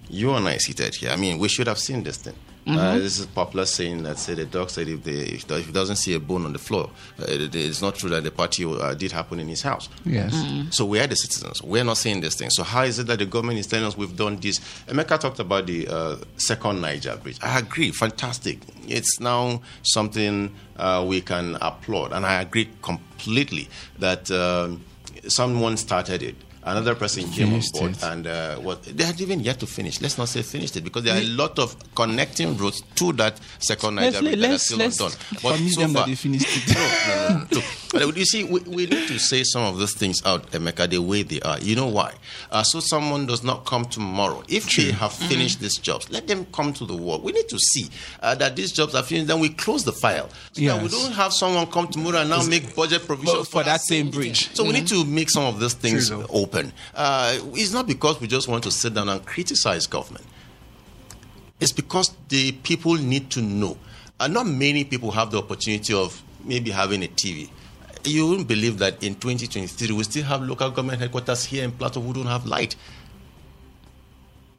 you 0.09 0.33
and 0.35 0.47
I 0.49 0.59
seated 0.59 0.95
here. 0.95 1.11
I 1.11 1.17
mean, 1.17 1.39
we 1.39 1.49
should 1.49 1.67
have 1.67 1.79
seen 1.79 2.03
this 2.03 2.19
thing. 2.19 2.35
Mm-hmm. 2.67 2.79
Uh, 2.79 2.95
this 2.99 3.19
is 3.19 3.25
a 3.25 3.29
popular 3.29 3.67
saying 3.67 4.05
that 4.05 4.19
say 4.21 4.35
the 4.35 4.45
dog 4.45 4.71
said 4.71 4.87
if, 4.89 5.03
they, 5.03 5.11
if, 5.13 5.47
the- 5.49 5.59
if 5.59 5.67
he 5.67 5.73
doesn't 5.73 5.97
see 5.97 6.15
a 6.15 6.21
bone 6.21 6.45
on 6.45 6.53
the 6.53 6.61
floor, 6.61 6.91
uh, 7.19 7.25
it- 7.29 7.53
it's 7.57 7.83
not 7.83 7.97
true 7.97 8.09
that 8.11 8.23
the 8.23 8.31
party 8.31 8.65
uh, 8.65 8.95
did 8.95 9.11
happen 9.11 9.41
in 9.41 9.49
his 9.49 9.63
house. 9.63 9.89
Yes. 10.05 10.33
So 10.71 10.85
we 10.85 11.01
are 11.01 11.09
the 11.09 11.17
citizens. 11.17 11.61
We're 11.61 11.83
not 11.83 11.97
saying 11.97 12.21
this 12.21 12.37
thing. 12.37 12.51
So 12.51 12.63
how 12.63 12.83
is 12.85 13.01
it 13.01 13.09
that 13.09 13.19
the 13.19 13.27
government 13.27 13.59
is 13.59 13.67
telling 13.67 13.85
us 13.87 13.97
we've 13.97 14.15
done 14.17 14.37
this? 14.37 14.61
Emeka 14.87 15.19
talked 15.19 15.41
about 15.41 15.67
the 15.67 15.89
uh, 15.89 16.17
second 16.37 16.81
Niger 16.81 17.17
bridge. 17.17 17.39
I 17.43 17.59
agree. 17.59 17.91
Fantastic. 17.91 18.61
It's 18.87 19.19
now 19.19 19.61
something 19.83 20.55
uh, 20.77 21.05
we 21.07 21.21
can 21.21 21.57
applaud, 21.61 22.13
and 22.13 22.25
I 22.25 22.41
agree 22.43 22.69
completely 22.81 23.69
that 23.99 24.31
um, 24.31 24.85
someone 25.27 25.77
started 25.77 26.23
it. 26.23 26.37
Another 26.65 26.95
person 26.95 27.29
came 27.31 27.53
on 27.55 27.61
board, 27.73 27.91
it. 27.93 28.03
and 28.05 28.27
uh, 28.27 28.57
what 28.57 28.83
they 28.85 29.03
had 29.05 29.21
even 29.21 29.41
yet 29.41 29.59
to 29.61 29.67
finish. 29.67 30.01
Let's 30.01 30.17
not 30.17 30.29
say 30.29 30.43
finished 30.43 30.77
it 30.77 30.85
because 30.85 31.03
there 31.03 31.15
are 31.17 31.21
a 31.21 31.25
lot 31.29 31.59
of 31.59 31.75
connecting 31.95 32.57
roads 32.57 32.83
to 32.97 33.13
that 33.15 33.39
second 33.59 33.97
Niger 33.97 34.21
Let's, 34.21 34.21
bridge 34.23 34.39
that 34.39 34.47
are 34.47 34.51
let's, 34.51 34.63
still 34.65 34.79
let's 34.79 35.01
undone. 35.01 35.19
convince 35.41 35.77
them 35.77 35.93
that 35.95 36.07
they 36.07 36.15
finished 36.15 36.47
it. 36.49 36.77
No, 36.77 37.29
no, 37.29 37.39
no, 37.39 37.47
no. 37.51 37.61
But 37.93 38.17
you 38.17 38.25
see, 38.25 38.43
we, 38.45 38.61
we 38.61 38.87
need 38.87 39.07
to 39.09 39.19
say 39.19 39.43
some 39.45 39.65
of 39.65 39.79
those 39.79 39.93
things 39.93 40.25
out, 40.25 40.51
Emeka, 40.53 40.89
the 40.89 40.99
way 40.99 41.23
they 41.23 41.41
are. 41.43 41.59
You 41.61 41.77
know 41.77 41.89
why? 41.89 42.15
Uh, 42.51 42.63
so 42.63 42.81
someone 42.81 43.27
does 43.27 43.43
not 43.43 43.67
come 43.67 43.85
tomorrow. 43.85 44.43
If 44.49 44.75
they 44.75 44.93
have 44.93 45.13
finished 45.13 45.61
these 45.61 45.77
jobs, 45.77 46.11
let 46.11 46.27
them 46.27 46.47
come 46.47 46.73
to 46.75 46.87
the 46.87 46.97
work. 46.97 47.23
We 47.23 47.33
need 47.33 47.49
to 47.51 47.59
see 47.59 47.91
uh, 48.23 48.35
that 48.37 48.57
these 48.57 48.73
jobs 48.73 48.95
are 48.95 49.03
finished. 49.03 49.27
Then 49.27 49.41
we 49.41 49.51
close 49.51 49.85
the 49.85 49.93
file. 49.93 50.31
So 50.53 50.63
that 50.63 50.83
we 50.83 50.89
don't 50.89 51.13
have 51.13 51.35
someone 51.35 51.67
come 51.67 51.89
tomorrow 51.89 52.21
and 52.21 52.31
now 52.31 52.43
make 52.47 52.75
budget 52.75 53.07
provision 53.07 53.37
But 53.41 53.49
for 53.49 53.63
that 53.63 53.83
same 53.83 54.11
bridge. 54.11 54.55
So 54.55 54.65
we 54.65 54.73
need 54.73 54.89
to 54.89 55.05
make 55.05 55.29
some 55.29 55.45
of 55.45 55.61
those 55.61 55.75
things 55.75 56.09
True, 56.09 56.27
open. 56.31 56.73
Uh, 56.95 57.39
it's 57.53 57.73
not 57.73 57.87
because 57.87 58.21
we 58.21 58.27
just 58.27 58.49
want 58.49 58.65
to 58.65 58.71
sit 58.71 58.95
down 58.95 59.11
and 59.11 59.25
criticize 59.27 59.87
government. 59.87 60.25
It's 61.61 61.73
because 61.73 62.11
the 62.29 62.53
people 62.53 62.95
need 62.95 63.31
to 63.33 63.43
know. 63.43 63.77
And 64.19 64.33
not 64.35 64.47
many 64.47 64.85
people 64.85 65.11
have 65.11 65.31
the 65.31 65.39
opportunity 65.39 65.93
of 65.93 66.23
maybe 66.45 66.71
having 66.71 67.03
a 67.05 67.09
TV. 67.09 67.51
You 68.05 68.27
wouldn't 68.29 68.49
believe 68.49 68.79
that 68.79 69.03
in 69.03 69.15
2023 69.15 69.95
we 69.95 70.05
still 70.05 70.25
have 70.25 70.43
local 70.43 70.71
government 70.71 71.01
headquarters 71.01 71.45
here 71.45 71.65
in 71.65 71.73
Plateau 71.73 72.01
who 72.01 72.13
don't 72.13 72.27
have 72.27 72.47
light. 72.47 72.77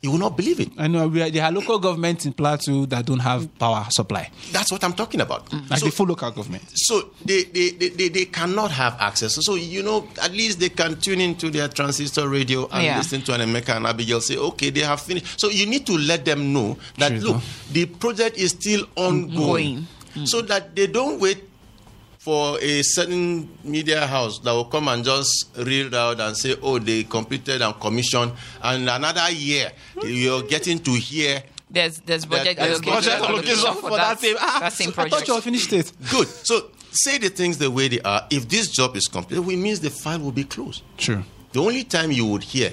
You 0.01 0.11
will 0.11 0.17
not 0.19 0.35
believe 0.35 0.59
it. 0.59 0.69
I 0.77 0.87
know 0.89 1.07
we 1.07 1.21
are, 1.21 1.29
there 1.29 1.45
are 1.45 1.51
local 1.51 1.79
governments 1.79 2.25
in 2.25 2.33
Plateau 2.33 2.85
that 2.87 3.05
don't 3.05 3.19
have 3.19 3.47
power 3.57 3.85
supply, 3.89 4.29
That's 4.51 4.69
what 4.69 4.83
I'm 4.83 4.91
talking 4.91 5.21
about. 5.21 5.45
Mm. 5.49 5.69
like 5.69 5.79
So- 5.79 5.85
the 5.85 5.91
full 5.93 6.07
local 6.07 6.29
government. 6.31 6.63
so 6.75 7.11
they, 7.23 7.43
they, 7.43 7.69
they, 7.69 7.87
they, 7.87 8.09
they 8.09 8.25
cannot 8.25 8.71
have 8.71 8.97
access. 8.99 9.37
So, 9.45 9.55
you 9.55 9.81
know, 9.81 10.05
at 10.21 10.31
least 10.33 10.59
they 10.59 10.67
can 10.67 10.99
tune 10.99 11.21
into 11.21 11.49
their 11.49 11.69
transistor 11.69 12.27
radio 12.27 12.67
and 12.69 12.83
Yeah. 12.83 12.97
listen 12.97 13.21
to 13.21 13.33
an 13.33 13.39
Emeka 13.49 13.77
and 13.77 13.87
Abigail 13.87 14.19
say, 14.19 14.35
okay, 14.35 14.71
they 14.71 14.81
have 14.81 14.99
finished. 14.99 15.39
So 15.39 15.47
you 15.49 15.65
need 15.67 15.85
to 15.87 15.97
let 15.97 16.25
them 16.25 16.51
know 16.51 16.77
that, 16.97 17.07
True, 17.09 17.19
look, 17.19 17.35
though. 17.37 17.41
the 17.71 17.85
project 17.85 18.37
is 18.37 18.51
still 18.51 18.85
ongoing. 18.97 19.35
Going. 19.35 19.87
Mm. 20.15 20.27
So 20.27 20.41
that 20.41 20.75
they 20.75 20.87
don't 20.87 21.17
wait 21.21 21.45
for 22.23 22.57
a 22.61 22.81
certain 22.83 23.49
media 23.65 24.07
house 24.07 24.39
that 24.39 24.51
will 24.53 24.63
come 24.63 24.87
and 24.87 25.03
just 25.03 25.49
read 25.57 25.93
out 25.93 26.21
and 26.21 26.37
say, 26.37 26.55
oh, 26.61 26.79
they 26.79 27.03
completed 27.03 27.61
and 27.61 27.77
commissioned. 27.81 28.31
And 28.61 28.89
another 28.89 29.29
year, 29.29 29.69
you're 30.01 30.43
getting 30.43 30.79
to 30.79 30.91
hear 30.91 31.43
There's 31.69 31.99
there's 31.99 32.25
budget 32.25 32.55
there's 32.55 32.79
allocation, 32.79 32.93
budget 32.93 33.29
allocation 33.29 33.73
for, 33.73 33.89
that, 33.89 34.19
that 34.19 34.73
same 34.73 34.93
ah, 34.95 35.01
I 35.01 35.09
thought 35.09 35.27
you 35.27 35.33
all 35.33 35.41
finished 35.41 35.73
it. 35.73 35.91
Good. 36.11 36.27
So 36.27 36.69
say 36.91 37.17
the 37.17 37.29
things 37.29 37.57
the 37.57 37.69
way 37.69 37.89
they 37.89 37.99
are. 38.01 38.25
If 38.29 38.47
this 38.47 38.69
job 38.69 38.95
is 38.95 39.07
completed, 39.07 39.45
it 39.45 39.57
means 39.57 39.81
the 39.81 39.89
file 39.89 40.19
will 40.19 40.31
be 40.31 40.45
closed. 40.45 40.81
True. 40.97 41.23
The 41.51 41.61
only 41.61 41.83
time 41.83 42.11
you 42.11 42.25
would 42.27 42.43
hear 42.43 42.71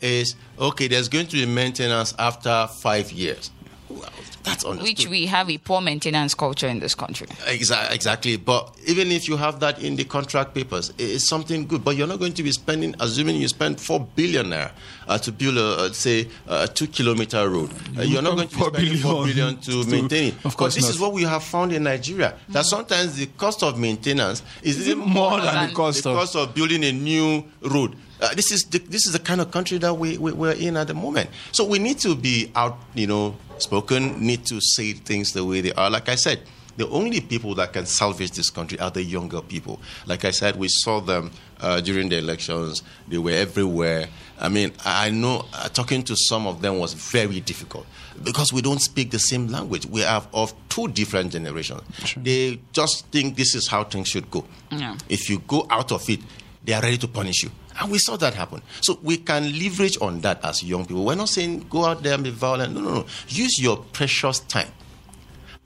is 0.00 0.36
okay, 0.58 0.88
there's 0.88 1.08
going 1.08 1.26
to 1.26 1.36
be 1.36 1.44
maintenance 1.44 2.14
after 2.18 2.66
five 2.80 3.12
years. 3.12 3.50
Well, 3.90 4.08
that's 4.42 4.64
understood. 4.64 4.82
Which 4.82 5.06
we 5.08 5.26
have 5.26 5.50
a 5.50 5.58
poor 5.58 5.80
maintenance 5.80 6.34
culture 6.34 6.66
in 6.68 6.80
this 6.80 6.94
country. 6.94 7.26
Exa- 7.46 7.90
exactly. 7.92 8.36
But 8.36 8.74
even 8.86 9.10
if 9.12 9.28
you 9.28 9.36
have 9.36 9.60
that 9.60 9.82
in 9.82 9.96
the 9.96 10.04
contract 10.04 10.54
papers, 10.54 10.92
it's 10.98 11.28
something 11.28 11.66
good. 11.66 11.84
But 11.84 11.96
you're 11.96 12.06
not 12.06 12.18
going 12.18 12.32
to 12.34 12.42
be 12.42 12.52
spending, 12.52 12.94
assuming 13.00 13.36
you 13.36 13.48
spend 13.48 13.80
four 13.80 14.00
billion 14.00 14.46
naira 14.46 14.70
uh, 15.08 15.18
to 15.18 15.32
build 15.32 15.56
a, 15.58 15.64
uh, 15.84 15.92
say, 15.92 16.28
a 16.48 16.66
two 16.68 16.86
kilometer 16.86 17.48
road. 17.48 17.70
Uh, 17.98 18.02
you're 18.02 18.22
not 18.22 18.36
going 18.36 18.48
to 18.48 18.56
be 18.56 18.62
spending 18.62 18.96
four 18.98 19.24
billion 19.26 19.54
billion 19.54 19.56
to 19.60 19.84
to- 19.84 19.90
maintain 19.90 20.28
it. 20.28 20.34
of 20.44 20.56
course 20.56 20.74
but 20.74 20.80
this 20.80 20.84
not. 20.84 20.90
is 20.94 21.00
what 21.00 21.12
we 21.12 21.22
have 21.24 21.42
found 21.42 21.72
in 21.72 21.82
Nigeria. 21.82 22.34
That 22.48 22.64
sometimes 22.64 23.16
the 23.16 23.26
cost 23.26 23.62
of 23.62 23.78
maintenance 23.78 24.42
is 24.62 24.88
even 24.88 25.00
more 25.00 25.40
than 25.40 25.54
than 25.54 25.68
the 25.68 25.74
cost 25.74 26.02
the 26.04 26.10
of 26.10 26.16
cost 26.16 26.36
of 26.36 26.54
building 26.54 26.84
a 26.84 26.92
new 26.92 27.44
road. 27.62 27.94
Uh, 28.20 28.34
this 28.34 28.52
is 28.52 28.64
the, 28.64 28.78
this 28.78 29.06
is 29.06 29.12
the 29.12 29.18
kind 29.18 29.40
of 29.40 29.50
country 29.50 29.78
that 29.78 29.94
we, 29.94 30.18
we 30.18 30.32
we're 30.32 30.52
in 30.52 30.76
at 30.76 30.86
the 30.86 30.94
moment. 30.94 31.30
So 31.52 31.64
we 31.64 31.78
need 31.78 31.98
to 32.00 32.14
be 32.14 32.50
out, 32.54 32.78
you 32.94 33.06
know, 33.06 33.36
spoken. 33.58 34.24
Need 34.24 34.46
to 34.46 34.60
say 34.60 34.92
things 34.92 35.32
the 35.32 35.44
way 35.44 35.60
they 35.60 35.72
are. 35.72 35.90
Like 35.90 36.08
I 36.08 36.16
said, 36.16 36.40
the 36.76 36.88
only 36.88 37.20
people 37.20 37.54
that 37.56 37.72
can 37.72 37.84
salvage 37.84 38.30
this 38.32 38.48
country 38.48 38.78
are 38.78 38.90
the 38.90 39.02
younger 39.02 39.40
people. 39.42 39.80
Like 40.06 40.24
I 40.24 40.30
said, 40.30 40.56
we 40.56 40.68
saw 40.68 41.00
them 41.00 41.30
uh, 41.60 41.80
during 41.80 42.08
the 42.08 42.18
elections. 42.18 42.82
They 43.08 43.18
were 43.18 43.32
everywhere. 43.32 44.08
I 44.38 44.48
mean, 44.48 44.72
I 44.84 45.10
know 45.10 45.44
uh, 45.52 45.68
talking 45.68 46.02
to 46.04 46.16
some 46.16 46.46
of 46.46 46.62
them 46.62 46.78
was 46.78 46.94
very 46.94 47.40
difficult 47.40 47.86
because 48.22 48.52
we 48.52 48.62
don't 48.62 48.80
speak 48.80 49.10
the 49.10 49.18
same 49.18 49.48
language. 49.48 49.84
We 49.86 50.04
are 50.04 50.26
of 50.32 50.54
two 50.68 50.88
different 50.88 51.32
generations. 51.32 51.82
Sure. 52.04 52.22
They 52.22 52.60
just 52.72 53.06
think 53.08 53.36
this 53.36 53.54
is 53.54 53.66
how 53.68 53.84
things 53.84 54.08
should 54.08 54.30
go. 54.30 54.46
Yeah. 54.70 54.96
If 55.08 55.28
you 55.28 55.40
go 55.40 55.66
out 55.68 55.92
of 55.92 56.08
it, 56.08 56.20
they 56.64 56.72
are 56.72 56.82
ready 56.82 56.98
to 56.98 57.08
punish 57.08 57.42
you. 57.42 57.50
And 57.78 57.90
we 57.92 57.98
saw 57.98 58.16
that 58.16 58.34
happen. 58.34 58.62
So 58.80 58.98
we 59.02 59.16
can 59.16 59.58
leverage 59.58 59.96
on 60.00 60.20
that 60.22 60.44
as 60.44 60.62
young 60.62 60.86
people. 60.86 61.04
We're 61.04 61.14
not 61.14 61.28
saying 61.28 61.66
go 61.70 61.84
out 61.84 62.02
there 62.02 62.14
and 62.14 62.24
be 62.24 62.30
violent. 62.30 62.74
No, 62.74 62.80
no, 62.80 62.94
no. 62.94 63.06
Use 63.28 63.58
your 63.60 63.76
precious 63.78 64.40
time 64.40 64.68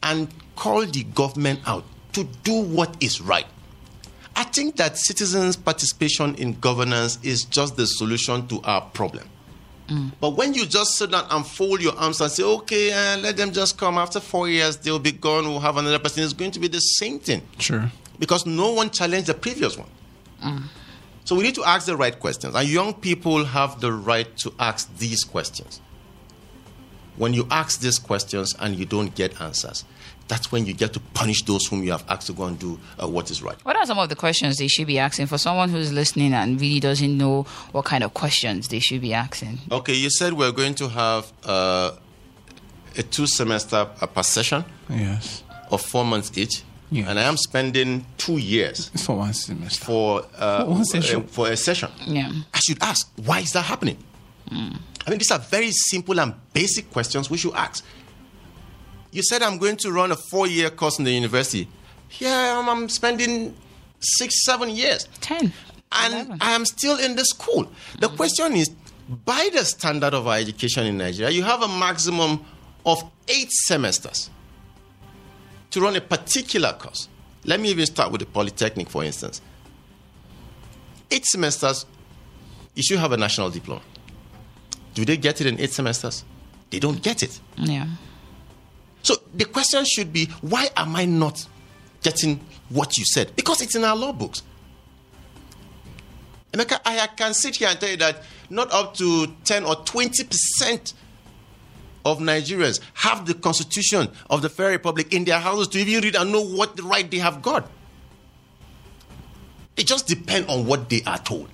and 0.03 0.29
call 0.57 0.85
the 0.87 1.03
government 1.05 1.61
out 1.67 1.85
to 2.13 2.25
do 2.43 2.61
what 2.63 2.97
is 3.03 3.21
right. 3.21 3.47
I 4.37 4.45
think 4.45 4.77
that 4.77 4.99
citizens' 4.99 5.57
participation 5.57 6.35
in 6.37 6.59
governance 6.61 7.19
is 7.23 7.45
just 7.45 7.77
the 7.77 7.87
solution 7.87 8.47
to 8.49 8.61
our 8.65 8.81
problem. 8.83 9.29
But 10.21 10.31
when 10.31 10.55
you 10.55 10.65
just 10.65 10.97
sit 10.97 11.11
down 11.11 11.27
and 11.31 11.47
fold 11.47 11.83
your 11.83 11.95
arms 11.97 12.19
and 12.23 12.31
say, 12.31 12.43
okay, 12.43 12.91
uh, 12.91 13.19
let 13.19 13.37
them 13.37 13.53
just 13.53 13.77
come 13.77 13.99
after 13.99 14.19
four 14.19 14.49
years, 14.49 14.79
they'll 14.79 14.99
be 14.99 15.13
gone, 15.13 15.45
we'll 15.47 15.61
have 15.61 15.77
another 15.77 15.99
person, 15.99 16.25
it's 16.25 16.33
going 16.33 16.53
to 16.53 16.59
be 16.59 16.69
the 16.69 16.81
same 16.81 17.19
thing 17.19 17.43
Sure. 17.59 17.91
because 18.19 18.47
no 18.47 18.73
one 18.73 18.89
challenged 18.89 19.27
the 19.27 19.35
previous 19.35 19.77
one. 19.77 19.89
So 21.25 21.35
we 21.37 21.43
need 21.43 21.55
to 21.55 21.65
ask 21.65 21.87
the 21.87 21.97
right 21.97 22.19
questions, 22.19 22.55
and 22.55 22.69
young 22.69 22.95
people 22.95 23.45
have 23.45 23.81
the 23.81 23.93
right 23.93 24.35
to 24.39 24.53
ask 24.59 24.95
these 24.99 25.25
questions. 25.25 25.81
When 27.17 27.33
you 27.33 27.47
ask 27.51 27.81
these 27.81 27.99
questions 27.99 28.55
and 28.59 28.75
you 28.77 28.85
don't 28.85 29.15
get 29.15 29.41
answers, 29.41 29.85
that's 30.27 30.51
when 30.51 30.67
you 30.67 30.73
get 30.75 30.93
to 30.95 31.01
punish 31.01 31.43
those 31.43 31.67
whom 31.67 31.83
you 31.85 31.93
have 31.93 32.05
asked 32.09 32.27
to 32.27 32.33
go 32.33 32.45
and 32.45 32.59
do 32.59 32.79
uh, 33.01 33.07
what 33.07 33.31
is 33.31 33.43
right. 33.43 33.57
What 33.65 33.77
are 33.77 33.87
some 33.87 33.99
of 33.99 34.09
the 34.09 34.17
questions 34.17 34.57
they 34.57 34.69
should 34.69 34.87
be 34.87 34.99
asking 34.99 35.27
for 35.27 35.39
someone 35.39 35.69
who's 35.69 35.93
listening 35.93 36.33
and 36.35 36.61
really 36.61 36.81
doesn't 36.81 37.17
know 37.17 37.43
what 37.73 37.85
kind 37.85 38.03
of 38.03 38.15
questions 38.15 38.69
they 38.69 38.81
should 38.81 39.01
be 39.01 39.15
asking? 39.15 39.61
Okay, 39.71 39.95
you 39.95 40.11
said 40.11 40.33
we're 40.33 40.51
going 40.53 40.75
to 40.77 40.89
have 40.89 41.33
uh, 41.45 41.93
a 42.97 43.03
two 43.03 43.27
semester 43.27 43.77
uh, 44.01 44.07
per 44.07 44.23
session 44.23 44.65
Yes. 44.91 45.43
of 45.71 45.81
four 45.83 46.05
months 46.05 46.37
each, 46.37 46.63
Yeah. 46.95 47.11
and 47.11 47.19
I 47.19 47.23
am 47.25 47.37
spending 47.37 48.07
two 48.19 48.39
years 48.39 48.89
for 49.05 49.17
one 49.17 49.33
semester. 49.35 49.85
for 49.85 50.23
uh, 50.39 50.65
For 50.65 50.71
one 50.71 50.85
session. 50.85 51.23
uh, 51.23 51.27
for 51.27 51.49
a 51.51 51.57
session. 51.57 51.91
Yeah. 52.07 52.31
I 52.53 52.59
should 52.61 52.81
ask, 52.83 53.11
why 53.25 53.41
is 53.41 53.51
that 53.53 53.63
happening? 53.63 53.99
I 54.51 55.11
mean, 55.11 55.19
these 55.19 55.31
are 55.33 55.39
very 55.41 55.71
simple 55.73 56.21
and 56.21 56.35
basic 56.53 56.91
questions 56.93 57.29
we 57.31 57.37
should 57.39 57.55
ask. 57.55 57.85
You 59.11 59.23
said 59.23 59.43
I'm 59.43 59.59
going 59.59 59.77
to 59.79 59.91
run 59.93 60.13
a 60.13 60.17
four 60.31 60.47
year 60.47 60.71
course 60.71 60.99
in 60.99 61.05
the 61.05 61.11
university. 61.13 61.67
Yeah, 62.19 62.31
I 62.55 62.59
am, 62.61 62.69
I'm 62.69 62.89
spending 62.89 63.55
six, 64.01 64.45
seven 64.45 64.69
years. 64.71 65.09
10. 65.21 65.53
And 65.93 66.15
11. 66.15 66.39
I 66.41 66.53
am 66.53 66.65
still 66.65 66.99
in 66.99 67.17
the 67.17 67.25
school. 67.25 67.71
The 68.01 68.09
question 68.09 68.55
is 68.55 68.69
by 69.25 69.51
the 69.53 69.65
standard 69.65 70.15
of 70.15 70.27
our 70.27 70.37
education 70.37 70.87
in 70.87 70.99
Nigeria, 70.99 71.31
you 71.31 71.43
have 71.43 71.63
a 71.63 71.69
maximum 71.69 72.45
of 72.87 73.03
eight 73.29 73.51
semesters 73.51 74.31
to 75.75 75.81
run 75.81 75.97
a 75.97 76.01
particular 76.01 76.73
course. 76.73 77.09
Let 77.45 77.59
me 77.59 77.69
even 77.69 77.85
start 77.87 78.13
with 78.13 78.21
the 78.21 78.27
Polytechnic, 78.27 78.89
for 78.89 79.03
instance. 79.03 79.43
Eight 81.11 81.27
semesters, 81.27 81.85
you 82.75 82.83
should 82.85 83.01
have 83.01 83.11
a 83.11 83.17
national 83.17 83.51
diploma. 83.51 83.83
Do 84.95 85.05
they 85.05 85.17
get 85.17 85.41
it 85.41 85.49
in 85.49 85.59
eight 85.59 85.73
semesters? 85.73 86.25
They 86.71 86.79
don't 86.79 87.03
get 87.03 87.25
it. 87.25 87.41
Yeah. 87.57 87.87
So 89.03 89.17
the 89.35 89.47
question 89.47 89.85
should 89.85 90.13
be 90.13 90.27
why 90.43 90.69
am 90.77 90.95
I 90.95 91.07
not 91.07 91.45
getting 92.03 92.39
what 92.69 92.97
you 92.97 93.05
said? 93.05 93.35
Because 93.35 93.61
it's 93.61 93.75
in 93.75 93.83
our 93.83 93.97
law 93.97 94.13
books. 94.13 94.43
Emeka, 96.53 96.79
I 96.85 97.09
can 97.17 97.35
sit 97.35 97.57
here 97.57 97.69
and 97.69 97.81
tell 97.81 97.91
you 97.91 97.97
that 97.97 98.23
not 98.49 98.73
up 98.73 98.95
to 98.95 99.27
10 99.45 99.65
or 99.65 99.75
20% 99.75 100.95
of 102.05 102.19
Nigerians 102.19 102.81
have 102.95 103.27
the 103.27 103.35
constitution 103.35 104.09
of 104.29 104.43
the 104.43 104.49
Fair 104.49 104.71
Republic 104.71 105.13
in 105.13 105.25
their 105.25 105.39
houses 105.41 105.69
to 105.69 105.79
even 105.79 106.03
read 106.03 106.17
and 106.17 106.33
know 106.33 106.43
what 106.45 106.77
the 106.77 106.83
right 106.83 107.11
they 107.11 107.19
have 107.19 107.43
got. 107.43 107.71
It 109.77 109.87
just 109.87 110.07
depends 110.07 110.49
on 110.49 110.67
what 110.67 110.89
they 110.89 111.03
are 111.07 111.19
told. 111.19 111.49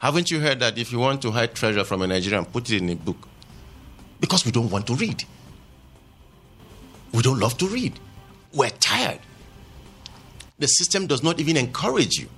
Haven't 0.00 0.30
you 0.30 0.40
heard 0.40 0.60
that 0.60 0.78
if 0.78 0.92
you 0.92 0.98
want 0.98 1.22
to 1.22 1.30
hide 1.30 1.54
treasure 1.54 1.84
from 1.84 2.02
a 2.02 2.06
Nigerian, 2.06 2.44
put 2.44 2.70
it 2.70 2.78
in 2.82 2.88
a 2.90 2.94
book? 2.94 3.28
Because 4.20 4.44
we 4.44 4.52
don't 4.52 4.70
want 4.70 4.86
to 4.86 4.94
read. 4.94 5.24
We 7.12 7.22
don't 7.22 7.38
love 7.38 7.56
to 7.58 7.66
read. 7.66 7.98
We're 8.52 8.70
tired. 8.70 9.20
The 10.58 10.66
system 10.66 11.06
does 11.06 11.22
not 11.22 11.40
even 11.40 11.56
encourage 11.56 12.18
you. 12.18 12.28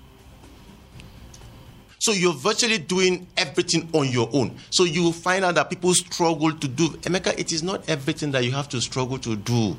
So 2.01 2.13
you're 2.13 2.33
virtually 2.33 2.79
doing 2.79 3.27
everything 3.37 3.89
on 3.93 4.09
your 4.09 4.31
own. 4.33 4.57
So 4.71 4.85
you 4.85 5.03
will 5.03 5.13
find 5.13 5.45
out 5.45 5.55
that 5.57 5.69
people 5.69 5.93
struggle 5.95 6.51
to 6.51 6.67
do. 6.67 6.89
Emeka, 6.89 7.39
it 7.39 7.53
is 7.53 7.63
not 7.63 7.87
everything 7.91 8.31
that 8.31 8.43
you 8.43 8.53
have 8.53 8.71
to 8.71 8.81
struggle 8.81 9.19
to 9.19 9.37
do. 9.37 9.77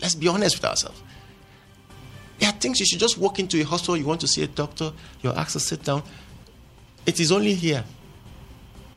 Let's 0.00 0.14
be 0.14 0.28
honest 0.28 0.56
with 0.56 0.64
ourselves. 0.64 1.02
There 2.38 2.48
are 2.48 2.52
things 2.52 2.78
you 2.78 2.86
should 2.86 3.00
just 3.00 3.18
walk 3.18 3.40
into 3.40 3.60
a 3.60 3.64
hospital, 3.64 3.96
you 3.96 4.04
want 4.04 4.20
to 4.20 4.28
see 4.28 4.44
a 4.44 4.46
doctor, 4.46 4.92
you're 5.22 5.36
asked 5.36 5.54
to 5.54 5.60
sit 5.60 5.82
down. 5.82 6.04
It 7.04 7.18
is 7.18 7.32
only 7.32 7.54
here 7.54 7.82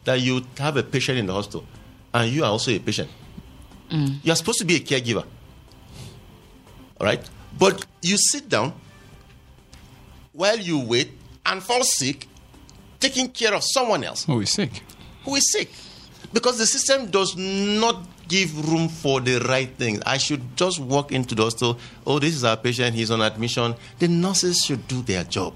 that 0.04 0.22
you 0.22 0.46
have 0.60 0.78
a 0.78 0.84
patient 0.84 1.18
in 1.18 1.26
the 1.26 1.34
hospital 1.34 1.66
and 2.14 2.32
you 2.32 2.44
are 2.44 2.52
also 2.52 2.70
a 2.70 2.80
patient. 2.80 3.10
Mm. 3.90 4.24
You 4.24 4.32
are 4.32 4.36
supposed 4.36 4.60
to 4.60 4.66
be 4.66 4.76
a 4.76 4.80
caregiver. 4.80 5.26
All 7.00 7.08
right? 7.08 7.28
But 7.58 7.84
you 8.04 8.18
sit 8.18 8.48
down 8.48 8.74
while 10.34 10.60
you 10.60 10.80
wait 10.80 11.12
and 11.46 11.64
fall 11.64 11.84
sick, 11.84 12.28
taking 13.00 13.30
care 13.30 13.54
of 13.54 13.64
someone 13.64 14.04
else 14.04 14.26
oh, 14.28 14.34
who 14.34 14.42
is 14.42 14.52
sick. 14.52 14.84
who 15.24 15.36
is 15.36 15.52
sick. 15.52 15.70
Because 16.32 16.58
the 16.58 16.66
system 16.66 17.10
does 17.10 17.36
not 17.36 18.06
give 18.28 18.70
room 18.70 18.88
for 18.88 19.20
the 19.20 19.40
right 19.50 19.70
things. 19.78 20.00
I 20.06 20.18
should 20.18 20.56
just 20.56 20.80
walk 20.80 21.12
into 21.12 21.34
the 21.34 21.44
hospital. 21.44 21.80
Oh, 22.06 22.20
this 22.20 22.36
is 22.36 22.44
our 22.44 22.56
patient. 22.56 22.96
He's 22.96 23.10
on 23.10 23.22
admission. 23.22 23.76
The 23.98 24.08
nurses 24.08 24.64
should 24.64 24.88
do 24.88 25.02
their 25.02 25.24
job. 25.24 25.56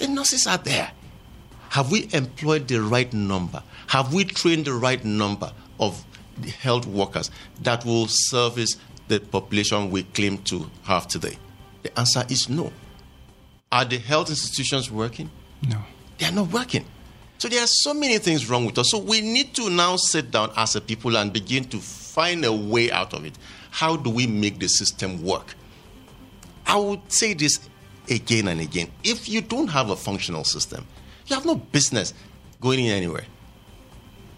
The 0.00 0.08
nurses 0.08 0.46
are 0.46 0.58
there. 0.58 0.90
Have 1.70 1.92
we 1.92 2.08
employed 2.12 2.66
the 2.66 2.80
right 2.82 3.12
number? 3.12 3.62
Have 3.88 4.12
we 4.12 4.24
trained 4.24 4.64
the 4.64 4.72
right 4.72 5.04
number 5.04 5.52
of 5.78 6.04
health 6.60 6.86
workers 6.86 7.30
that 7.62 7.84
will 7.84 8.06
service 8.08 8.76
the 9.08 9.20
population 9.20 9.90
we 9.90 10.02
claim 10.02 10.38
to 10.38 10.68
have 10.84 11.06
today? 11.06 11.36
The 11.82 11.96
answer 11.98 12.24
is 12.28 12.48
no. 12.48 12.72
Are 13.70 13.84
the 13.84 13.98
health 13.98 14.30
institutions 14.30 14.90
working? 14.90 15.30
No. 15.68 15.78
they 16.18 16.26
are 16.26 16.32
not 16.32 16.50
working. 16.50 16.84
So 17.38 17.48
there 17.48 17.62
are 17.62 17.68
so 17.68 17.94
many 17.94 18.18
things 18.18 18.48
wrong 18.48 18.64
with 18.64 18.78
us. 18.78 18.90
So 18.90 18.98
we 18.98 19.20
need 19.20 19.54
to 19.54 19.70
now 19.70 19.96
sit 19.96 20.30
down 20.30 20.50
as 20.56 20.74
a 20.74 20.80
people 20.80 21.16
and 21.16 21.32
begin 21.32 21.64
to 21.64 21.78
find 21.78 22.44
a 22.44 22.52
way 22.52 22.90
out 22.90 23.14
of 23.14 23.24
it. 23.24 23.38
How 23.70 23.96
do 23.96 24.10
we 24.10 24.26
make 24.26 24.58
the 24.58 24.68
system 24.68 25.22
work? 25.22 25.54
I 26.66 26.76
would 26.76 27.12
say 27.12 27.34
this 27.34 27.60
again 28.10 28.48
and 28.48 28.60
again. 28.60 28.90
If 29.04 29.28
you 29.28 29.40
don't 29.40 29.68
have 29.68 29.90
a 29.90 29.96
functional 29.96 30.44
system, 30.44 30.86
you 31.26 31.36
have 31.36 31.46
no 31.46 31.54
business 31.54 32.12
going 32.60 32.80
in 32.80 32.90
anywhere. 32.90 33.24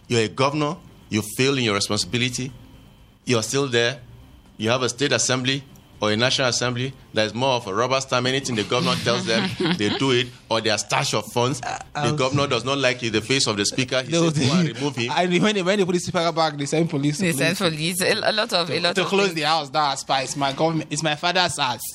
You're 0.08 0.22
a 0.22 0.28
governor, 0.28 0.76
you 1.08 1.22
fail 1.22 1.56
in 1.56 1.64
your 1.64 1.74
responsibility, 1.74 2.52
you're 3.24 3.42
still 3.42 3.68
there, 3.68 4.00
you 4.58 4.68
have 4.70 4.82
a 4.82 4.88
state 4.88 5.12
assembly 5.12 5.62
or 6.00 6.10
a 6.12 6.16
national 6.16 6.48
assembly 6.48 6.92
that 7.14 7.26
is 7.26 7.34
more 7.34 7.54
of 7.56 7.66
a 7.66 7.74
rubber 7.74 8.00
stamp. 8.00 8.26
Anything 8.26 8.56
the 8.56 8.64
governor 8.64 8.94
tells 9.04 9.26
them, 9.26 9.48
they 9.76 9.90
do 9.98 10.12
it, 10.12 10.28
or 10.50 10.60
their 10.60 10.78
stash 10.78 11.14
of 11.14 11.24
funds. 11.32 11.60
Uh, 11.62 11.78
the 12.10 12.16
governor 12.16 12.46
does 12.46 12.64
not 12.64 12.78
like 12.78 13.02
you, 13.02 13.10
the 13.10 13.20
face 13.20 13.46
of 13.46 13.56
the 13.56 13.64
speaker. 13.66 14.02
He 14.02 14.12
says, 14.12 14.38
go 14.38 14.52
and 14.54 14.68
remove 14.68 14.96
him. 14.96 15.10
I 15.10 15.26
when 15.26 15.54
they, 15.54 15.62
when 15.62 15.78
they 15.78 15.84
put 15.84 15.92
the 15.92 15.98
speaker 16.00 16.32
back, 16.32 16.56
they 16.56 16.66
send 16.66 16.88
police. 16.88 17.18
to 17.18 17.22
They 17.24 17.32
police 17.32 17.58
send 17.58 17.72
police. 17.72 18.00
A 18.02 18.30
a 18.30 18.32
lot 18.32 18.52
of 18.52 18.70
a 18.70 18.80
lot 18.80 18.94
to 18.94 19.02
of 19.02 19.08
close 19.08 19.26
things. 19.26 19.34
the 19.36 19.42
house. 19.42 19.68
That's 19.70 20.00
spy. 20.02 20.22
It's 20.22 20.36
my 20.36 20.52
government. 20.52 20.90
It's 20.92 21.02
my 21.02 21.14
father's 21.16 21.58
house. 21.58 21.80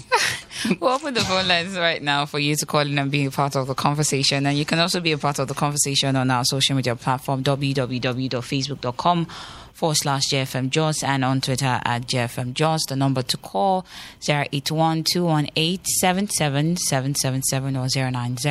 We'll 0.79 0.91
open 0.93 1.13
the 1.13 1.19
phone 1.19 1.47
lines 1.49 1.77
right 1.77 2.01
now 2.01 2.25
for 2.25 2.39
you 2.39 2.55
to 2.55 2.65
call 2.65 2.79
in 2.79 2.97
and 2.97 3.11
be 3.11 3.25
a 3.25 3.29
part 3.29 3.55
of 3.57 3.67
the 3.67 3.75
conversation. 3.75 4.45
And 4.47 4.57
you 4.57 4.65
can 4.65 4.79
also 4.79 4.99
be 5.01 5.11
a 5.11 5.17
part 5.17 5.37
of 5.37 5.49
the 5.49 5.53
conversation 5.53 6.15
on 6.15 6.31
our 6.31 6.43
social 6.45 6.75
media 6.77 6.95
platform, 6.95 7.43
www.facebook.com 7.43 9.27
forward 9.75 9.97
slash 9.97 10.29
JFM 10.29 10.69
Jos 10.69 11.03
and 11.03 11.25
on 11.25 11.41
Twitter 11.41 11.81
at 11.83 12.07
JFM 12.07 12.53
Jos. 12.53 12.85
The 12.87 12.95
number 12.95 13.21
to 13.23 13.35
call 13.37 13.85
081 14.27 15.03
218 15.03 15.83
7777 15.85 17.75
or 17.75 17.87
090 17.93 18.41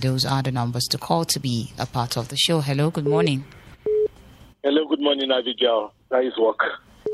Those 0.00 0.24
are 0.24 0.42
the 0.42 0.52
numbers 0.52 0.84
to 0.90 0.98
call 0.98 1.24
to 1.26 1.40
be 1.40 1.72
a 1.78 1.86
part 1.86 2.16
of 2.16 2.28
the 2.28 2.36
show. 2.36 2.60
Hello, 2.60 2.90
good 2.90 3.06
morning. 3.06 3.44
Hello, 4.62 4.86
good 4.88 5.00
morning, 5.00 5.30
Abigail. 5.32 5.92
Nice 6.12 6.36
work. 6.38 6.60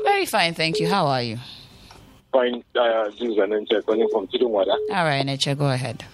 Very 0.03 0.27
fine, 0.27 0.53
thank 0.53 0.79
you. 0.79 0.87
How 0.87 1.07
are 1.07 1.23
you? 1.23 1.39
Fine. 2.31 2.63
Uh, 2.75 3.05
this 3.05 3.21
is 3.21 3.37
Anancha 3.37 3.83
calling 3.83 4.07
from 4.11 4.27
Tudun 4.27 4.49
Wada. 4.49 4.71
All 4.91 5.03
right, 5.03 5.25
Necha, 5.25 5.57
go 5.57 5.71
ahead. 5.71 6.05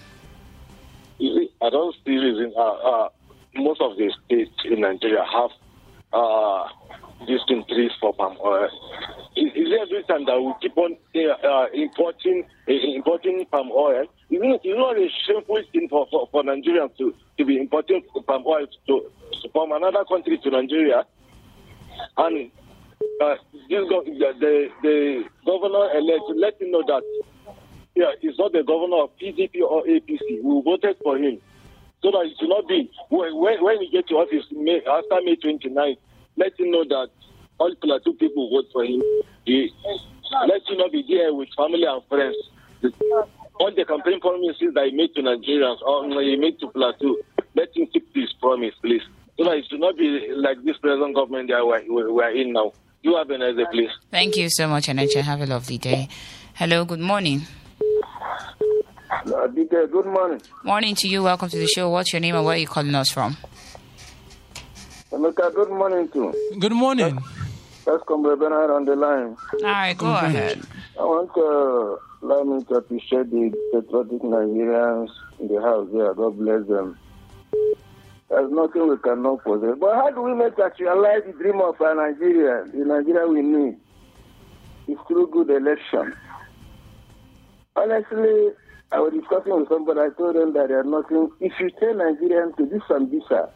You 1.18 1.36
see, 1.36 1.50
I 1.62 1.70
don't 1.70 1.94
see 2.06 2.16
reason. 2.18 2.54
Uh, 2.56 2.62
uh, 2.62 3.10
most 3.58 3.82
of 3.82 3.98
the 3.98 4.12
states 4.26 4.52
in 4.66 4.82
Nigeria 4.82 5.24
have 5.32 5.52
uh, 6.14 6.68
distant 7.28 7.68
trees 7.68 7.92
for 8.00 8.14
palm 8.14 8.38
oil. 8.44 8.70
Is, 9.36 9.52
there 9.70 9.84
a 9.84 9.88
reason 9.88 10.26
that 10.26 10.42
we 10.42 10.54
keep 10.62 10.78
on 10.78 10.96
uh, 11.16 11.66
importing 11.74 12.46
uh, 12.68 12.72
importing 12.72 13.46
palm 13.52 13.70
oil? 13.72 14.06
Isn't 14.30 14.52
it, 14.52 14.62
is 14.64 14.76
not 14.78 14.98
a 14.98 15.08
shameful 15.28 15.62
thing 15.72 15.88
for, 15.90 16.08
for, 16.10 16.28
for 16.32 16.44
Nigerians 16.44 16.96
to, 16.98 17.14
to 17.38 17.46
be 17.46 17.58
importing 17.58 18.02
palm 18.28 18.44
oil 18.46 18.66
to, 18.88 19.12
from 19.52 19.72
another 19.72 20.04
country 20.06 20.38
to 20.38 20.50
Nigeria? 20.50 21.04
And 22.18 22.52
uh, 23.22 23.36
this 23.70 23.84
go, 23.90 24.04
the, 24.04 24.34
the, 24.40 24.70
the 24.82 25.24
governor 25.46 25.92
elect 25.98 26.24
let 26.36 26.62
him 26.62 26.72
know 26.72 26.84
that 26.88 27.04
yeah, 27.96 28.12
he's 28.20 28.38
not 28.38 28.52
the 28.52 28.64
governor 28.64 29.04
of 29.04 29.12
PDP 29.22 29.62
or 29.62 29.84
APC. 29.84 30.44
We 30.44 30.62
voted 30.64 30.98
for 31.02 31.18
him. 31.18 31.40
So 32.06 32.12
that 32.12 32.30
it 32.30 32.38
should 32.40 32.50
not 32.50 32.68
be, 32.68 32.86
when, 33.10 33.34
when 33.64 33.82
he 33.82 33.90
gets 33.90 34.10
to 34.10 34.22
office 34.22 34.46
May, 34.52 34.78
after 34.86 35.26
May 35.26 35.38
29th, 35.42 35.98
let 36.38 36.54
him 36.60 36.70
know 36.70 36.86
that 36.86 37.10
all 37.58 37.74
Plateau 37.82 38.14
people 38.14 38.48
vote 38.52 38.70
for 38.72 38.86
him. 38.86 39.02
He, 39.44 39.74
let 40.48 40.62
him 40.70 40.78
not 40.78 40.92
be 40.92 41.04
there 41.10 41.34
with 41.34 41.50
family 41.58 41.82
and 41.82 42.04
friends. 42.06 42.38
All 43.58 43.74
the 43.74 43.86
campaign 43.86 44.22
promises 44.22 44.70
that 44.76 44.86
he 44.86 44.96
made 44.96 45.16
to 45.16 45.24
Nigerians 45.24 45.82
or 45.82 46.06
he 46.22 46.36
made 46.36 46.60
to 46.60 46.68
Plateau, 46.68 47.18
let 47.56 47.76
him 47.76 47.88
keep 47.92 48.14
this 48.14 48.32
promise, 48.40 48.76
please. 48.84 49.02
So 49.40 49.46
that 49.46 49.58
it 49.58 49.66
should 49.68 49.80
not 49.80 49.98
be 49.98 50.30
like 50.36 50.64
this 50.64 50.78
present 50.78 51.16
government 51.16 51.50
that 51.50 51.66
we're, 51.66 52.14
we're 52.14 52.38
in 52.38 52.54
now. 52.54 52.72
You 53.02 53.16
have 53.18 53.32
a 53.32 53.38
nice 53.40 53.56
please. 53.72 53.90
Thank 54.12 54.38
you 54.38 54.50
so 54.52 54.68
much, 54.68 54.86
Anacha. 54.86 55.22
Have 55.24 55.42
a 55.42 55.48
lovely 55.48 55.80
day. 55.80 56.08
Hello, 56.54 56.86
good 56.86 57.00
morning. 57.00 57.48
Adike, 59.26 59.92
good 59.92 60.06
morning. 60.06 60.42
Morning 60.64 60.96
to 60.96 61.08
you. 61.08 61.24
Welcome 61.24 61.50
to 61.50 61.58
the 61.58 61.68
show. 61.68 61.90
What's 61.90 62.14
your 62.14 62.20
name 62.20 62.36
and 62.36 62.46
where 62.46 62.56
are 62.56 62.60
you 62.60 62.68
calling 62.68 62.94
us 62.94 63.10
from? 63.10 63.36
Emeka, 65.12 65.54
good 65.56 65.70
morning 65.70 66.08
too. 66.10 66.34
Good 66.60 66.74
morning. 66.74 67.20
Let's 67.88 68.04
come 68.08 68.24
Bernard 68.24 68.70
on 68.72 68.86
the 68.86 68.96
line. 68.96 69.36
All 69.54 69.62
right, 69.64 69.98
go 69.98 70.08
ahead. 70.08 70.62
I 71.00 71.04
want 71.04 71.32
to 71.36 71.42
uh, 71.42 72.28
let 72.28 72.46
me 72.46 72.64
to 72.66 72.76
appreciate 72.76 73.30
the 73.32 73.52
patriotic 73.74 74.22
Nigerians 74.22 75.10
in 75.40 75.48
the 75.48 75.62
house 75.62 75.88
there. 75.94 76.14
God 76.14 76.38
bless 76.38 76.68
them. 76.68 76.98
There's 78.30 78.52
nothing 78.52 78.90
we 78.90 78.98
cannot 78.98 79.44
possess. 79.44 79.76
But 79.80 79.96
how 79.96 80.10
do 80.12 80.22
we 80.22 80.34
make 80.34 80.54
actualize 80.60 81.22
the 81.26 81.34
dream 81.34 81.62
of 81.62 81.80
our 81.82 81.96
Nigeria, 81.96 82.66
the 82.72 82.86
Nigeria 82.86 83.28
we 83.28 83.42
need? 83.42 83.78
It's 84.88 85.02
through 85.08 85.28
good 85.32 85.50
election. 85.50 86.14
Honestly, 87.76 88.50
I 88.96 89.00
was 89.00 89.12
discussing 89.12 89.60
with 89.60 89.68
somebody, 89.68 90.00
I 90.00 90.10
told 90.18 90.38
them 90.38 90.54
that 90.54 90.70
they 90.70 90.74
there's 90.74 90.86
nothing. 90.86 91.30
If 91.42 91.52
you 91.60 91.70
tell 91.82 91.96
Nigerians 91.96 92.56
to 92.56 92.66
do 92.66 92.82
some 92.88 93.10
visa, 93.12 93.50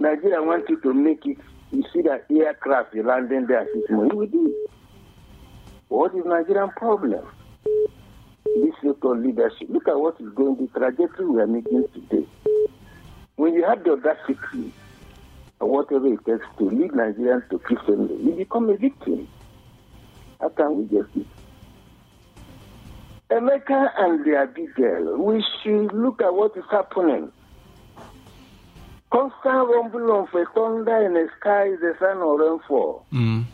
Nigeria 0.00 0.42
wants 0.42 0.68
you 0.68 0.80
to 0.80 0.92
make 0.92 1.24
it. 1.26 1.38
You 1.70 1.84
see 1.92 2.02
that 2.02 2.26
aircraft 2.28 2.96
landing 2.96 3.46
there, 3.46 3.68
do. 3.86 4.66
What 5.86 6.12
is 6.12 6.24
Nigerian 6.24 6.70
problem? 6.70 7.24
This 8.46 8.74
so-called 8.82 9.24
leadership. 9.24 9.68
Look 9.68 9.86
at 9.86 9.96
what 9.96 10.20
is 10.20 10.28
going, 10.30 10.56
the 10.56 10.66
trajectory 10.76 11.26
we 11.26 11.40
are 11.40 11.46
making 11.46 11.84
today. 11.94 12.26
When 13.36 13.54
you 13.54 13.64
have 13.64 13.84
the 13.84 13.92
audacity, 13.92 14.72
or 15.60 15.68
whatever 15.70 16.08
it 16.08 16.26
takes 16.26 16.44
to 16.58 16.64
lead 16.64 16.90
Nigerians 16.90 17.48
to 17.50 17.60
Christendom, 17.60 18.26
you 18.26 18.32
become 18.32 18.70
a 18.70 18.76
victim. 18.76 19.28
How 20.40 20.48
can 20.48 20.78
we 20.78 20.84
get 20.86 21.06
it? 21.14 21.26
Emeka 23.30 23.90
and 23.98 24.24
the 24.24 24.36
Abigail, 24.36 25.18
we 25.18 25.44
should 25.62 25.92
look 25.92 26.22
at 26.22 26.32
what 26.32 26.56
is 26.56 26.64
happening. 26.70 27.30
Constant 29.10 29.68
rumble 29.68 30.20
of 30.20 30.34
a 30.34 30.44
thunder 30.54 31.06
in 31.06 31.14
the 31.14 31.28
sky 31.38 31.68
is 31.68 31.80
the 31.80 31.94
sign 32.00 32.18
of 32.18 32.38
rainfall. 32.38 33.06
Mm. 33.12 33.44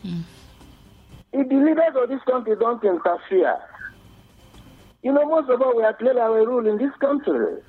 If 1.33 1.49
the 1.49 1.55
leaders 1.55 1.95
of 1.95 2.09
this 2.09 2.21
country 2.29 2.55
don't 2.57 2.83
interfere, 2.83 3.57
you 5.03 5.11
know, 5.11 5.25
most 5.25 5.49
of 5.49 5.61
us 5.61 5.73
we 5.75 5.83
are 5.83 5.93
playing 5.93 6.17
our 6.17 6.45
role 6.47 6.65
in 6.65 6.77
this 6.77 6.93
country. 6.99 7.61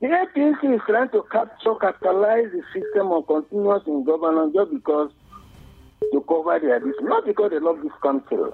The 0.00 0.06
APC 0.06 0.74
is 0.74 0.80
trying 0.86 1.08
to 1.10 1.22
capture, 1.32 1.74
capitalize 1.80 2.52
the 2.52 2.62
system 2.72 3.08
of 3.12 3.26
continuous 3.26 3.82
in 3.86 4.04
governance 4.04 4.54
just 4.54 4.70
because 4.70 5.10
to 6.12 6.20
cover 6.28 6.58
their 6.60 6.78
this, 6.80 6.94
not 7.00 7.24
because 7.26 7.50
they 7.50 7.58
love 7.58 7.80
this 7.82 7.92
country. 8.02 8.50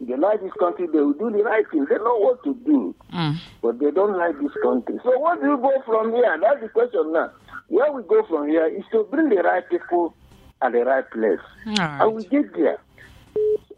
They 0.00 0.16
like 0.16 0.40
this 0.40 0.52
country, 0.58 0.86
they 0.86 0.98
will 1.00 1.12
do 1.12 1.30
the 1.30 1.42
right 1.44 1.64
thing. 1.70 1.86
They 1.88 1.96
know 1.96 2.16
what 2.16 2.42
to 2.44 2.54
do, 2.64 2.94
Mm. 3.12 3.36
but 3.62 3.78
they 3.78 3.90
don't 3.90 4.16
like 4.16 4.38
this 4.40 4.52
country. 4.62 4.98
So 5.04 5.18
what 5.18 5.40
do 5.42 5.48
you 5.48 5.56
go 5.58 5.72
from 5.84 6.12
here? 6.14 6.38
That's 6.40 6.62
the 6.62 6.68
question 6.70 7.12
now. 7.12 7.30
Where 7.68 7.92
we 7.92 8.02
go 8.04 8.22
from 8.28 8.48
here 8.48 8.66
is 8.66 8.84
to 8.92 9.04
bring 9.10 9.28
the 9.28 9.42
right 9.42 9.62
people 9.68 10.14
at 10.62 10.72
the 10.72 10.84
right 10.84 11.08
place. 11.10 11.38
All 11.78 12.08
And 12.08 12.14
we 12.16 12.24
get 12.24 12.52
there. 12.54 12.78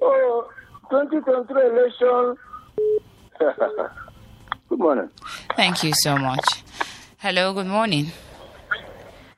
So, 0.01 0.49
2023 0.91 1.67
election. 1.67 2.37
Good 4.69 4.79
morning. 4.79 5.11
Thank 5.57 5.83
you 5.85 5.93
so 5.97 6.17
much. 6.17 6.45
Hello, 7.19 7.53
good 7.53 7.67
morning. 7.67 8.11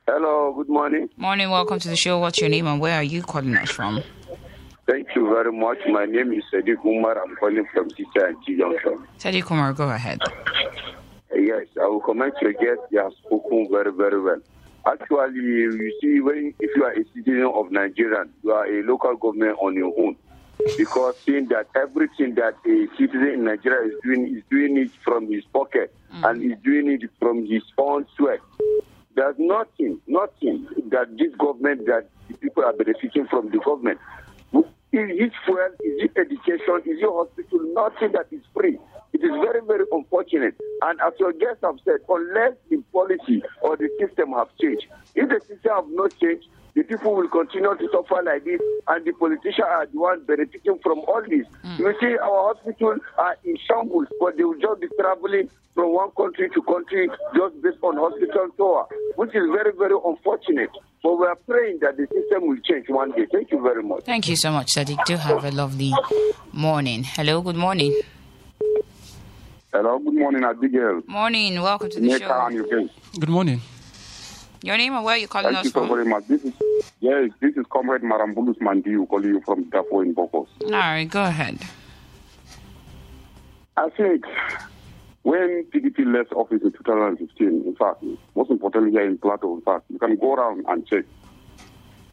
Hello, 0.07 0.53
good 0.55 0.69
morning. 0.69 1.09
Morning, 1.17 1.51
welcome 1.51 1.79
to 1.81 1.89
the 1.89 1.97
show. 1.97 2.19
What's 2.19 2.39
your 2.41 2.49
name 2.51 2.67
and 2.67 2.81
where 2.81 2.97
are 2.97 3.03
you 3.03 3.23
calling 3.23 3.57
us 3.57 3.71
from? 3.71 4.03
Thank 4.87 5.15
you 5.17 5.29
very 5.29 5.51
much. 5.53 5.79
My 5.89 6.05
name 6.05 6.33
is 6.33 6.45
Sadiq 6.53 6.85
Umar. 6.85 7.23
I'm 7.23 7.35
calling 7.37 7.67
from 7.73 7.89
Tita 7.89 8.27
and 8.27 8.37
Junction. 8.47 9.07
Sadiq 9.19 9.51
Umar, 9.51 9.73
go 9.73 9.89
ahead. 9.89 10.21
Yes, 11.35 11.67
I 11.81 11.87
will 11.87 12.01
comment 12.01 12.35
your 12.43 12.53
guest. 12.53 12.81
They 12.91 12.99
have 12.99 13.13
spoken 13.25 13.69
very, 13.71 13.93
very 13.93 14.21
well. 14.21 14.41
Actually, 14.87 15.41
you 15.41 15.99
see, 16.03 16.21
when 16.21 16.53
if 16.61 16.71
you 16.77 16.85
are 16.85 16.93
a 16.93 17.05
citizen 17.15 17.51
of 17.55 17.73
Nigeria, 17.73 18.25
you 18.43 18.53
are 18.53 18.67
a 18.67 18.83
local 18.83 19.17
government 19.17 19.57
on 19.61 19.75
your 19.75 19.93
own. 19.99 20.17
Because 20.77 21.17
seeing 21.25 21.49
that 21.49 21.67
everything 21.75 22.35
that 22.35 22.55
a 22.67 22.87
citizen 22.99 23.29
in 23.29 23.45
Nigeria 23.45 23.89
is 23.89 23.95
doing 24.05 24.37
is 24.37 24.43
doing 24.51 24.77
it 24.77 24.91
from 25.03 25.33
his 25.33 25.45
pocket 25.47 25.95
mm. 26.13 26.29
and 26.31 26.43
is 26.43 26.59
doing 26.63 26.91
it 26.91 27.11
from 27.19 27.47
his 27.47 27.63
own 27.79 28.07
sweat. 28.17 28.41
There's 29.17 29.37
nothing, 29.39 30.01
nothing 30.07 30.67
that 30.91 31.17
this 31.17 31.35
government 31.37 31.87
that 31.87 32.09
people 32.41 32.65
are 32.65 32.73
benefiting 32.73 33.27
from 33.29 33.51
the 33.51 33.59
government. 33.59 33.99
Is 34.95 35.11
it 35.11 35.33
fuel? 35.45 35.59
Is 35.83 36.07
it 36.07 36.13
education? 36.17 36.79
Is 36.87 37.03
it 37.03 37.11
hospital? 37.11 37.59
Nothing 37.75 38.13
that 38.13 38.31
is 38.31 38.43
free. 38.55 38.79
It 39.13 39.23
is 39.27 39.35
very, 39.43 39.59
very 39.67 39.85
unfortunate. 39.91 40.55
And 40.83 41.01
as 41.01 41.15
your 41.19 41.33
guests 41.33 41.67
have 41.67 41.83
said, 41.85 41.99
unless 42.09 42.55
the 42.71 42.79
policy 42.93 43.43
or 43.63 43.77
the 43.77 43.91
system 43.99 44.31
have 44.39 44.47
changed, 44.63 44.87
if 45.17 45.29
the 45.29 45.41
system 45.51 45.73
have 45.75 45.91
not 45.91 46.15
changed, 46.21 46.47
the 46.75 46.85
people 46.85 47.15
will 47.15 47.29
continue 47.29 47.75
to 47.75 47.89
suffer 47.91 48.23
like 48.23 48.45
this, 48.45 48.61
and 48.87 49.05
the 49.05 49.13
politicians 49.19 49.67
are 49.67 49.87
the 49.87 49.99
ones 49.99 50.23
benefiting 50.27 50.79
from 50.83 51.01
all 51.11 51.23
this. 51.27 51.47
Hmm. 51.63 51.83
You 51.83 51.95
see, 52.01 52.15
our 52.19 52.55
hospitals 52.55 53.01
are 53.19 53.37
in 53.45 53.57
shambles, 53.67 54.07
but 54.21 54.37
they 54.37 54.45
will 54.45 54.59
just 54.59 54.81
be 54.81 54.89
traveling 54.99 55.51
from 55.75 55.95
one 55.95 56.11
country 56.15 56.51
to 56.55 56.63
country 56.63 57.11
just 57.35 57.63
based 57.63 57.83
on 57.83 57.97
hospital 57.99 58.47
tour, 58.57 58.87
which 59.17 59.35
is 59.35 59.43
very, 59.51 59.75
very 59.75 59.95
unfortunate. 60.07 60.71
But 61.05 61.19
we 61.19 61.27
are 61.27 61.37
praying 61.37 61.81
that 61.83 61.99
the 61.99 62.07
system 62.07 62.49
will 62.49 62.57
change 62.65 62.87
one 62.89 63.11
day. 63.13 63.27
Thank 63.31 63.51
you 63.53 63.61
very 63.61 63.83
much. 63.83 64.05
Thank 64.05 64.27
you 64.27 64.37
so 64.37 64.51
much, 64.51 64.69
Sadiq. 64.75 65.05
Do 65.05 65.17
have 65.17 65.45
a 65.45 65.51
lovely 65.51 65.93
morning. 66.51 67.05
Hello, 67.05 67.43
good 67.43 67.57
morning. 67.57 68.01
Hello, 69.71 69.99
good 69.99 70.15
morning, 70.15 70.45
Abigail. 70.45 71.03
Morning, 71.07 71.61
welcome 71.61 71.91
to 71.91 72.01
the 72.01 72.09
Neka 72.09 72.19
show. 72.21 72.47
and 72.47 72.55
your. 72.57 72.89
Good 73.21 73.29
morning. 73.29 73.61
Your 74.63 74.79
name 74.79 74.95
and 74.95 75.05
where 75.05 75.17
are 75.17 75.19
you 75.19 75.29
calling 75.29 75.53
Thank 75.53 75.59
us 75.59 75.65
you 75.67 75.71
so 75.73 75.81
from? 75.81 75.89
very 75.91 76.07
much. 76.07 76.27
This 76.27 76.43
is 76.43 76.55
yes, 77.01 77.31
this 77.41 77.55
is 77.55 77.67
Comrade 77.71 78.01
Marambulus 78.01 78.57
Mandiu 78.61 79.07
calling 79.07 79.29
you 79.29 79.43
from 79.45 79.67
Dafo 79.67 80.03
in 80.03 80.15
Bokos. 80.15 80.47
All 80.65 80.71
right, 80.71 81.05
go 81.05 81.23
ahead. 81.23 81.59
I 83.77 83.91
think 83.91 84.25
when 85.25 85.65
PDP 85.73 86.05
left 86.05 86.33
office 86.33 86.61
in 86.63 86.71
2015, 86.71 87.47
in 87.49 87.77
fact, 87.77 88.05
most 88.37 88.51
importantly 88.51 88.91
here 88.91 89.07
in 89.07 89.17
Plateau, 89.17 89.55
in 89.55 89.63
fact, 89.63 89.87
you 89.89 89.99
can 89.99 90.17
go 90.17 90.35
around 90.35 90.67
and 90.69 90.87
check. 90.87 91.05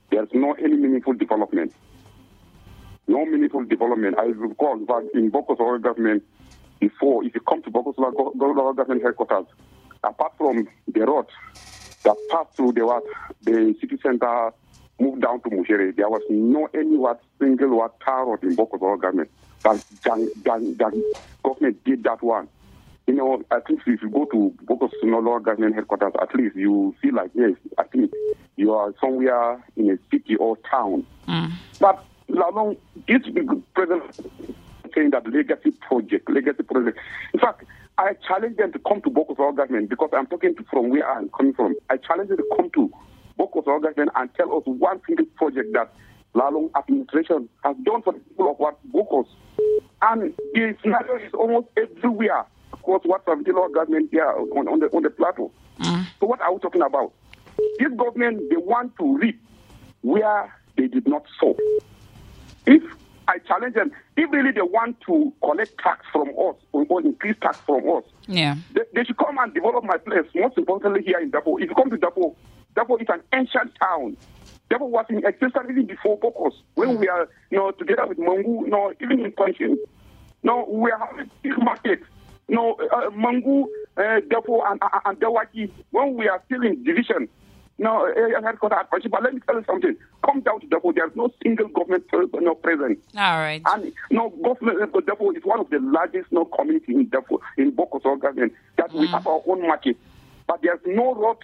There's 0.09 0.30
no 0.34 0.53
any 0.53 0.78
meaningful 0.78 1.14
development. 1.14 1.74
No 3.07 3.26
meaningful 3.26 3.66
development. 3.66 4.18
I 4.18 4.28
recall, 4.28 4.80
fact, 4.86 5.14
in 5.14 5.30
Bokos 5.30 5.59
local 5.59 5.80
government, 5.80 6.24
before, 6.80 7.26
if 7.26 7.36
you 7.36 7.41
come 7.41 7.62
to 7.64 7.70
Bokos 7.70 7.97
local 7.97 8.32
local 8.34 8.74
government 8.74 9.03
headquarters, 9.03 9.45
apart 10.05 10.32
from 10.38 10.70
the 10.88 11.01
road 11.01 11.26
that 12.03 12.16
passed 12.30 12.55
through 12.55 12.72
the 12.72 12.86
what, 12.86 13.03
the 13.41 13.76
city 13.82 13.97
center 14.01 14.51
moved 15.01 15.22
down 15.22 15.41
to 15.41 15.49
Mushere, 15.49 15.93
there 15.97 16.09
was 16.09 16.22
no 16.30 16.70
any 16.74 16.95
what 16.95 17.22
single 17.39 17.78
what 17.78 17.99
tar 17.99 18.26
road 18.26 18.41
in 18.43 18.55
Bokos 18.55 18.80
local 18.80 18.95
government. 18.95 19.30
That, 19.64 19.84
that, 20.05 20.32
that, 20.45 20.76
that 20.78 21.14
government 21.43 21.84
did 21.84 22.05
that 22.05 22.24
one. 22.24 22.47
You 23.12 23.18
know, 23.18 23.43
at 23.51 23.70
least 23.70 23.82
if 23.88 24.01
you 24.01 24.09
go 24.09 24.24
to 24.24 24.55
Bokos 24.64 24.91
local 25.03 25.39
government 25.41 25.76
headquarters, 25.76 26.14
at 26.22 26.34
least 26.34 26.55
you 26.55 26.95
feel 27.01 27.14
like, 27.14 27.30
yes, 27.34 27.51
I 27.78 27.84
think 27.84 28.09
you 28.55 28.74
are 28.74 28.93
somewhere 29.01 29.62
in 29.76 29.89
a 29.89 29.97
city 30.09 30.38
or 30.38 30.57
town. 30.70 31.05
Mm. 31.28 31.51
But 31.78 32.05
Lamont, 32.30 32.80
this 33.09 33.22
president 33.74 34.16
saying 34.95 35.09
that 35.09 35.28
legacy 35.30 35.72
project, 35.72 36.30
legacy 36.30 36.64
project. 36.64 36.97
In 37.34 37.41
fact, 37.41 37.66
I 37.97 38.14
challenge 38.26 38.55
them 38.55 38.72
to 38.72 38.80
come 38.80 39.01
to 39.01 39.09
local 39.09 39.36
government 39.51 39.89
because 39.89 40.09
I'm 40.14 40.28
talking 40.28 40.55
to, 40.55 40.64
from 40.72 40.89
where 40.89 41.09
I'm 41.12 41.28
coming 41.38 41.53
from. 41.53 41.76
I 41.89 41.97
challenge 41.97 42.30
them 42.30 42.38
to 42.38 42.55
come 42.55 42.70
to 42.76 42.89
Bokos 43.38 43.66
government 43.66 44.12
and 44.16 44.34
tell 44.36 44.55
us 44.55 44.64
one 44.66 45.01
single 45.05 45.26
project 45.36 45.74
that 45.74 45.93
Lalong 46.34 46.70
administration 46.78 47.49
has 47.66 47.76
done 47.84 48.03
for 48.03 48.14
the 48.14 48.20
people 48.20 48.51
of 48.51 48.57
what 48.57 48.80
Bokos. 48.89 49.28
And 50.01 50.34
the 50.53 50.78
scenario 50.82 51.18
is 51.18 51.34
almost 51.34 51.68
everywhere 51.76 52.45
across 52.74 53.02
what 53.04 53.26
Savitilo 53.26 53.74
government 53.74 54.10
here 54.12 54.28
on, 54.28 54.68
on, 54.68 54.80
the, 54.80 54.88
on 54.88 55.04
the 55.04 55.10
plateau. 55.10 55.52
Mm. 55.80 56.06
So 56.20 56.28
what 56.28 56.42
are 56.42 56.54
we 56.54 56.60
talking 56.60 56.82
about? 56.82 57.14
This 57.80 57.92
government, 57.98 58.50
they 58.50 58.58
want 58.58 58.98
to 58.98 59.18
reap 59.18 59.42
where 60.02 60.54
they 60.78 60.88
did 60.88 61.08
not 61.08 61.24
sow. 61.40 61.56
If 62.66 62.84
I 63.28 63.38
challenge 63.40 63.76
them, 63.76 63.92
if 64.18 64.32
really 64.32 64.52
they 64.52 64.62
want 64.62 65.00
to 65.08 65.34
collect 65.44 65.78
tax 65.78 66.06
from 66.12 66.30
us 66.30 66.56
or, 66.72 67.02
increase 67.02 67.36
tax 67.42 67.60
from 67.66 67.90
us, 67.90 68.04
yeah. 68.28 68.56
they, 68.74 68.82
they, 68.94 69.04
should 69.04 69.18
come 69.18 69.38
and 69.38 69.54
develop 69.54 69.84
my 69.84 69.98
place, 69.98 70.26
most 70.36 70.58
importantly 70.58 71.02
here 71.04 71.20
in 71.20 71.32
Dabo. 71.32 71.62
If 71.62 71.70
you 71.70 71.76
come 71.76 71.90
to 71.90 71.98
Dabo, 71.98 72.36
Dabo 72.76 73.02
is 73.02 73.08
an 73.10 73.22
ancient 73.34 73.72
town. 73.80 74.18
Dabo 74.70 74.88
was 74.90 75.06
in 75.10 75.26
existence 75.26 75.68
even 75.70 75.86
before 75.86 76.20
Bokos, 76.20 76.54
when 76.76 76.90
mm. 76.90 77.00
we 77.00 77.08
are 77.10 77.28
you 77.50 77.58
know, 77.58 77.72
together 77.72 78.06
with 78.08 78.18
Mangu, 78.18 78.66
you 78.66 78.70
know, 78.70 78.94
even 79.02 79.26
in 79.26 79.32
Pankshin. 79.32 79.76
No, 80.44 80.66
we 80.70 80.92
are 80.92 81.00
having 81.00 81.30
big 81.44 81.58
markets. 81.58 82.04
No, 82.50 82.74
uh, 82.74 83.10
Mangu, 83.12 83.66
uh, 83.98 84.02
and, 84.02 84.24
and, 84.32 84.82
and 85.06 85.20
Dawaki, 85.20 85.72
when 85.92 86.16
we 86.16 86.28
are 86.28 86.42
still 86.46 86.64
in 86.64 86.84
division, 86.84 87.30
no, 87.82 88.06
uh, 88.06 88.42
headquarters 88.44 88.78
at 88.80 89.12
But 89.12 89.24
let 89.24 89.34
me 89.34 89.39
tell 89.48 89.56
you 89.56 89.64
something. 89.66 89.96
Come 90.24 90.42
down 90.42 90.60
to 90.62 90.68
Dabo. 90.68 90.94
There's 90.94 91.16
no 91.16 91.34
single 91.42 91.68
government 91.70 92.08
person 92.10 92.30
no 92.44 92.54
present. 92.54 93.00
All 93.18 93.39
right. 93.39 93.62
And 93.66 93.92
no 94.12 94.30
government 94.30 94.82
uh, 94.84 95.00
Dabo 95.00 95.36
is 95.36 95.44
one 95.44 95.60
of 95.60 95.70
the 95.72 95.80
largest 95.80 96.32
no 96.32 96.46
community 96.46 96.94
in 96.94 97.08
Dabo 97.08 97.39
in 97.58 97.72
Bokoso 97.72 98.22
government. 98.22 98.54
That 98.78 98.92
mm. 98.92 99.00
we 99.00 99.08
have 99.08 99.26
our 99.26 99.42
own 99.48 99.66
market, 99.66 99.98
but 100.46 100.62
there's 100.62 100.80
no 100.86 101.16
road, 101.16 101.38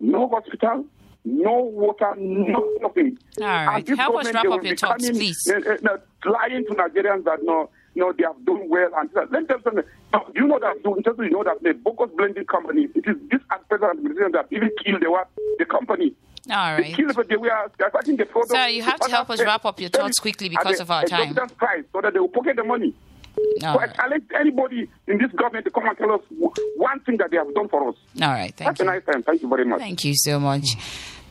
no 0.00 0.26
hospital, 0.28 0.86
no 1.26 1.60
water, 1.60 2.14
no 2.16 2.76
nothing. 2.80 3.18
All 3.38 3.46
right. 3.46 3.86
Help 3.86 4.16
us 4.16 4.32
wrap 4.32 4.46
up 4.46 4.64
your 4.64 4.76
coming, 4.76 5.12
please. 5.12 5.46
Uh, 5.52 5.76
uh, 5.84 5.98
lying 6.24 6.64
to 6.64 6.74
Nigerians 6.74 7.24
that 7.24 7.40
no 7.42 7.68
you 7.98 8.04
know, 8.04 8.12
they 8.16 8.22
have 8.22 8.44
done 8.46 8.68
well. 8.68 8.90
And 8.96 9.10
let 9.32 9.42
me 9.42 9.46
tell 9.48 9.58
you 10.34 10.46
know 10.46 10.58
that, 10.60 10.76
you 10.84 11.30
know 11.30 11.42
that 11.42 11.62
the 11.62 11.70
Bokos 11.74 12.16
blending 12.16 12.44
company, 12.44 12.86
it 12.94 13.04
is 13.08 13.16
this 13.28 13.40
present 13.68 13.90
administration 13.90 14.32
that 14.32 14.46
even 14.52 14.70
killed 14.84 15.02
the, 15.02 15.26
the 15.58 15.64
company. 15.64 16.14
All 16.48 16.54
right. 16.54 16.84
They 16.84 16.92
killed, 16.92 17.16
they 17.28 17.36
were 17.36 17.70
the 17.76 18.26
product. 18.26 18.50
Sir, 18.50 18.68
you 18.68 18.82
have 18.82 19.00
to 19.00 19.10
help 19.10 19.30
us 19.30 19.42
wrap 19.42 19.64
up 19.64 19.80
your 19.80 19.90
thoughts 19.90 20.20
quickly 20.20 20.48
because 20.48 20.78
of 20.78 20.92
our 20.92 21.04
time. 21.04 21.34
price 21.34 21.82
so 21.92 22.00
that 22.00 22.14
they 22.14 22.20
will 22.20 22.28
pocket 22.28 22.54
the 22.54 22.64
money. 22.64 22.94
All 23.64 23.74
so 23.74 23.80
right. 23.80 23.90
I 23.90 23.94
challenge 23.94 24.24
anybody 24.38 24.88
in 25.08 25.18
this 25.18 25.32
government 25.32 25.64
to 25.64 25.70
come 25.72 25.88
and 25.88 25.98
tell 25.98 26.12
us 26.12 26.20
one 26.76 27.00
thing 27.00 27.16
that 27.18 27.30
they 27.32 27.36
have 27.36 27.52
done 27.54 27.68
for 27.68 27.88
us. 27.88 27.96
All 28.22 28.28
right, 28.28 28.54
thank 28.54 28.56
That's 28.56 28.60
you. 28.60 28.64
That's 28.66 28.80
a 28.80 28.84
nice 28.84 29.04
time. 29.04 29.22
Thank 29.24 29.42
you 29.42 29.48
very 29.48 29.64
much. 29.64 29.80
Thank 29.80 30.04
you 30.04 30.14
so 30.16 30.38
much. 30.38 30.76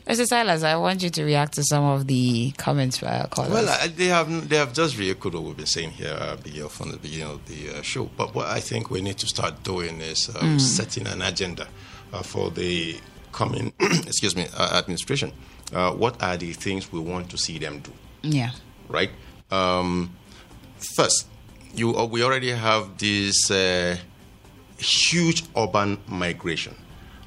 Mr. 0.08 0.24
Silas, 0.26 0.62
I 0.62 0.74
want 0.76 1.02
you 1.02 1.10
to 1.10 1.22
react 1.22 1.52
to 1.54 1.62
some 1.62 1.84
of 1.84 2.06
the 2.06 2.52
comments 2.52 2.98
by 2.98 3.18
our 3.18 3.26
callers. 3.26 3.52
Well, 3.52 3.68
uh, 3.68 3.88
they 3.94 4.06
have 4.06 4.48
they 4.48 4.56
have 4.56 4.72
just 4.72 4.96
re-echoed 4.96 5.34
what 5.34 5.42
we've 5.42 5.56
been 5.58 5.66
saying 5.66 5.90
here 5.90 6.16
uh, 6.18 6.36
from 6.68 6.92
the 6.92 6.96
beginning 6.96 7.26
of 7.26 7.44
the 7.46 7.78
uh, 7.78 7.82
show. 7.82 8.08
But 8.16 8.34
what 8.34 8.46
I 8.46 8.58
think 8.60 8.90
we 8.90 9.02
need 9.02 9.18
to 9.18 9.26
start 9.26 9.62
doing 9.62 10.00
is 10.00 10.30
uh, 10.30 10.40
mm. 10.40 10.58
setting 10.58 11.06
an 11.06 11.20
agenda 11.20 11.68
uh, 12.10 12.22
for 12.22 12.50
the 12.50 12.96
coming, 13.32 13.74
excuse 13.80 14.34
me, 14.34 14.46
uh, 14.56 14.78
administration. 14.78 15.30
what 15.72 16.22
are 16.22 16.38
the 16.38 16.54
things 16.54 16.90
we 16.90 17.00
want 17.00 17.28
to 17.28 17.36
see 17.36 17.58
them 17.58 17.80
do? 17.80 17.92
Yeah. 18.22 18.52
Right. 18.88 19.10
Um, 19.50 20.16
first, 20.96 21.26
you 21.74 21.90
we 22.06 22.22
already 22.22 22.52
have 22.52 22.96
this 22.96 23.52
huge 24.78 25.44
urban 25.54 25.98
migration. 26.08 26.74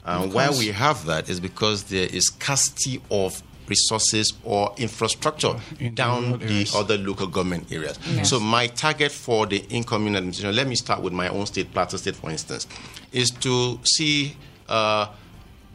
And 0.05 0.33
why 0.33 0.49
we 0.49 0.67
have 0.67 1.05
that 1.05 1.29
is 1.29 1.39
because 1.39 1.83
there 1.83 2.07
is 2.07 2.27
scarcity 2.27 3.01
of 3.11 3.41
resources 3.67 4.33
or 4.43 4.73
infrastructure 4.77 5.55
In 5.79 5.95
down 5.95 6.39
the 6.39 6.69
other 6.75 6.97
local 6.97 7.27
government 7.27 7.71
areas. 7.71 7.97
Yes. 8.13 8.29
So 8.29 8.39
my 8.39 8.67
target 8.67 9.11
for 9.11 9.45
the 9.45 9.59
incoming 9.69 10.15
administration, 10.15 10.55
let 10.55 10.67
me 10.67 10.75
start 10.75 11.01
with 11.01 11.13
my 11.13 11.29
own 11.29 11.45
state, 11.45 11.71
Plateau 11.71 11.97
State, 11.97 12.15
for 12.15 12.29
instance, 12.29 12.67
is 13.11 13.29
to 13.31 13.79
see 13.83 14.35
uh, 14.67 15.07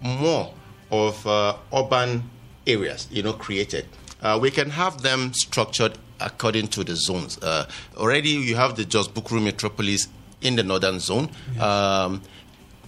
more 0.02 0.52
of 0.90 1.26
uh, 1.26 1.56
urban 1.72 2.28
areas, 2.66 3.08
you 3.10 3.22
know, 3.22 3.32
created. 3.32 3.86
Uh, 4.22 4.38
we 4.40 4.50
can 4.50 4.70
have 4.70 5.02
them 5.02 5.32
structured 5.32 5.96
according 6.20 6.68
to 6.68 6.84
the 6.84 6.96
zones. 6.96 7.38
Uh, 7.38 7.66
already, 7.96 8.30
you 8.30 8.56
have 8.56 8.76
the 8.76 8.84
Jos 8.84 9.08
Bukuru 9.08 9.42
metropolis 9.42 10.08
in 10.42 10.56
the 10.56 10.62
northern 10.62 10.98
zone. 10.98 11.30
Yes. 11.54 11.62
Um, 11.62 12.22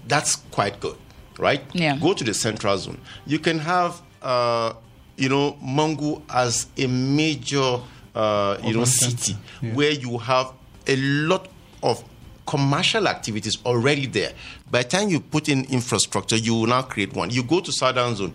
that's 0.06 0.36
quite 0.50 0.80
good 0.80 0.96
right? 1.38 1.62
Yeah. 1.72 1.96
Go 1.96 2.12
to 2.14 2.24
the 2.24 2.34
central 2.34 2.76
zone. 2.76 3.00
You 3.26 3.38
can 3.38 3.58
have, 3.58 4.00
uh, 4.22 4.74
you 5.16 5.28
know, 5.28 5.56
Mangu 5.62 6.22
as 6.28 6.66
a 6.76 6.86
major, 6.86 7.80
uh, 8.14 8.58
you 8.62 8.74
know, 8.74 8.84
city 8.84 9.36
yeah. 9.62 9.74
where 9.74 9.92
you 9.92 10.18
have 10.18 10.52
a 10.86 10.96
lot 10.96 11.48
of 11.82 12.02
commercial 12.46 13.08
activities 13.08 13.58
already 13.64 14.06
there. 14.06 14.32
By 14.70 14.82
the 14.82 14.88
time 14.88 15.08
you 15.08 15.20
put 15.20 15.48
in 15.48 15.64
infrastructure, 15.66 16.36
you 16.36 16.54
will 16.54 16.66
now 16.66 16.82
create 16.82 17.12
one. 17.14 17.30
You 17.30 17.42
go 17.42 17.60
to 17.60 17.72
southern 17.72 18.16
zone. 18.16 18.34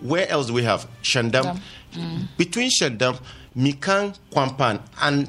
Where 0.00 0.28
else 0.28 0.46
do 0.48 0.52
we 0.52 0.62
have? 0.62 0.86
Shandam. 1.02 1.58
Mm. 1.94 2.28
Between 2.36 2.70
Shandam, 2.70 3.18
Mikan, 3.56 4.16
Kwampan, 4.30 4.82
and 5.00 5.28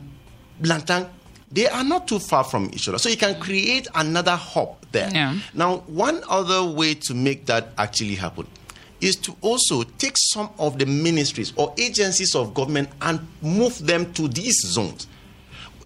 Langtang, 0.61 1.09
they 1.49 1.67
are 1.67 1.83
not 1.83 2.07
too 2.07 2.19
far 2.19 2.43
from 2.43 2.69
each 2.73 2.89
other. 2.89 2.97
So 2.97 3.07
you 3.07 3.15
can 3.15 3.39
create 3.39 3.87
another 3.95 4.35
hub 4.35 4.76
there. 4.91 5.09
Yeah. 5.11 5.37
Now, 5.53 5.77
one 5.87 6.21
other 6.29 6.63
way 6.63 6.93
to 6.95 7.13
make 7.13 7.45
that 7.47 7.69
actually 7.77 8.15
happen 8.15 8.47
is 9.01 9.15
to 9.15 9.35
also 9.41 9.83
take 9.83 10.13
some 10.15 10.49
of 10.57 10.79
the 10.79 10.85
ministries 10.85 11.53
or 11.55 11.73
agencies 11.77 12.35
of 12.35 12.53
government 12.53 12.89
and 13.01 13.19
move 13.41 13.77
them 13.85 14.11
to 14.13 14.27
these 14.27 14.59
zones. 14.65 15.07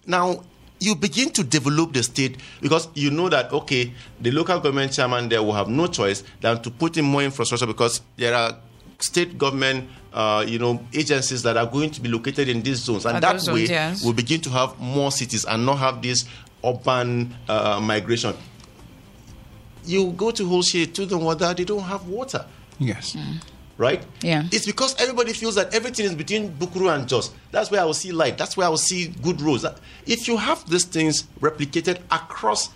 Now, 0.06 0.42
you 0.82 0.96
begin 0.96 1.30
to 1.30 1.44
develop 1.44 1.92
the 1.92 2.02
state 2.02 2.38
because 2.60 2.88
you 2.94 3.10
know 3.10 3.28
that 3.28 3.52
okay 3.52 3.92
the 4.20 4.32
local 4.32 4.58
government 4.58 4.92
chairman 4.92 5.28
there 5.28 5.40
will 5.40 5.52
have 5.52 5.68
no 5.68 5.86
choice 5.86 6.24
than 6.40 6.60
to 6.60 6.70
put 6.72 6.96
in 6.96 7.04
more 7.04 7.22
infrastructure 7.22 7.66
because 7.66 8.00
there 8.16 8.34
are 8.34 8.58
state 8.98 9.38
government 9.38 9.88
uh, 10.12 10.44
you 10.46 10.58
know 10.58 10.84
agencies 10.92 11.42
that 11.44 11.56
are 11.56 11.66
going 11.66 11.88
to 11.90 12.00
be 12.00 12.08
located 12.08 12.48
in 12.48 12.62
these 12.62 12.78
zones 12.78 13.06
and 13.06 13.22
that 13.22 13.40
way 13.44 13.64
yes. 13.64 14.02
we'll 14.02 14.12
begin 14.12 14.40
to 14.40 14.50
have 14.50 14.78
more 14.80 15.12
cities 15.12 15.44
and 15.44 15.64
not 15.64 15.78
have 15.78 16.02
this 16.02 16.24
urban 16.64 17.32
uh, 17.48 17.78
migration 17.80 18.34
you 19.84 20.12
go 20.12 20.30
to 20.30 20.44
Holshire, 20.44 20.92
to 20.94 21.06
the 21.06 21.18
water, 21.18 21.52
they 21.54 21.64
don't 21.64 21.82
have 21.82 22.06
water. 22.06 22.44
Yes. 22.78 23.14
Mm. 23.14 23.42
Right? 23.78 24.04
Yeah. 24.20 24.44
It's 24.52 24.66
because 24.66 25.00
everybody 25.00 25.32
feels 25.32 25.54
that 25.56 25.74
everything 25.74 26.06
is 26.06 26.14
between 26.14 26.50
Bukuru 26.52 26.94
and 26.94 27.08
Jos. 27.08 27.30
That's 27.50 27.70
where 27.70 27.80
I 27.80 27.84
will 27.84 27.94
see 27.94 28.12
light. 28.12 28.38
That's 28.38 28.56
where 28.56 28.66
I 28.66 28.70
will 28.70 28.76
see 28.76 29.08
good 29.08 29.40
roads. 29.40 29.64
If 30.06 30.28
you 30.28 30.36
have 30.36 30.68
these 30.68 30.84
things 30.84 31.24
replicated 31.40 31.98
across 32.10 32.68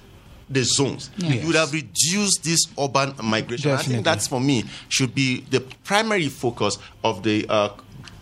the 0.48 0.64
zones, 0.64 1.10
yes. 1.18 1.40
you 1.42 1.46
would 1.48 1.56
have 1.56 1.72
reduced 1.72 2.42
this 2.42 2.66
urban 2.78 3.14
migration. 3.22 3.70
Definitely. 3.70 3.94
I 3.94 3.96
think 3.96 4.04
that's 4.04 4.26
for 4.26 4.40
me 4.40 4.64
should 4.88 5.14
be 5.14 5.42
the 5.50 5.60
primary 5.84 6.28
focus 6.28 6.78
of 7.04 7.22
the 7.22 7.46
uh, 7.48 7.70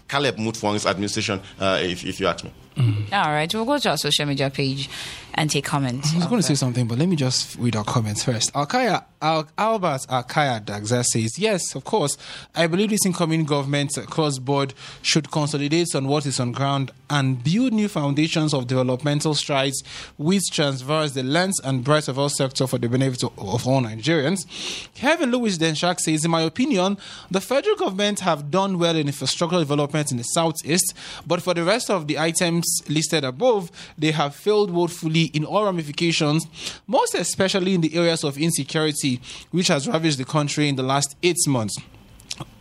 Caleb 0.08 0.36
Mutfwang's 0.36 0.86
administration, 0.86 1.40
uh, 1.60 1.78
if, 1.80 2.04
if 2.04 2.20
you 2.20 2.26
ask 2.26 2.44
me. 2.44 2.52
Mm-hmm. 2.76 3.14
All 3.14 3.30
right, 3.30 3.54
we'll 3.54 3.64
go 3.64 3.78
to 3.78 3.90
our 3.90 3.96
social 3.96 4.26
media 4.26 4.50
page 4.50 4.90
and 5.36 5.50
take 5.50 5.64
comments. 5.64 6.12
I 6.14 6.18
was 6.18 6.26
going 6.26 6.40
to 6.40 6.46
say 6.46 6.54
something, 6.54 6.86
but 6.86 6.98
let 6.98 7.08
me 7.08 7.16
just 7.16 7.56
read 7.58 7.76
our 7.76 7.84
comments 7.84 8.24
first. 8.24 8.52
Alkaya, 8.54 9.04
Al- 9.20 9.48
Albert 9.56 10.06
Alkaya 10.08 10.64
Dagza 10.64 11.04
says, 11.04 11.38
Yes, 11.38 11.74
of 11.74 11.84
course, 11.84 12.16
I 12.54 12.66
believe 12.66 12.90
this 12.90 13.04
incoming 13.06 13.44
government 13.44 13.96
across 13.96 14.38
board 14.38 14.74
should 15.02 15.30
consolidate 15.30 15.94
on 15.94 16.06
what 16.08 16.26
is 16.26 16.38
on 16.38 16.52
ground 16.52 16.90
and 17.10 17.42
build 17.42 17.72
new 17.72 17.88
foundations 17.88 18.54
of 18.54 18.66
developmental 18.66 19.34
strides 19.34 19.82
which 20.16 20.42
transverse 20.50 21.12
the 21.12 21.22
length 21.22 21.56
and 21.64 21.84
breadth 21.84 22.08
of 22.08 22.18
our 22.18 22.30
sector 22.30 22.66
for 22.66 22.78
the 22.78 22.88
benefit 22.88 23.22
of, 23.24 23.32
of 23.38 23.66
all 23.66 23.82
Nigerians. 23.82 24.46
Kevin 24.94 25.30
Lewis 25.30 25.58
Denshak 25.58 25.98
says, 26.00 26.24
In 26.24 26.30
my 26.30 26.42
opinion, 26.42 26.98
the 27.30 27.40
federal 27.40 27.76
government 27.76 28.20
have 28.20 28.50
done 28.50 28.78
well 28.78 28.96
in 28.96 29.06
infrastructural 29.06 29.60
development 29.60 30.10
in 30.10 30.18
the 30.18 30.22
southeast, 30.24 30.94
but 31.26 31.42
for 31.42 31.54
the 31.54 31.64
rest 31.64 31.90
of 31.90 32.06
the 32.06 32.18
items 32.18 32.82
listed 32.88 33.24
above, 33.24 33.70
they 33.96 34.10
have 34.10 34.34
failed 34.34 34.70
woefully 34.70 35.23
in 35.26 35.44
all 35.44 35.64
ramifications, 35.64 36.46
most 36.86 37.14
especially 37.14 37.74
in 37.74 37.80
the 37.80 37.96
areas 37.96 38.24
of 38.24 38.38
insecurity, 38.38 39.20
which 39.50 39.68
has 39.68 39.88
ravaged 39.88 40.18
the 40.18 40.24
country 40.24 40.68
in 40.68 40.76
the 40.76 40.82
last 40.82 41.16
eight 41.22 41.36
months. 41.46 41.76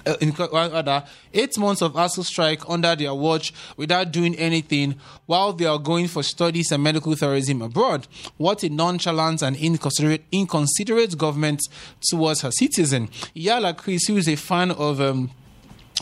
Uh, 0.06 0.16
in, 0.20 0.32
rather, 0.32 1.04
eight 1.34 1.58
months 1.58 1.82
of 1.82 1.94
ASUU 1.94 2.26
strike 2.26 2.62
under 2.70 2.94
their 2.94 3.14
watch 3.14 3.54
without 3.78 4.12
doing 4.12 4.36
anything 4.36 4.96
while 5.28 5.54
they 5.54 5.66
are 5.66 5.80
going 5.80 6.08
for 6.08 6.22
studies 6.22 6.74
and 6.74 6.84
medical 6.84 7.16
tourism 7.16 7.62
abroad. 7.62 8.06
What 8.36 8.64
a 8.64 8.70
nonchalant 8.70 9.42
and 9.42 9.56
inconsiderate, 9.56 10.26
inconsiderate 10.32 11.18
government 11.18 11.62
towards 12.02 12.42
her 12.42 12.52
citizen. 12.52 13.08
Yala 13.34 13.78
Chris, 13.78 14.06
who 14.06 14.18
is 14.18 14.28
a 14.28 14.36
fan 14.36 14.72
of 14.72 15.00
um, 15.00 15.32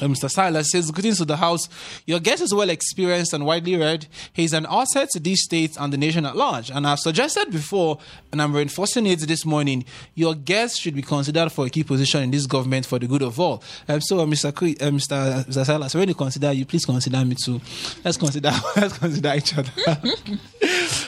Mr. 0.08 0.30
Silas 0.30 0.72
says, 0.72 0.92
Greetings 0.92 1.18
to 1.18 1.26
the 1.26 1.38
House. 1.38 1.70
Your 2.06 2.20
guest 2.20 2.42
is 2.42 2.54
well 2.54 2.70
experienced 2.70 3.34
and 3.34 3.46
widely 3.46 3.76
read. 3.76 4.08
He's 4.34 4.54
an 4.54 4.66
asset 4.70 5.10
to 5.12 5.20
this 5.20 5.44
state 5.44 5.78
and 5.80 5.94
the 5.94 5.98
nation 5.98 6.26
at 6.26 6.36
large. 6.36 6.72
And 6.72 6.88
I've 6.88 7.00
suggested 7.00 7.52
before, 7.52 8.00
and 8.32 8.42
I'm 8.42 8.56
reinforcing 8.56 9.06
it 9.06 9.20
this 9.20 9.46
morning, 9.46 9.86
your 10.16 10.36
guest 10.36 10.80
should 10.80 10.96
be 10.96 11.02
considered 11.02 11.52
for 11.52 11.66
a 11.66 11.70
key 11.70 11.84
position 11.84 12.24
in 12.24 12.32
this 12.32 12.46
government 12.46 12.86
for 12.86 13.00
the 13.00 13.08
good 13.08 13.22
of 13.22 13.40
all. 13.40 13.64
Um, 13.88 14.02
so, 14.02 14.20
uh, 14.20 14.26
Mr. 14.26 14.54
Kui, 14.54 14.76
uh, 14.80 14.90
Mr. 14.90 15.46
Mr. 15.46 15.66
Silas, 15.66 15.94
when 15.96 16.08
you 16.08 16.16
consider 16.16 16.52
you, 16.52 16.66
please 16.66 16.86
consider 16.86 17.24
me 17.24 17.36
too. 17.36 17.62
Let's 18.04 18.18
consider, 18.18 18.52
let's 18.76 18.98
consider 18.98 19.34
each 19.36 19.58
other. 19.58 19.72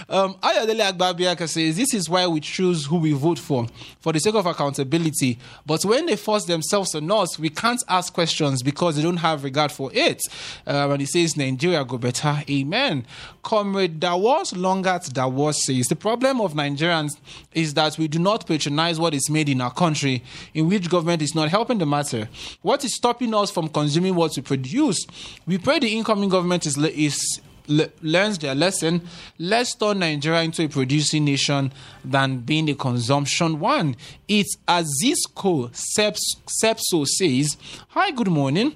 um, 0.10 0.36
Ayodele 0.36 0.92
Agbabiaka 0.92 1.48
says, 1.48 1.76
This 1.76 1.94
is 1.94 2.10
why 2.10 2.28
we 2.28 2.40
choose 2.40 2.86
who 2.86 2.98
we 2.98 3.14
vote 3.14 3.40
for, 3.40 3.68
for 4.00 4.14
the 4.14 4.20
sake 4.20 4.36
of 4.36 4.46
accountability. 4.46 5.40
But 5.66 5.84
when 5.86 6.06
they 6.06 6.16
force 6.16 6.46
themselves 6.46 6.94
on 6.96 7.10
us, 7.12 7.40
we 7.40 7.50
can't 7.50 7.82
ask 7.88 8.14
questions 8.14 8.62
because 8.62 8.83
they 8.92 9.02
don't 9.02 9.18
have 9.18 9.44
regard 9.44 9.72
for 9.72 9.92
it. 9.94 10.22
Um, 10.66 10.92
and 10.92 11.02
he 11.02 11.06
says, 11.06 11.36
Nigeria 11.38 11.84
go 11.86 11.98
better. 11.98 12.42
Amen. 12.50 13.06
Comrade 13.42 14.00
Dawos 14.00 14.54
Longat 14.54 15.12
Dawas 15.12 15.56
says, 15.56 15.88
The 15.88 15.96
problem 15.96 16.42
of 16.42 16.54
Nigerians 16.54 17.18
is 17.54 17.74
that 17.74 17.98
we 17.98 18.08
do 18.08 18.20
not 18.20 18.46
patronize 18.46 19.00
what 19.00 19.14
is 19.14 19.30
made 19.30 19.50
in 19.50 19.62
our 19.62 19.74
country, 19.74 20.24
in 20.54 20.68
which 20.68 20.90
government 20.90 21.22
is 21.22 21.36
not 21.36 21.50
helping 21.50 21.78
the 21.78 21.86
matter. 21.86 22.30
What 22.62 22.84
is 22.84 22.96
stopping 22.96 23.34
us 23.34 23.52
from 23.52 23.70
consuming 23.70 24.16
what 24.16 24.36
we 24.36 24.42
produce? 24.42 25.06
We 25.46 25.58
pray 25.58 25.80
the 25.80 25.96
incoming 25.96 26.30
government 26.30 26.66
is, 26.66 26.78
is 26.78 27.42
le- 27.68 27.90
learns 28.02 28.38
their 28.40 28.56
lesson, 28.56 29.02
let's 29.40 29.76
turn 29.76 30.00
Nigeria 30.00 30.42
into 30.42 30.64
a 30.64 30.68
producing 30.70 31.26
nation 31.26 31.72
than 32.04 32.40
being 32.40 32.70
a 32.70 32.76
consumption 32.76 33.60
one. 33.60 33.96
It's 34.28 34.56
Azizko 34.68 35.72
Seps- 35.72 36.38
Sepso 36.64 37.06
says, 37.08 37.58
Hi, 37.90 38.12
good 38.12 38.28
morning. 38.30 38.76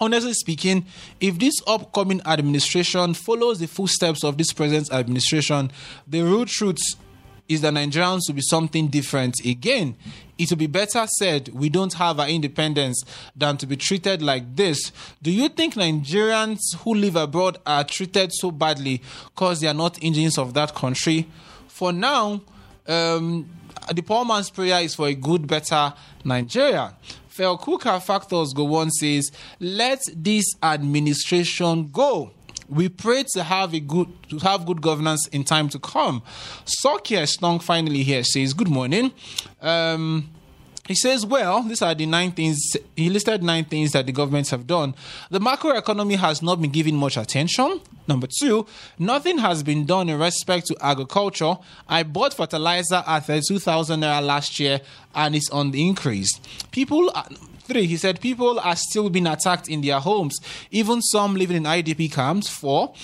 Honestly 0.00 0.32
speaking, 0.32 0.86
if 1.20 1.38
this 1.38 1.54
upcoming 1.66 2.20
administration 2.24 3.14
follows 3.14 3.58
the 3.58 3.66
footsteps 3.66 4.22
of 4.22 4.38
this 4.38 4.52
present 4.52 4.92
administration, 4.92 5.72
the 6.06 6.22
real 6.22 6.46
truth 6.46 6.78
is 7.48 7.62
that 7.62 7.72
Nigerians 7.74 8.20
will 8.28 8.34
be 8.34 8.42
something 8.42 8.88
different 8.88 9.44
again. 9.44 9.96
It 10.36 10.50
will 10.50 10.58
be 10.58 10.66
better 10.66 11.06
said 11.18 11.48
we 11.48 11.68
don't 11.68 11.94
have 11.94 12.20
our 12.20 12.28
independence 12.28 13.02
than 13.34 13.56
to 13.56 13.66
be 13.66 13.76
treated 13.76 14.22
like 14.22 14.54
this. 14.54 14.92
Do 15.22 15.30
you 15.32 15.48
think 15.48 15.74
Nigerians 15.74 16.58
who 16.80 16.94
live 16.94 17.16
abroad 17.16 17.58
are 17.66 17.82
treated 17.84 18.30
so 18.32 18.50
badly 18.50 19.02
because 19.34 19.60
they 19.60 19.66
are 19.66 19.74
not 19.74 19.98
engines 20.02 20.38
of 20.38 20.54
that 20.54 20.74
country? 20.74 21.26
For 21.68 21.92
now, 21.92 22.40
um, 22.86 23.48
the 23.92 24.02
poor 24.02 24.24
man's 24.24 24.50
prayer 24.50 24.80
is 24.80 24.94
for 24.94 25.08
a 25.08 25.14
good, 25.14 25.46
better 25.46 25.92
Nigeria. 26.24 26.94
Felkuka 27.34 28.02
Factors 28.02 28.52
Go 28.52 28.64
One 28.64 28.90
says, 28.90 29.30
let 29.60 30.00
this 30.14 30.44
administration 30.62 31.88
go. 31.88 32.32
We 32.68 32.88
pray 32.88 33.24
to 33.32 33.42
have 33.42 33.74
a 33.74 33.80
good 33.80 34.08
to 34.30 34.38
have 34.38 34.66
good 34.66 34.82
governance 34.82 35.26
in 35.28 35.44
time 35.44 35.68
to 35.70 35.78
come. 35.78 36.22
Sokia 36.64 37.26
Stong 37.26 37.60
finally 37.60 38.02
here 38.02 38.24
says, 38.24 38.52
Good 38.52 38.68
morning. 38.68 39.12
Um, 39.60 40.30
he 40.88 40.94
says, 40.94 41.26
well, 41.26 41.62
these 41.62 41.82
are 41.82 41.94
the 41.94 42.06
nine 42.06 42.32
things. 42.32 42.74
He 42.96 43.10
listed 43.10 43.42
nine 43.42 43.66
things 43.66 43.92
that 43.92 44.06
the 44.06 44.12
governments 44.12 44.48
have 44.50 44.66
done. 44.66 44.94
The 45.30 45.38
macroeconomy 45.38 46.16
has 46.16 46.40
not 46.40 46.62
been 46.62 46.70
given 46.70 46.96
much 46.96 47.18
attention. 47.18 47.82
Number 48.08 48.26
two, 48.26 48.66
nothing 48.98 49.36
has 49.36 49.62
been 49.62 49.84
done 49.84 50.08
in 50.08 50.18
respect 50.18 50.66
to 50.68 50.76
agriculture. 50.80 51.58
I 51.86 52.04
bought 52.04 52.32
fertilizer 52.32 53.04
at 53.06 53.26
32,000 53.26 54.00
naira 54.00 54.24
last 54.24 54.58
year 54.58 54.80
and 55.14 55.36
it's 55.36 55.50
on 55.50 55.72
the 55.72 55.86
increase. 55.86 56.40
People, 56.70 57.12
three, 57.68 57.86
he 57.86 57.96
said, 57.96 58.20
people 58.20 58.58
are 58.58 58.76
still 58.76 59.10
being 59.10 59.26
attacked 59.26 59.68
in 59.68 59.82
their 59.82 60.00
homes, 60.00 60.38
even 60.70 61.02
some 61.02 61.36
living 61.36 61.56
in 61.56 61.64
IDP 61.64 62.12
camps. 62.12 62.48
Four, 62.48 62.94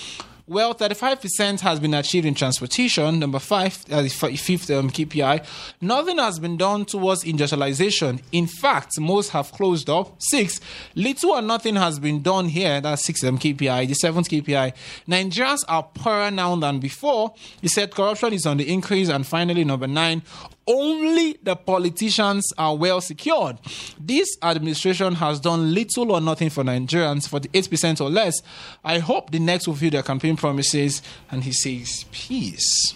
well, 0.47 0.75
35% 0.75 1.61
has 1.61 1.81
been 1.81 1.95
achieved 1.95 2.27
in 2.27 2.35
transportation. 2.35 3.19
Number 3.19 3.39
five, 3.39 3.83
uh, 3.91 4.03
fifth 4.07 4.71
um, 4.71 4.91
KPI. 4.91 5.43
Nothing 5.81 6.19
has 6.19 6.39
been 6.39 6.59
done 6.59 6.85
towards 6.85 7.25
industrialization. 7.25 8.21
In 8.31 8.47
fact, 8.47 9.01
most 9.01 9.31
have 9.31 9.51
closed 9.53 9.89
up. 9.89 10.17
Six, 10.19 10.61
little 10.95 11.31
or 11.31 11.41
nothing 11.41 11.77
has 11.77 11.99
been 11.99 12.21
done 12.21 12.51
here. 12.51 12.83
That's 12.83 13.07
six 13.07 13.25
um, 13.25 13.39
KPI. 13.39 13.89
The 13.89 13.95
seventh 13.95 14.29
KPI. 14.29 14.75
Nigerians 15.09 15.65
are 15.67 15.83
poorer 15.83 16.31
now 16.31 16.55
than 16.57 16.79
before. 16.79 17.33
He 17.63 17.69
said 17.69 17.91
corruption 17.91 18.35
is 18.35 18.45
on 18.45 18.59
the 18.59 18.71
increase. 18.71 19.09
And 19.09 19.27
finally, 19.27 19.65
number 19.65 19.87
nine, 19.87 20.21
only 20.67 21.39
the 21.43 21.57
politicians 21.57 22.53
are 22.57 22.77
well 22.77 23.01
secured. 23.01 23.59
This 23.99 24.29
administration 24.43 25.15
has 25.15 25.41
done 25.41 25.75
little 25.75 26.13
or 26.13 26.21
nothing 26.21 26.51
for 26.51 26.65
Nigerians, 26.65 27.29
48% 27.29 28.01
or 28.01 28.11
less. 28.11 28.43
I 28.85 28.99
hope 28.99 29.31
the 29.31 29.39
next 29.39 29.67
will 29.67 29.75
fulfill 29.75 29.91
their 29.91 30.03
campaign 30.03 30.37
promises. 30.37 31.03
And 31.31 31.45
he 31.45 31.53
says, 31.53 32.05
peace. 32.11 32.95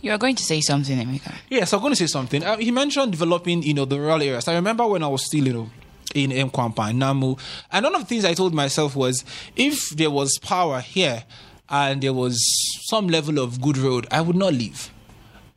You 0.00 0.12
are 0.12 0.18
going 0.18 0.36
to 0.36 0.42
say 0.42 0.60
something, 0.60 0.98
Emeka. 0.98 1.34
Yes, 1.48 1.72
I'm 1.72 1.80
going 1.80 1.92
to 1.92 1.96
say 1.96 2.06
something. 2.06 2.44
Uh, 2.44 2.56
he 2.58 2.70
mentioned 2.70 3.12
developing, 3.12 3.62
you 3.62 3.72
know, 3.72 3.84
the 3.86 3.98
rural 3.98 4.20
areas. 4.20 4.48
I 4.48 4.54
remember 4.54 4.86
when 4.86 5.02
I 5.02 5.08
was 5.08 5.24
still, 5.24 5.46
you 5.46 5.52
know, 5.52 5.70
in 6.14 6.30
Mkwampa, 6.30 6.90
in 6.90 6.98
Namu, 6.98 7.36
and 7.72 7.84
one 7.84 7.94
of 7.94 8.02
the 8.02 8.06
things 8.06 8.24
I 8.24 8.34
told 8.34 8.54
myself 8.54 8.94
was, 8.94 9.24
if 9.56 9.90
there 9.90 10.10
was 10.10 10.38
power 10.42 10.80
here 10.80 11.24
and 11.68 12.02
there 12.02 12.12
was 12.12 12.38
some 12.86 13.08
level 13.08 13.38
of 13.38 13.60
good 13.60 13.78
road, 13.78 14.06
I 14.10 14.20
would 14.20 14.36
not 14.36 14.52
leave. 14.52 14.90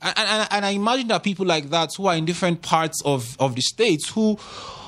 And, 0.02 0.14
and, 0.18 0.48
and 0.52 0.66
I 0.66 0.70
imagine 0.72 1.08
that 1.08 1.24
people 1.24 1.45
like 1.45 1.70
that 1.72 1.89
who 1.95 2.08
are 2.08 2.16
in 2.16 2.26
different 2.26 2.62
parts 2.62 3.02
of, 3.04 3.36
of 3.39 3.56
the 3.56 3.62
states 3.62 4.10
who 4.10 4.38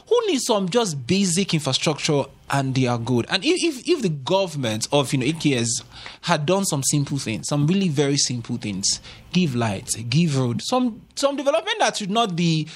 who 0.10 0.20
need 0.26 0.41
some 0.41 0.68
just 0.70 1.05
basic 1.05 1.53
infrastructure 1.53 2.24
and 2.49 2.74
they 2.74 2.88
are 2.88 2.97
good. 2.97 3.28
And 3.30 3.45
if, 3.45 3.88
if, 3.88 4.01
the 4.01 4.10
government 4.10 4.88
of 4.91 5.14
you 5.14 5.20
know 5.20 5.26
AKS 5.28 5.84
had 6.22 6.47
done 6.47 6.66
some 6.66 6.82
simple 6.84 7.20
things, 7.20 7.47
some 7.47 7.68
really 7.68 7.89
very 7.89 8.18
simple 8.18 8.57
things, 8.57 9.01
give 9.32 9.55
lights, 9.55 9.95
give 9.95 10.36
road, 10.36 10.62
some 10.64 11.01
some 11.16 11.36
development 11.36 11.78
that 11.80 11.97
should 11.97 12.10
not 12.10 12.36
be 12.36 12.68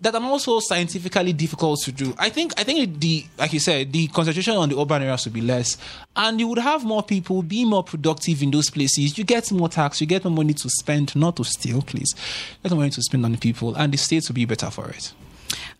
that 0.00 0.14
are 0.14 0.22
also 0.22 0.60
scientifically 0.60 1.32
difficult 1.32 1.80
to 1.82 1.92
do. 1.92 2.14
I 2.18 2.28
think 2.28 2.52
I 2.58 2.64
think 2.64 3.00
the 3.00 3.24
like 3.38 3.52
you 3.52 3.60
said, 3.60 3.92
the 3.92 4.06
concentration 4.08 4.54
on 4.54 4.68
the 4.68 4.78
urban 4.78 5.02
areas 5.02 5.24
would 5.24 5.34
be 5.34 5.40
less, 5.40 5.76
and 6.16 6.38
you 6.38 6.48
would 6.48 6.58
have 6.58 6.84
more 6.84 7.02
people 7.02 7.42
be 7.42 7.64
more 7.64 7.82
productive 7.82 8.42
in 8.42 8.50
those 8.50 8.70
places. 8.70 9.18
You 9.18 9.24
get 9.24 9.50
more 9.50 9.68
tax, 9.68 10.00
you 10.00 10.06
get 10.06 10.24
more 10.24 10.34
money 10.34 10.54
to 10.54 10.68
spend, 10.68 11.14
not 11.16 11.36
to 11.36 11.44
steal, 11.44 11.82
please. 11.82 12.14
Get 12.62 12.72
more 12.72 12.80
money 12.80 12.90
to 12.90 13.02
spend 13.02 13.24
on 13.24 13.32
the 13.32 13.38
people, 13.38 13.74
and 13.74 13.92
the 13.92 13.98
states 13.98 14.28
will 14.28 14.34
be 14.34 14.44
better 14.44 14.70
for 14.70 14.88
it. 14.90 15.12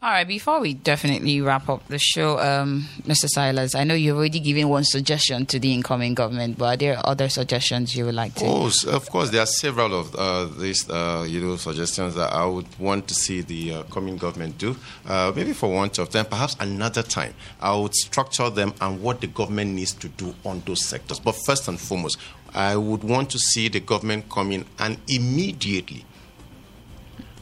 All 0.01 0.11
right, 0.11 0.27
before 0.27 0.61
we 0.61 0.75
definitely 0.75 1.41
wrap 1.41 1.69
up 1.69 1.87
the 1.89 1.99
show, 1.99 2.39
um, 2.39 2.87
Mr. 3.03 3.29
Silas, 3.29 3.75
I 3.75 3.85
know 3.85 3.95
you've 3.95 4.17
already 4.17 4.41
given 4.41 4.69
one 4.69 4.85
suggestion 4.85 5.45
to 5.47 5.59
the 5.59 5.73
incoming 5.73 6.15
government, 6.15 6.57
but 6.57 6.65
are 6.65 6.77
there 6.77 7.01
other 7.05 7.29
suggestions 7.29 7.97
you 7.97 8.05
would 8.05 8.15
like 8.15 8.35
to? 8.37 8.45
Oh, 8.45 8.71
of 8.89 9.11
course, 9.11 9.31
there 9.31 9.43
are 9.43 9.47
several 9.47 9.99
of 9.99 10.15
uh, 10.15 10.45
these, 10.45 10.89
uh, 10.89 11.27
you 11.29 11.41
know, 11.41 11.57
suggestions 11.57 12.15
that 12.15 12.33
I 12.33 12.45
would 12.45 12.67
want 12.79 13.09
to 13.09 13.15
see 13.15 13.41
the 13.41 13.75
uh, 13.75 13.83
coming 13.85 14.17
government 14.17 14.59
do. 14.59 14.77
Uh, 15.07 15.33
maybe 15.35 15.53
for 15.53 15.71
want 15.71 15.99
of 15.99 16.13
them, 16.13 16.27
perhaps 16.27 16.57
another 16.61 17.03
time, 17.03 17.35
I 17.61 17.77
would 17.77 17.95
structure 17.95 18.51
them 18.51 18.75
and 18.81 19.03
what 19.03 19.21
the 19.21 19.27
government 19.27 19.73
needs 19.73 19.93
to 19.95 20.09
do 20.09 20.35
on 20.45 20.63
those 20.65 20.85
sectors. 20.85 21.19
But 21.19 21.35
first 21.45 21.69
and 21.69 21.79
foremost, 21.81 22.19
I 22.55 22.77
would 22.77 23.05
want 23.05 23.31
to 23.31 23.39
see 23.39 23.69
the 23.69 23.81
government 23.81 24.31
come 24.31 24.53
in 24.53 24.65
and 24.79 24.99
immediately 25.09 26.05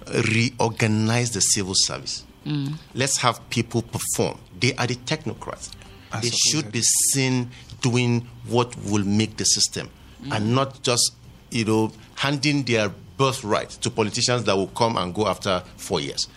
reorganize 0.07 1.33
the 1.33 1.41
civil 1.41 1.75
service. 1.75 2.26
Mm. 2.47 2.75
Let's 2.95 3.19
have 3.19 3.49
people 3.51 3.83
perform. 3.83 4.39
They 4.59 4.75
are 4.75 4.87
the 4.87 4.95
technocrats. 4.95 5.71
I 6.13 6.21
they 6.21 6.31
should 6.31 6.67
it. 6.67 6.73
be 6.73 6.83
seen 6.83 7.51
doing 7.81 8.27
what 8.47 8.75
will 8.85 9.05
make 9.05 9.37
the 9.37 9.45
system 9.45 9.91
mm. 10.23 10.35
and 10.35 10.55
not 10.55 10.83
just, 10.83 11.13
you 11.51 11.65
know, 11.65 11.93
handing 12.15 12.63
their 12.63 12.91
birthright 13.17 13.71
to 13.71 13.91
politicians 13.91 14.45
that 14.45 14.57
will 14.57 14.69
come 14.69 14.97
and 14.97 15.15
go 15.15 15.27
after 15.27 15.63
four 15.77 16.01
years. 16.01 16.29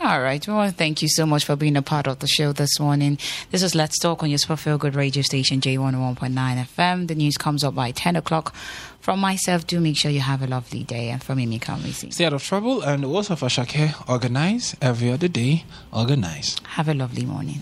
All 0.00 0.20
right. 0.20 0.46
Well, 0.46 0.70
thank 0.70 1.02
you 1.02 1.08
so 1.08 1.24
much 1.24 1.44
for 1.44 1.54
being 1.56 1.76
a 1.76 1.82
part 1.82 2.08
of 2.08 2.18
the 2.18 2.26
show 2.26 2.52
this 2.52 2.80
morning. 2.80 3.16
This 3.50 3.62
is 3.62 3.74
Let's 3.74 3.98
Talk 3.98 4.22
on 4.22 4.28
your 4.28 4.38
Super 4.38 4.56
Feel 4.56 4.76
Good 4.76 4.96
radio 4.96 5.22
station, 5.22 5.60
J101.9 5.60 6.34
FM. 6.34 7.06
The 7.06 7.14
news 7.14 7.36
comes 7.36 7.62
up 7.62 7.74
by 7.76 7.92
10 7.92 8.16
o'clock. 8.16 8.54
From 9.04 9.20
myself, 9.20 9.66
do 9.66 9.80
make 9.80 9.98
sure 9.98 10.10
you 10.10 10.20
have 10.20 10.40
a 10.40 10.46
lovely 10.46 10.82
day. 10.82 11.10
And 11.10 11.22
from 11.22 11.36
Emeka, 11.36 11.76
we 11.84 11.92
see. 11.92 12.10
Stay 12.10 12.24
out 12.24 12.32
of 12.32 12.42
trouble 12.42 12.80
and 12.80 13.04
also 13.04 13.36
for 13.36 13.48
Shakir, 13.48 13.92
organize 14.08 14.74
every 14.80 15.12
other 15.12 15.28
day, 15.28 15.64
organize. 15.92 16.56
Have 16.68 16.88
a 16.88 16.94
lovely 16.94 17.26
morning. 17.26 17.60